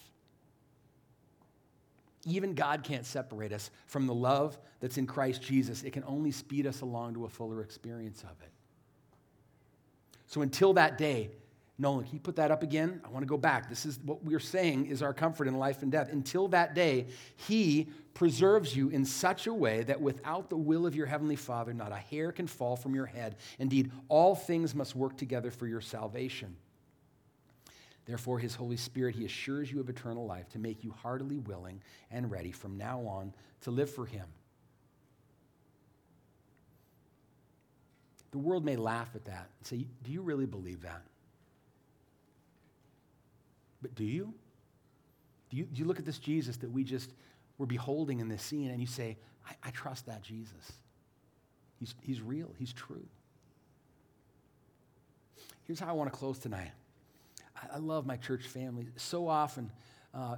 Even 2.26 2.55
God 2.55 2.84
can't 2.84 3.05
separate 3.05 3.53
us 3.53 3.72
from 3.86 4.05
the 4.05 4.13
love 4.13 4.59
that's 4.82 4.97
in 4.97 5.07
Christ 5.07 5.41
Jesus. 5.41 5.84
It 5.84 5.93
can 5.93 6.03
only 6.05 6.32
speed 6.32 6.68
us 6.68 6.82
along 6.82 7.13
to 7.13 7.24
a 7.24 7.30
fuller 7.30 7.61
experience 7.61 8.22
of 8.24 8.36
it. 8.41 8.51
So 10.26 10.41
until 10.41 10.74
that 10.74 10.97
day, 10.97 11.32
Nolan, 11.80 12.06
can 12.06 12.14
you 12.14 12.20
put 12.20 12.38
that 12.38 12.50
up 12.50 12.64
again? 12.64 13.02
I 13.06 13.10
want 13.10 13.22
to 13.22 13.28
go 13.28 13.38
back. 13.38 13.70
This 13.70 13.86
is 13.86 14.00
what 14.04 14.24
we're 14.24 14.40
saying 14.40 14.88
is 14.88 15.04
our 15.04 15.14
comfort 15.14 15.48
in 15.48 15.60
life 15.60 15.84
and 15.84 15.92
death. 15.92 16.12
Until 16.12 16.48
that 16.48 16.74
day, 16.74 17.06
He 17.36 17.88
preserves 18.16 18.76
you 18.76 18.90
in 18.90 19.06
such 19.06 19.46
a 19.46 19.54
way 19.54 19.84
that 19.84 20.02
without 20.02 20.50
the 20.50 20.58
will 20.58 20.88
of 20.88 20.96
your 20.96 21.06
Heavenly 21.06 21.36
Father, 21.36 21.76
not 21.76 21.92
a 21.92 21.98
hair 21.98 22.32
can 22.32 22.48
fall 22.48 22.76
from 22.76 22.96
your 22.96 23.06
head. 23.06 23.36
Indeed, 23.60 23.92
all 24.10 24.34
things 24.34 24.74
must 24.74 24.96
work 24.96 25.18
together 25.18 25.52
for 25.52 25.68
your 25.68 25.82
salvation. 25.82 26.56
Therefore, 28.06 28.40
his 28.40 28.56
Holy 28.56 28.78
Spirit, 28.78 29.16
he 29.16 29.26
assures 29.26 29.72
you 29.72 29.80
of 29.80 29.88
eternal 29.88 30.26
life 30.26 30.50
to 30.50 30.60
make 30.60 30.84
you 30.84 30.96
heartily 31.04 31.38
willing 31.38 31.82
and 32.10 32.32
ready 32.32 32.52
from 32.52 32.78
now 32.78 33.02
on 33.02 33.34
to 33.62 33.72
live 33.72 33.94
for 33.94 34.06
him. 34.06 34.26
The 38.32 38.40
world 38.40 38.66
may 38.66 38.78
laugh 38.78 39.10
at 39.14 39.26
that 39.26 39.50
and 39.60 39.68
say, 39.68 39.86
Do 40.04 40.12
you 40.12 40.22
really 40.22 40.46
believe 40.48 40.82
that? 40.82 41.04
But 43.82 43.96
do 43.96 44.04
you? 44.04 44.34
Do 45.50 45.58
you, 45.58 45.64
do 45.66 45.80
you 45.80 45.86
look 45.86 46.00
at 46.00 46.06
this 46.06 46.20
Jesus 46.20 46.58
that 46.58 46.72
we 46.72 46.84
just 46.84 47.12
were 47.58 47.66
beholding 47.66 48.20
in 48.20 48.28
this 48.28 48.42
scene 48.42 48.70
and 48.70 48.82
you 48.82 48.88
say, 48.88 49.18
I, 49.48 49.68
I 49.68 49.72
trust 49.72 50.06
that 50.08 50.22
Jesus? 50.22 50.74
He's, 51.80 51.96
he's 52.02 52.22
real, 52.22 52.54
he's 52.58 52.74
true. 52.74 53.06
Here's 55.64 55.80
how 55.80 55.90
I 55.90 55.92
want 55.92 56.12
to 56.12 56.18
close 56.18 56.40
tonight. 56.40 56.72
I 57.74 57.78
love 57.78 58.06
my 58.06 58.18
church 58.18 58.44
family. 58.44 58.88
So 58.96 59.28
often, 59.28 59.72
uh, 60.14 60.38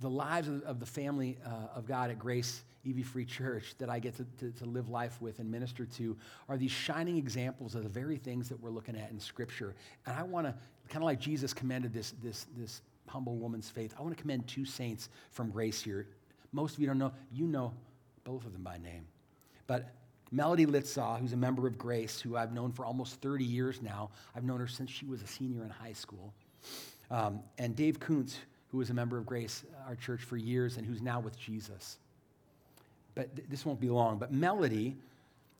the 0.00 0.10
lives 0.10 0.48
of, 0.48 0.62
of 0.62 0.80
the 0.80 0.86
family 0.86 1.38
uh, 1.44 1.76
of 1.76 1.86
God 1.86 2.10
at 2.10 2.18
Grace 2.18 2.62
EV 2.88 3.04
Free 3.04 3.26
Church 3.26 3.74
that 3.78 3.90
I 3.90 3.98
get 3.98 4.16
to, 4.16 4.24
to, 4.38 4.50
to, 4.58 4.64
live 4.64 4.88
life 4.88 5.20
with 5.20 5.38
and 5.38 5.50
minister 5.50 5.84
to 5.84 6.16
are 6.48 6.56
these 6.56 6.70
shining 6.70 7.18
examples 7.18 7.74
of 7.74 7.82
the 7.82 7.90
very 7.90 8.16
things 8.16 8.48
that 8.48 8.58
we're 8.60 8.70
looking 8.70 8.96
at 8.96 9.10
in 9.10 9.20
Scripture. 9.20 9.74
And 10.06 10.16
I 10.16 10.22
want 10.22 10.46
to, 10.46 10.54
kind 10.90 11.02
of 11.02 11.06
like 11.06 11.20
Jesus 11.20 11.54
commended 11.54 11.94
this, 11.94 12.12
this, 12.22 12.46
this 12.56 12.82
humble 13.06 13.36
woman's 13.36 13.70
faith, 13.70 13.94
I 13.98 14.02
want 14.02 14.16
to 14.16 14.20
commend 14.20 14.46
two 14.46 14.64
saints 14.64 15.08
from 15.30 15.50
Grace 15.50 15.80
here. 15.80 16.06
Most 16.52 16.74
of 16.74 16.80
you 16.80 16.86
don't 16.86 16.98
know, 16.98 17.12
you 17.32 17.46
know 17.46 17.72
both 18.24 18.44
of 18.44 18.52
them 18.52 18.62
by 18.62 18.76
name. 18.78 19.06
But 19.66 19.94
Melody 20.32 20.66
Litsaw, 20.66 21.18
who's 21.18 21.32
a 21.32 21.36
member 21.36 21.66
of 21.66 21.78
Grace, 21.78 22.20
who 22.20 22.36
I've 22.36 22.52
known 22.52 22.72
for 22.72 22.84
almost 22.84 23.20
30 23.20 23.44
years 23.44 23.80
now. 23.80 24.10
I've 24.34 24.44
known 24.44 24.60
her 24.60 24.68
since 24.68 24.90
she 24.90 25.06
was 25.06 25.22
a 25.22 25.26
senior 25.26 25.62
in 25.62 25.70
high 25.70 25.92
school. 25.92 26.32
Um, 27.10 27.40
and 27.58 27.74
Dave 27.74 27.98
Kuntz, 27.98 28.38
who 28.70 28.78
was 28.78 28.90
a 28.90 28.94
member 28.94 29.16
of 29.16 29.26
Grace, 29.26 29.64
our 29.86 29.96
church, 29.96 30.20
for 30.20 30.36
years 30.36 30.76
and 30.76 30.86
who's 30.86 31.02
now 31.02 31.18
with 31.20 31.38
Jesus. 31.38 31.98
But 33.14 33.34
th- 33.34 33.48
this 33.48 33.66
won't 33.66 33.80
be 33.80 33.88
long. 33.88 34.18
But 34.18 34.32
Melody 34.32 34.96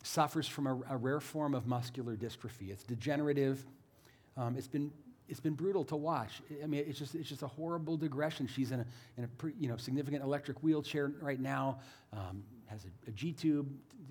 suffers 0.03 0.47
from 0.47 0.67
a, 0.67 0.81
a 0.91 0.97
rare 0.97 1.21
form 1.21 1.55
of 1.55 1.67
muscular 1.67 2.17
dystrophy. 2.17 2.71
It's 2.71 2.85
degenerative. 2.85 3.65
Um, 4.37 4.57
it's 4.57 4.69
been 4.69 4.93
it's 5.31 5.41
been 5.41 5.55
brutal 5.55 5.85
to 5.85 5.97
watch. 5.97 6.43
I 6.63 6.67
mean, 6.67 6.85
it's 6.87 6.99
just, 6.99 7.15
it's 7.15 7.29
just 7.29 7.43
a 7.43 7.47
horrible 7.47 7.97
digression. 7.97 8.49
She's 8.49 8.73
in 8.73 8.81
a, 8.81 8.87
in 9.17 9.25
a 9.25 9.29
pre, 9.29 9.53
you 9.59 9.69
know, 9.69 9.77
significant 9.77 10.23
electric 10.25 10.63
wheelchair 10.63 11.13
right 11.21 11.41
now, 11.41 11.79
um, 12.13 12.43
has 12.67 12.85
a, 12.85 13.09
a 13.09 13.13
G 13.13 13.33
tube 13.33 13.69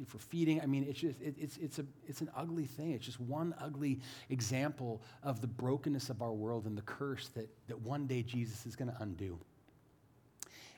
for 0.07 0.17
feeding. 0.17 0.61
I 0.61 0.65
mean, 0.65 0.85
it's 0.87 0.99
just, 0.99 1.21
it, 1.21 1.35
it's, 1.37 1.57
it's, 1.57 1.77
a, 1.79 1.85
it's 2.07 2.21
an 2.21 2.29
ugly 2.35 2.65
thing. 2.65 2.91
It's 2.91 3.05
just 3.05 3.19
one 3.19 3.53
ugly 3.59 3.99
example 4.29 5.01
of 5.21 5.41
the 5.41 5.47
brokenness 5.47 6.09
of 6.09 6.21
our 6.21 6.31
world 6.31 6.65
and 6.65 6.77
the 6.77 6.83
curse 6.83 7.27
that, 7.35 7.49
that 7.67 7.79
one 7.81 8.07
day 8.07 8.23
Jesus 8.23 8.65
is 8.65 8.77
going 8.77 8.89
to 8.89 8.97
undo. 9.01 9.37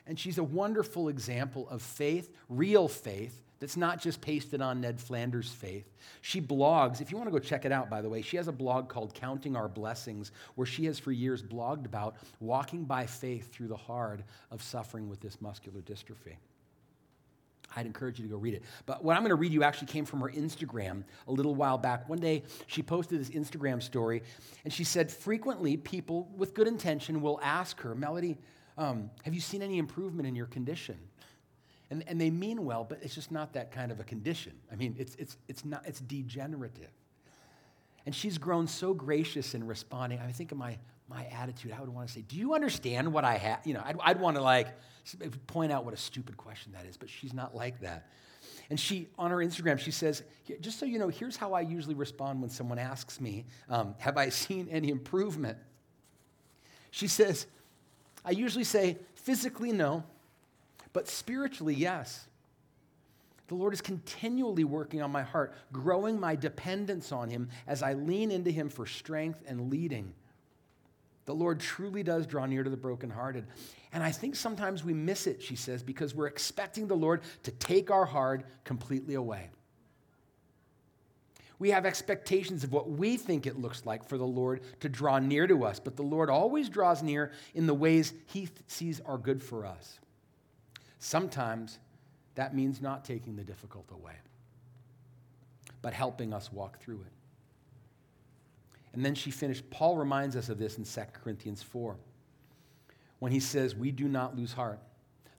And 0.08 0.18
she's 0.18 0.38
a 0.38 0.44
wonderful 0.44 1.08
example 1.08 1.68
of 1.68 1.80
faith, 1.80 2.34
real 2.48 2.88
faith, 2.88 3.40
that's 3.62 3.76
not 3.76 4.00
just 4.00 4.20
pasted 4.20 4.60
on 4.60 4.80
Ned 4.80 5.00
Flanders' 5.00 5.48
faith. 5.48 5.88
She 6.20 6.40
blogs. 6.40 7.00
If 7.00 7.12
you 7.12 7.16
want 7.16 7.28
to 7.28 7.30
go 7.30 7.38
check 7.38 7.64
it 7.64 7.70
out, 7.70 7.88
by 7.88 8.02
the 8.02 8.08
way, 8.08 8.20
she 8.20 8.36
has 8.36 8.48
a 8.48 8.52
blog 8.52 8.88
called 8.88 9.14
Counting 9.14 9.54
Our 9.54 9.68
Blessings, 9.68 10.32
where 10.56 10.66
she 10.66 10.86
has 10.86 10.98
for 10.98 11.12
years 11.12 11.44
blogged 11.44 11.86
about 11.86 12.16
walking 12.40 12.82
by 12.82 13.06
faith 13.06 13.52
through 13.52 13.68
the 13.68 13.76
hard 13.76 14.24
of 14.50 14.64
suffering 14.64 15.08
with 15.08 15.20
this 15.20 15.40
muscular 15.40 15.80
dystrophy. 15.80 16.34
I'd 17.76 17.86
encourage 17.86 18.18
you 18.18 18.26
to 18.26 18.32
go 18.32 18.36
read 18.36 18.54
it. 18.54 18.64
But 18.84 19.04
what 19.04 19.14
I'm 19.16 19.22
going 19.22 19.30
to 19.30 19.36
read 19.36 19.52
you 19.52 19.62
actually 19.62 19.86
came 19.86 20.06
from 20.06 20.20
her 20.22 20.30
Instagram 20.30 21.04
a 21.28 21.32
little 21.32 21.54
while 21.54 21.78
back. 21.78 22.08
One 22.08 22.18
day, 22.18 22.42
she 22.66 22.82
posted 22.82 23.20
this 23.20 23.30
Instagram 23.30 23.80
story, 23.80 24.24
and 24.64 24.72
she 24.72 24.82
said, 24.82 25.08
Frequently, 25.08 25.76
people 25.76 26.28
with 26.36 26.52
good 26.52 26.66
intention 26.66 27.22
will 27.22 27.38
ask 27.40 27.80
her, 27.82 27.94
Melody, 27.94 28.38
um, 28.76 29.08
have 29.22 29.34
you 29.34 29.40
seen 29.40 29.62
any 29.62 29.78
improvement 29.78 30.26
in 30.26 30.34
your 30.34 30.46
condition? 30.46 30.98
And, 31.92 32.02
and 32.06 32.18
they 32.18 32.30
mean 32.30 32.64
well, 32.64 32.84
but 32.84 33.00
it's 33.02 33.14
just 33.14 33.30
not 33.30 33.52
that 33.52 33.70
kind 33.70 33.92
of 33.92 34.00
a 34.00 34.04
condition. 34.04 34.54
I 34.72 34.76
mean, 34.76 34.96
it's, 34.98 35.14
it's, 35.16 35.36
it's, 35.46 35.62
not, 35.62 35.82
it's 35.86 36.00
degenerative. 36.00 36.88
And 38.06 38.14
she's 38.14 38.38
grown 38.38 38.66
so 38.66 38.94
gracious 38.94 39.54
in 39.54 39.66
responding. 39.66 40.18
I 40.18 40.32
think 40.32 40.52
of 40.52 40.58
my, 40.58 40.78
my 41.06 41.26
attitude, 41.26 41.70
I 41.70 41.80
would 41.80 41.90
want 41.90 42.08
to 42.08 42.14
say, 42.14 42.22
Do 42.22 42.36
you 42.36 42.54
understand 42.54 43.12
what 43.12 43.26
I 43.26 43.36
have? 43.36 43.60
You 43.66 43.74
know, 43.74 43.82
I'd, 43.84 43.96
I'd 44.02 44.20
want 44.20 44.38
to 44.38 44.42
like 44.42 44.68
point 45.46 45.70
out 45.70 45.84
what 45.84 45.92
a 45.92 45.98
stupid 45.98 46.38
question 46.38 46.72
that 46.72 46.86
is, 46.86 46.96
but 46.96 47.10
she's 47.10 47.34
not 47.34 47.54
like 47.54 47.78
that. 47.82 48.08
And 48.70 48.80
she, 48.80 49.08
on 49.18 49.30
her 49.30 49.36
Instagram, 49.36 49.78
she 49.78 49.90
says, 49.90 50.22
Just 50.62 50.78
so 50.78 50.86
you 50.86 50.98
know, 50.98 51.08
here's 51.08 51.36
how 51.36 51.52
I 51.52 51.60
usually 51.60 51.94
respond 51.94 52.40
when 52.40 52.48
someone 52.48 52.78
asks 52.78 53.20
me, 53.20 53.44
um, 53.68 53.96
Have 53.98 54.16
I 54.16 54.28
seen 54.30 54.66
any 54.70 54.88
improvement? 54.88 55.58
She 56.90 57.06
says, 57.06 57.46
I 58.24 58.30
usually 58.30 58.64
say, 58.64 58.96
Physically, 59.14 59.72
no. 59.72 60.04
But 60.92 61.08
spiritually, 61.08 61.74
yes. 61.74 62.26
The 63.48 63.54
Lord 63.54 63.74
is 63.74 63.80
continually 63.80 64.64
working 64.64 65.02
on 65.02 65.10
my 65.10 65.22
heart, 65.22 65.54
growing 65.72 66.18
my 66.18 66.36
dependence 66.36 67.12
on 67.12 67.28
Him 67.28 67.48
as 67.66 67.82
I 67.82 67.92
lean 67.94 68.30
into 68.30 68.50
Him 68.50 68.68
for 68.68 68.86
strength 68.86 69.42
and 69.46 69.70
leading. 69.70 70.14
The 71.24 71.34
Lord 71.34 71.60
truly 71.60 72.02
does 72.02 72.26
draw 72.26 72.46
near 72.46 72.64
to 72.64 72.70
the 72.70 72.76
brokenhearted. 72.76 73.46
And 73.92 74.02
I 74.02 74.10
think 74.10 74.34
sometimes 74.34 74.82
we 74.82 74.94
miss 74.94 75.26
it, 75.26 75.42
she 75.42 75.54
says, 75.54 75.82
because 75.82 76.14
we're 76.14 76.26
expecting 76.26 76.88
the 76.88 76.96
Lord 76.96 77.22
to 77.44 77.50
take 77.52 77.90
our 77.90 78.04
heart 78.04 78.44
completely 78.64 79.14
away. 79.14 79.50
We 81.58 81.70
have 81.70 81.86
expectations 81.86 82.64
of 82.64 82.72
what 82.72 82.90
we 82.90 83.16
think 83.16 83.46
it 83.46 83.56
looks 83.56 83.86
like 83.86 84.08
for 84.08 84.18
the 84.18 84.26
Lord 84.26 84.62
to 84.80 84.88
draw 84.88 85.20
near 85.20 85.46
to 85.46 85.64
us, 85.64 85.78
but 85.78 85.94
the 85.94 86.02
Lord 86.02 86.28
always 86.28 86.68
draws 86.68 87.04
near 87.04 87.30
in 87.54 87.66
the 87.66 87.74
ways 87.74 88.14
He 88.26 88.48
sees 88.66 89.00
are 89.06 89.18
good 89.18 89.40
for 89.40 89.64
us. 89.64 90.00
Sometimes 91.04 91.80
that 92.36 92.54
means 92.54 92.80
not 92.80 93.04
taking 93.04 93.34
the 93.34 93.42
difficult 93.42 93.90
away, 93.90 94.14
but 95.82 95.92
helping 95.92 96.32
us 96.32 96.52
walk 96.52 96.80
through 96.80 97.00
it. 97.00 97.12
And 98.92 99.04
then 99.04 99.16
she 99.16 99.32
finished, 99.32 99.68
Paul 99.68 99.96
reminds 99.96 100.36
us 100.36 100.48
of 100.48 100.58
this 100.58 100.78
in 100.78 100.84
2 100.84 101.00
Corinthians 101.12 101.60
4. 101.60 101.96
when 103.18 103.32
he 103.32 103.40
says, 103.40 103.74
We 103.74 103.90
do 103.90 104.06
not 104.06 104.36
lose 104.36 104.52
heart. 104.52 104.78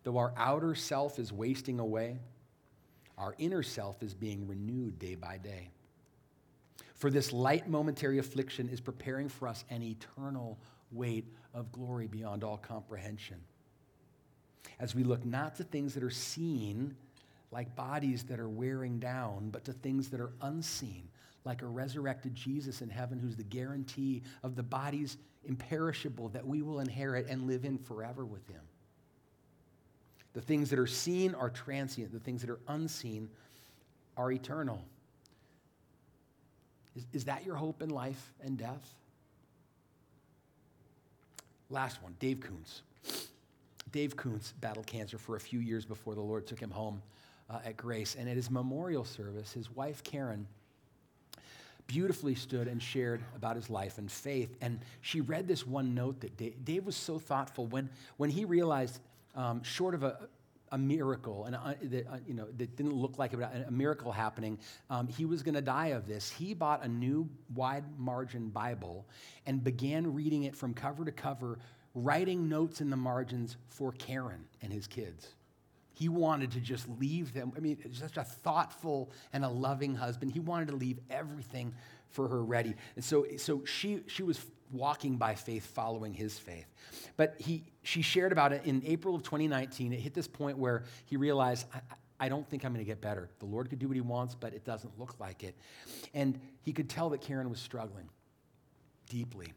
Though 0.04 0.18
our 0.18 0.34
outer 0.36 0.76
self 0.76 1.18
is 1.18 1.32
wasting 1.32 1.80
away, 1.80 2.20
our 3.18 3.34
inner 3.38 3.64
self 3.64 4.04
is 4.04 4.14
being 4.14 4.46
renewed 4.46 5.00
day 5.00 5.16
by 5.16 5.38
day. 5.38 5.70
For 6.94 7.10
this 7.10 7.32
light 7.32 7.70
momentary 7.70 8.20
affliction 8.20 8.68
is 8.68 8.82
preparing 8.82 9.30
for 9.30 9.48
us 9.48 9.64
an 9.70 9.82
eternal 9.82 10.60
weight 10.92 11.26
of 11.54 11.72
glory 11.72 12.08
beyond 12.08 12.44
all 12.44 12.58
comprehension. 12.58 13.38
As 14.80 14.96
we 14.96 15.04
look 15.04 15.26
not 15.26 15.56
to 15.56 15.64
things 15.64 15.94
that 15.94 16.04
are 16.04 16.10
seen, 16.10 16.96
like 17.52 17.76
bodies 17.76 18.24
that 18.24 18.40
are 18.40 18.50
wearing 18.50 19.00
down, 19.00 19.50
but 19.52 19.64
to 19.66 19.74
things 19.74 20.10
that 20.10 20.20
are 20.20 20.32
unseen, 20.42 21.08
like 21.46 21.62
a 21.62 21.66
resurrected 21.66 22.34
Jesus 22.34 22.82
in 22.82 22.90
heaven 22.90 23.20
who's 23.20 23.36
the 23.36 23.44
guarantee 23.44 24.24
of 24.44 24.56
the 24.56 24.64
bodies 24.64 25.18
imperishable 25.46 26.30
that 26.30 26.46
we 26.46 26.62
will 26.62 26.80
inherit 26.80 27.28
and 27.28 27.48
live 27.48 27.66
in 27.66 27.78
forever 27.78 28.26
with 28.26 28.48
him. 28.48 28.62
The 30.34 30.42
things 30.42 30.70
that 30.72 30.80
are 30.80 30.88
seen 30.88 31.36
are 31.36 31.50
transient, 31.50 32.12
the 32.12 32.20
things 32.20 32.42
that 32.42 32.50
are 32.50 32.60
unseen 32.68 33.30
are 34.18 34.32
eternal. 34.32 34.84
Is, 36.96 37.06
is 37.14 37.26
that 37.26 37.46
your 37.46 37.56
hope 37.56 37.82
in 37.82 37.90
life 37.90 38.34
and 38.44 38.58
death? 38.58 38.96
Last 41.70 42.02
one, 42.02 42.16
Dave 42.20 42.40
Koontz. 42.40 42.82
Dave 43.94 44.18
Koontz 44.18 44.54
battled 44.60 44.88
cancer 44.88 45.18
for 45.18 45.38
a 45.38 45.40
few 45.40 45.60
years 45.60 45.86
before 45.86 46.16
the 46.16 46.22
Lord 46.22 46.46
took 46.46 46.60
him 46.60 46.72
home 46.72 47.02
uh, 47.50 47.60
at 47.64 47.78
Grace. 47.78 48.16
And 48.20 48.28
at 48.28 48.36
his 48.36 48.52
memorial 48.52 49.06
service, 49.06 49.54
his 49.54 49.72
wife, 49.72 50.04
Karen, 50.04 50.46
beautifully 51.88 52.34
stood 52.36 52.68
and 52.68 52.82
shared 52.82 53.22
about 53.36 53.56
his 53.56 53.70
life 53.70 54.00
and 54.00 54.12
faith. 54.12 54.58
And 54.62 54.80
she 55.02 55.22
read 55.22 55.48
this 55.48 55.66
one 55.66 55.94
note 55.94 56.20
that 56.22 56.36
Dave, 56.38 56.66
Dave 56.66 56.86
was 56.86 56.96
so 56.96 57.20
thoughtful 57.20 57.68
when, 57.68 57.90
when 58.18 58.30
he 58.30 58.46
realized, 58.46 59.00
um, 59.36 59.62
short 59.64 59.94
of 59.94 60.04
a, 60.04 60.28
a 60.72 60.78
miracle, 60.78 61.46
and 61.46 61.56
uh, 61.56 61.76
that, 61.84 62.08
uh, 62.08 62.18
you 62.28 62.34
know, 62.34 62.48
that 62.58 62.76
didn't 62.76 62.96
look 62.96 63.20
like 63.20 63.34
a, 63.34 63.66
a 63.68 63.72
miracle 63.72 64.12
happening. 64.12 64.58
Um, 64.90 65.08
he 65.08 65.26
was 65.26 65.44
going 65.44 65.54
to 65.54 65.62
die 65.62 65.88
of 65.88 66.08
this. 66.08 66.32
He 66.32 66.56
bought 66.56 66.84
a 66.84 66.88
new 66.88 67.30
wide 67.54 67.84
margin 68.00 68.50
Bible 68.50 69.06
and 69.46 69.64
began 69.64 70.16
reading 70.16 70.44
it 70.44 70.56
from 70.56 70.74
cover 70.74 71.06
to 71.06 71.12
cover, 71.12 71.60
writing 71.94 72.50
notes 72.50 72.82
in 72.82 72.90
the 72.90 72.98
margins 72.98 73.58
for 73.70 73.92
Karen 73.94 74.46
and 74.62 74.72
his 74.72 74.88
kids. 74.88 75.28
He 75.94 76.10
wanted 76.10 76.52
to 76.52 76.60
just 76.60 76.88
leave 77.00 77.34
them. 77.34 77.54
I 77.56 77.60
mean, 77.60 77.78
such 77.94 78.18
a 78.18 78.24
thoughtful 78.24 79.12
and 79.32 79.46
a 79.46 79.50
loving 79.50 79.94
husband. 79.94 80.32
He 80.32 80.40
wanted 80.40 80.70
to 80.70 80.76
leave 80.76 81.00
everything 81.10 81.76
for 82.10 82.28
her 82.28 82.44
ready. 82.44 82.74
And 82.96 83.06
so, 83.06 83.28
so 83.38 83.64
she, 83.66 84.02
she 84.08 84.24
was 84.24 84.44
walking 84.72 85.18
by 85.18 85.36
faith, 85.36 85.68
following 85.68 86.14
his 86.14 86.40
faith. 86.40 86.66
But 87.16 87.36
he, 87.38 87.64
she 87.84 88.02
shared 88.02 88.32
about 88.32 88.54
it 88.54 88.64
in 88.66 88.82
April 88.86 89.16
of 89.16 89.22
2019. 89.22 89.94
It 89.94 90.00
hit 90.00 90.16
this 90.16 90.28
point 90.28 90.58
where 90.58 90.84
he 91.06 91.16
realized, 91.16 91.68
I, 91.74 91.82
I 92.20 92.30
don't 92.30 92.48
think 92.50 92.66
I'm 92.66 92.74
going 92.74 92.84
to 92.84 92.90
get 92.90 93.02
better. 93.02 93.30
The 93.40 93.46
Lord 93.46 93.70
could 93.70 93.80
do 93.80 93.88
what 93.88 93.96
he 93.96 94.02
wants, 94.02 94.34
but 94.34 94.54
it 94.54 94.64
doesn't 94.64 94.98
look 94.98 95.20
like 95.20 95.44
it. 95.44 95.56
And 96.14 96.40
he 96.62 96.74
could 96.74 96.90
tell 96.90 97.10
that 97.10 97.22
Karen 97.22 97.50
was 97.50 97.60
struggling 97.60 98.10
deeply. 99.10 99.54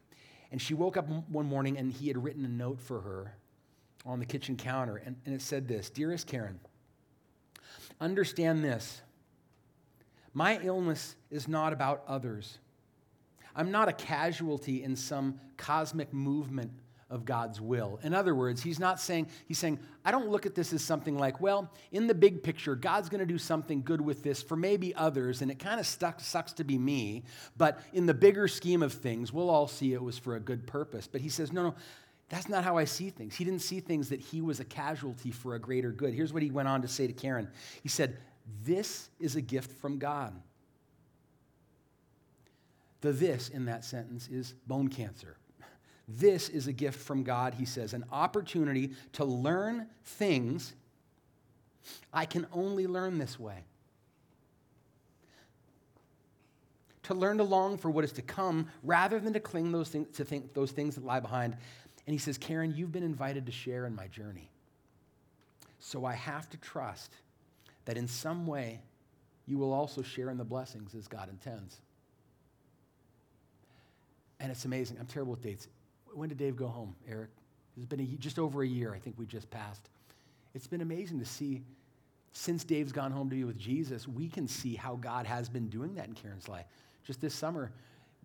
And 0.57 0.63
she 0.63 0.73
woke 0.73 0.97
up 0.97 1.07
one 1.07 1.45
morning 1.45 1.77
and 1.77 1.93
he 1.93 2.09
had 2.09 2.25
written 2.25 2.43
a 2.43 2.49
note 2.49 2.81
for 2.81 3.03
her 3.03 3.37
on 4.07 4.21
the 4.21 4.25
kitchen 4.25 4.57
counter. 4.57 4.97
And, 4.97 5.15
and 5.27 5.35
it 5.35 5.43
said 5.43 5.69
this 5.69 5.91
Dearest 5.91 6.27
Karen, 6.27 6.59
understand 8.01 8.65
this. 8.65 9.03
My 10.33 10.59
illness 10.63 11.15
is 11.31 11.47
not 11.47 11.75
about 11.75 12.05
others. 12.09 12.59
I'm 13.55 13.71
not 13.71 13.91
a 13.91 13.93
casualty 13.93 14.83
in 14.83 14.97
some 14.97 15.39
cosmic 15.59 16.11
movement 16.15 16.71
of 17.09 17.25
God's 17.25 17.61
will. 17.61 18.01
In 18.03 18.15
other 18.15 18.35
words, 18.35 18.63
he's 18.63 18.81
not 18.81 19.01
saying, 19.01 19.29
he's 19.47 19.59
saying, 19.59 19.79
I 20.05 20.11
don't 20.11 20.29
look 20.29 20.45
at 20.45 20.55
this 20.55 20.73
as 20.73 20.83
something 20.83 21.17
like, 21.17 21.41
well, 21.41 21.71
in 21.93 22.09
the 22.09 22.15
big 22.15 22.43
picture, 22.43 22.75
God's 22.75 23.09
going 23.09 23.21
to 23.21 23.27
do 23.27 23.39
something 23.39 23.83
good 23.83 24.01
with 24.01 24.23
this 24.23 24.43
for 24.43 24.57
maybe 24.57 24.95
others, 24.95 25.41
and 25.41 25.51
it 25.51 25.59
kind 25.59 25.79
of 25.79 25.87
sucks 25.87 26.53
to 26.55 26.65
be 26.65 26.79
me, 26.79 27.25
but 27.57 27.81
in 27.93 28.07
the 28.07 28.15
bigger 28.15 28.49
scheme 28.49 28.83
of 28.83 28.93
things, 28.93 29.33
we'll 29.33 29.51
all 29.51 29.69
see 29.69 29.93
it 29.93 30.03
was 30.03 30.19
for 30.19 30.35
a 30.35 30.41
good 30.41 30.67
purpose. 30.67 31.07
But 31.07 31.21
he 31.21 31.29
says, 31.29 31.53
no, 31.53 31.63
no, 31.63 31.75
that's 32.29 32.49
not 32.49 32.65
how 32.65 32.77
I 32.77 32.85
see 32.85 33.11
things. 33.11 33.37
He 33.37 33.45
didn't 33.45 33.63
see 33.63 33.79
things 33.79 34.09
that 34.09 34.21
he 34.21 34.41
was 34.41 34.59
a 34.59 34.65
casualty 34.65 35.31
for 35.31 35.55
a 35.55 35.61
greater 35.61 35.93
good. 35.93 36.13
Here's 36.13 36.33
what 36.33 36.43
he 36.43 36.51
went 36.51 36.67
on 36.67 36.83
to 36.83 36.89
say 36.89 37.07
to 37.07 37.13
Karen 37.13 37.49
He 37.83 37.89
said, 37.89 38.17
This 38.65 39.11
is 39.21 39.37
a 39.37 39.41
gift 39.41 39.71
from 39.81 39.99
God. 39.99 40.35
The 43.01 43.13
this 43.13 43.49
in 43.51 43.67
that 43.67 43.85
sentence 43.85 44.27
is 44.29 44.55
bone 44.67 44.89
cancer. 44.89 45.37
This 46.09 46.49
is 46.49 46.67
a 46.69 46.73
gift 46.73 47.01
from 47.01 47.25
God, 47.25 47.55
he 47.55 47.65
says, 47.65 47.93
an 47.93 48.05
opportunity 48.13 48.93
to 49.15 49.25
learn 49.25 49.89
things 50.05 50.75
I 52.13 52.25
can 52.27 52.47
only 52.53 52.87
learn 52.87 53.19
this 53.19 53.39
way. 53.39 53.65
To 57.05 57.15
learn 57.15 57.39
to 57.39 57.45
long 57.45 57.79
for 57.79 57.91
what 57.91 58.05
is 58.05 58.13
to 58.13 58.23
come 58.23 58.69
rather 58.83 59.21
than 59.21 59.33
to 59.33 59.41
cling 59.41 59.71
those 59.71 59.89
things, 59.89 60.17
to 60.17 60.25
think 60.25 60.55
those 60.55 60.73
things 60.73 60.97
that 60.97 61.05
lie 61.05 61.21
behind. 61.21 61.57
And 62.07 62.13
he 62.13 62.19
says, 62.19 62.39
Karen, 62.39 62.75
you've 62.77 62.93
been 62.93 63.05
invited 63.05 63.47
to 63.47 63.53
share 63.53 63.87
in 63.87 63.95
my 63.95 64.09
journey. 64.09 64.51
So 65.79 66.05
I 66.05 66.15
have 66.15 66.51
to 66.51 66.57
trust 66.57 67.13
that 67.85 67.97
in 67.97 68.09
some 68.09 68.47
way 68.47 68.81
you 69.47 69.59
will 69.59 69.73
also 69.73 70.03
share 70.03 70.31
in 70.31 70.39
the 70.39 70.45
blessings 70.45 70.95
as 70.95 71.07
God 71.07 71.29
intends. 71.29 71.81
And 74.41 74.51
it's 74.51 74.65
amazing. 74.65 74.97
I'm 74.99 75.07
terrible 75.07 75.33
with 75.33 75.43
dates. 75.43 75.69
When 76.17 76.31
did 76.31 76.39
Dave 76.39 76.57
go 76.57 76.67
home, 76.67 76.97
Eric? 77.07 77.29
It's 77.77 77.85
been 77.85 78.01
a, 78.01 78.05
just 78.05 78.39
over 78.39 78.63
a 78.63 78.67
year, 78.67 78.95
I 78.95 78.99
think 78.99 79.19
we 79.19 79.27
just 79.27 79.51
passed. 79.51 79.91
It's 80.55 80.67
been 80.67 80.81
amazing 80.81 81.19
to 81.19 81.27
see, 81.27 81.61
since 82.33 82.65
Dave's 82.65 82.91
gone 82.91 83.13
home 83.13 83.29
to 83.29 83.37
be 83.37 83.45
with 83.45 83.59
Jesus, 83.59 84.09
we 84.09 84.29
can 84.29 84.49
see 84.49 84.75
how 84.75 84.97
God 84.97 85.27
has 85.27 85.51
been 85.51 85.69
doing 85.69 85.95
that 85.97 86.07
in 86.09 86.15
Karen's 86.15 86.49
life. 86.49 86.65
Just 87.05 87.21
this 87.21 87.35
summer, 87.35 87.71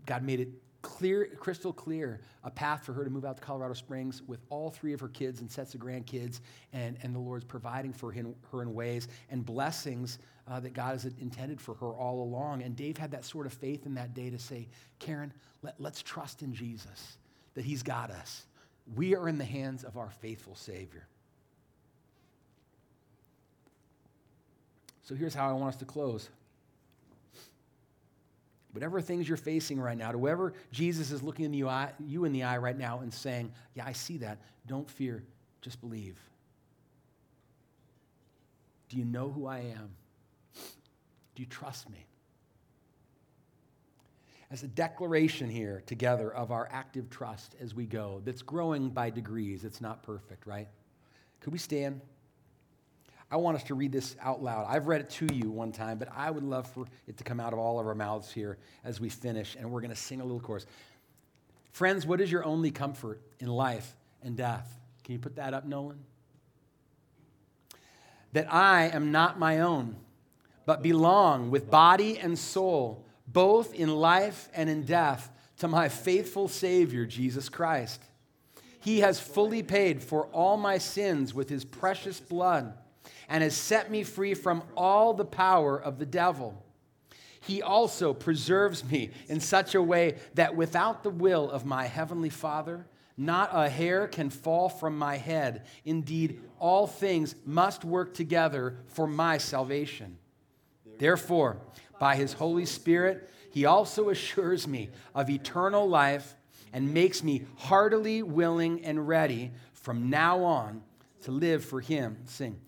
God 0.05 0.23
made 0.23 0.39
it 0.39 0.47
clear, 0.81 1.27
crystal 1.37 1.73
clear, 1.73 2.21
a 2.45 2.49
path 2.49 2.85
for 2.85 2.93
her 2.93 3.03
to 3.03 3.09
move 3.09 3.25
out 3.25 3.35
to 3.35 3.43
Colorado 3.43 3.73
Springs 3.73 4.21
with 4.25 4.39
all 4.49 4.69
three 4.69 4.93
of 4.93 5.01
her 5.01 5.09
kids 5.09 5.41
and 5.41 5.51
sets 5.51 5.75
of 5.75 5.81
grandkids, 5.81 6.39
and, 6.71 6.97
and 7.03 7.13
the 7.13 7.19
Lord's 7.19 7.43
providing 7.43 7.91
for 7.91 8.11
him, 8.11 8.33
her 8.53 8.61
in 8.61 8.73
ways 8.73 9.09
and 9.29 9.45
blessings 9.45 10.17
uh, 10.47 10.61
that 10.61 10.73
God 10.73 10.93
has 10.93 11.05
intended 11.19 11.59
for 11.59 11.75
her 11.75 11.87
all 11.87 12.23
along. 12.23 12.63
And 12.63 12.73
Dave 12.73 12.97
had 12.97 13.11
that 13.11 13.25
sort 13.25 13.45
of 13.45 13.53
faith 13.53 13.85
in 13.85 13.93
that 13.95 14.13
day 14.13 14.29
to 14.29 14.39
say, 14.39 14.69
Karen, 14.99 15.33
let, 15.61 15.75
let's 15.77 16.01
trust 16.01 16.41
in 16.41 16.53
Jesus, 16.53 17.17
that 17.55 17.65
He's 17.65 17.83
got 17.83 18.11
us. 18.11 18.45
We 18.95 19.15
are 19.15 19.27
in 19.27 19.37
the 19.37 19.45
hands 19.45 19.83
of 19.83 19.97
our 19.97 20.09
faithful 20.21 20.55
Savior. 20.55 21.05
So 25.03 25.15
here's 25.15 25.33
how 25.33 25.49
I 25.49 25.53
want 25.53 25.73
us 25.73 25.79
to 25.79 25.85
close. 25.85 26.29
Whatever 28.71 29.01
things 29.01 29.27
you're 29.27 29.37
facing 29.37 29.79
right 29.79 29.97
now, 29.97 30.11
to 30.11 30.17
whoever 30.17 30.53
Jesus 30.71 31.11
is 31.11 31.21
looking 31.21 31.53
in 31.53 31.67
eye, 31.67 31.91
you 31.99 32.23
in 32.23 32.31
the 32.31 32.43
eye 32.43 32.57
right 32.57 32.77
now 32.77 32.99
and 32.99 33.13
saying, 33.13 33.51
Yeah, 33.75 33.85
I 33.85 33.91
see 33.91 34.17
that. 34.19 34.37
Don't 34.67 34.89
fear, 34.89 35.23
just 35.61 35.81
believe. 35.81 36.17
Do 38.87 38.97
you 38.97 39.05
know 39.05 39.29
who 39.29 39.47
I 39.47 39.59
am? 39.59 39.89
Do 41.35 41.41
you 41.41 41.45
trust 41.45 41.89
me? 41.89 42.05
As 44.51 44.63
a 44.63 44.67
declaration 44.67 45.49
here 45.49 45.81
together 45.85 46.29
of 46.29 46.51
our 46.51 46.67
active 46.71 47.09
trust 47.09 47.55
as 47.61 47.73
we 47.73 47.85
go, 47.85 48.21
that's 48.25 48.41
growing 48.41 48.89
by 48.89 49.09
degrees. 49.09 49.63
It's 49.63 49.79
not 49.79 50.03
perfect, 50.03 50.45
right? 50.45 50.67
Could 51.39 51.53
we 51.53 51.59
stand? 51.59 52.01
I 53.31 53.37
want 53.37 53.55
us 53.55 53.63
to 53.63 53.75
read 53.75 53.93
this 53.93 54.17
out 54.21 54.43
loud. 54.43 54.65
I've 54.67 54.87
read 54.87 54.99
it 54.99 55.09
to 55.11 55.33
you 55.33 55.49
one 55.49 55.71
time, 55.71 55.97
but 55.97 56.09
I 56.13 56.29
would 56.29 56.43
love 56.43 56.67
for 56.67 56.85
it 57.07 57.15
to 57.15 57.23
come 57.23 57.39
out 57.39 57.53
of 57.53 57.59
all 57.59 57.79
of 57.79 57.87
our 57.87 57.95
mouths 57.95 58.29
here 58.29 58.57
as 58.83 58.99
we 58.99 59.07
finish, 59.07 59.55
and 59.57 59.71
we're 59.71 59.79
going 59.79 59.91
to 59.91 59.95
sing 59.95 60.19
a 60.19 60.23
little 60.25 60.41
chorus. 60.41 60.65
Friends, 61.71 62.05
what 62.05 62.19
is 62.19 62.29
your 62.29 62.43
only 62.43 62.71
comfort 62.71 63.21
in 63.39 63.47
life 63.47 63.95
and 64.21 64.35
death? 64.35 64.69
Can 65.05 65.13
you 65.13 65.19
put 65.19 65.37
that 65.37 65.53
up, 65.53 65.65
Nolan? 65.65 65.99
That 68.33 68.53
I 68.53 68.89
am 68.89 69.13
not 69.13 69.39
my 69.39 69.61
own, 69.61 69.95
but 70.65 70.83
belong 70.83 71.51
with 71.51 71.71
body 71.71 72.19
and 72.19 72.37
soul, 72.37 73.05
both 73.33 73.73
in 73.73 73.89
life 73.89 74.49
and 74.53 74.69
in 74.69 74.83
death, 74.83 75.29
to 75.57 75.67
my 75.67 75.89
faithful 75.89 76.47
Savior, 76.47 77.05
Jesus 77.05 77.47
Christ. 77.47 78.01
He 78.79 79.01
has 79.01 79.19
fully 79.19 79.61
paid 79.61 80.01
for 80.01 80.25
all 80.27 80.57
my 80.57 80.79
sins 80.79 81.35
with 81.35 81.49
his 81.49 81.63
precious 81.63 82.19
blood 82.19 82.73
and 83.29 83.43
has 83.43 83.55
set 83.55 83.91
me 83.91 84.03
free 84.03 84.33
from 84.33 84.63
all 84.75 85.13
the 85.13 85.25
power 85.25 85.79
of 85.79 85.99
the 85.99 86.05
devil. 86.05 86.65
He 87.41 87.61
also 87.61 88.13
preserves 88.13 88.83
me 88.83 89.11
in 89.27 89.39
such 89.39 89.75
a 89.75 89.81
way 89.81 90.17
that 90.33 90.55
without 90.55 91.03
the 91.03 91.09
will 91.09 91.49
of 91.49 91.65
my 91.65 91.85
heavenly 91.85 92.29
Father, 92.29 92.87
not 93.17 93.51
a 93.53 93.69
hair 93.69 94.07
can 94.07 94.29
fall 94.29 94.67
from 94.67 94.97
my 94.97 95.17
head. 95.17 95.65
Indeed, 95.85 96.41
all 96.59 96.87
things 96.87 97.35
must 97.45 97.85
work 97.85 98.13
together 98.13 98.77
for 98.87 99.05
my 99.05 99.37
salvation. 99.37 100.17
Therefore, 100.97 101.57
by 102.01 102.15
his 102.15 102.33
Holy 102.33 102.65
Spirit, 102.65 103.29
he 103.51 103.63
also 103.63 104.09
assures 104.09 104.67
me 104.67 104.89
of 105.13 105.29
eternal 105.29 105.87
life 105.87 106.33
and 106.73 106.95
makes 106.95 107.21
me 107.21 107.45
heartily 107.57 108.23
willing 108.23 108.83
and 108.83 109.07
ready 109.07 109.51
from 109.73 110.09
now 110.09 110.43
on 110.43 110.81
to 111.21 111.31
live 111.31 111.63
for 111.63 111.79
him. 111.79 112.17
Sing. 112.25 112.59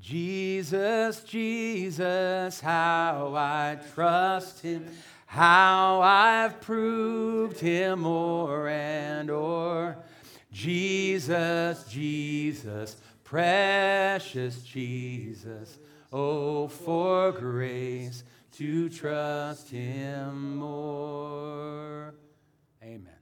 Jesus, 0.00 1.22
Jesus, 1.24 2.60
how 2.60 3.34
I 3.36 3.76
trust 3.92 4.62
him, 4.62 4.86
how 5.26 6.00
I've 6.00 6.58
proved 6.62 7.60
him 7.60 8.06
o'er 8.06 8.70
and 8.70 9.30
o'er. 9.30 9.98
Jesus, 10.50 11.84
Jesus, 11.90 12.96
precious 13.22 14.62
Jesus, 14.62 15.78
oh, 16.10 16.68
for 16.68 17.32
grace 17.32 18.24
to 18.58 18.88
trust 18.88 19.70
Him 19.70 20.56
more. 20.56 22.12
Amen. 22.82 23.17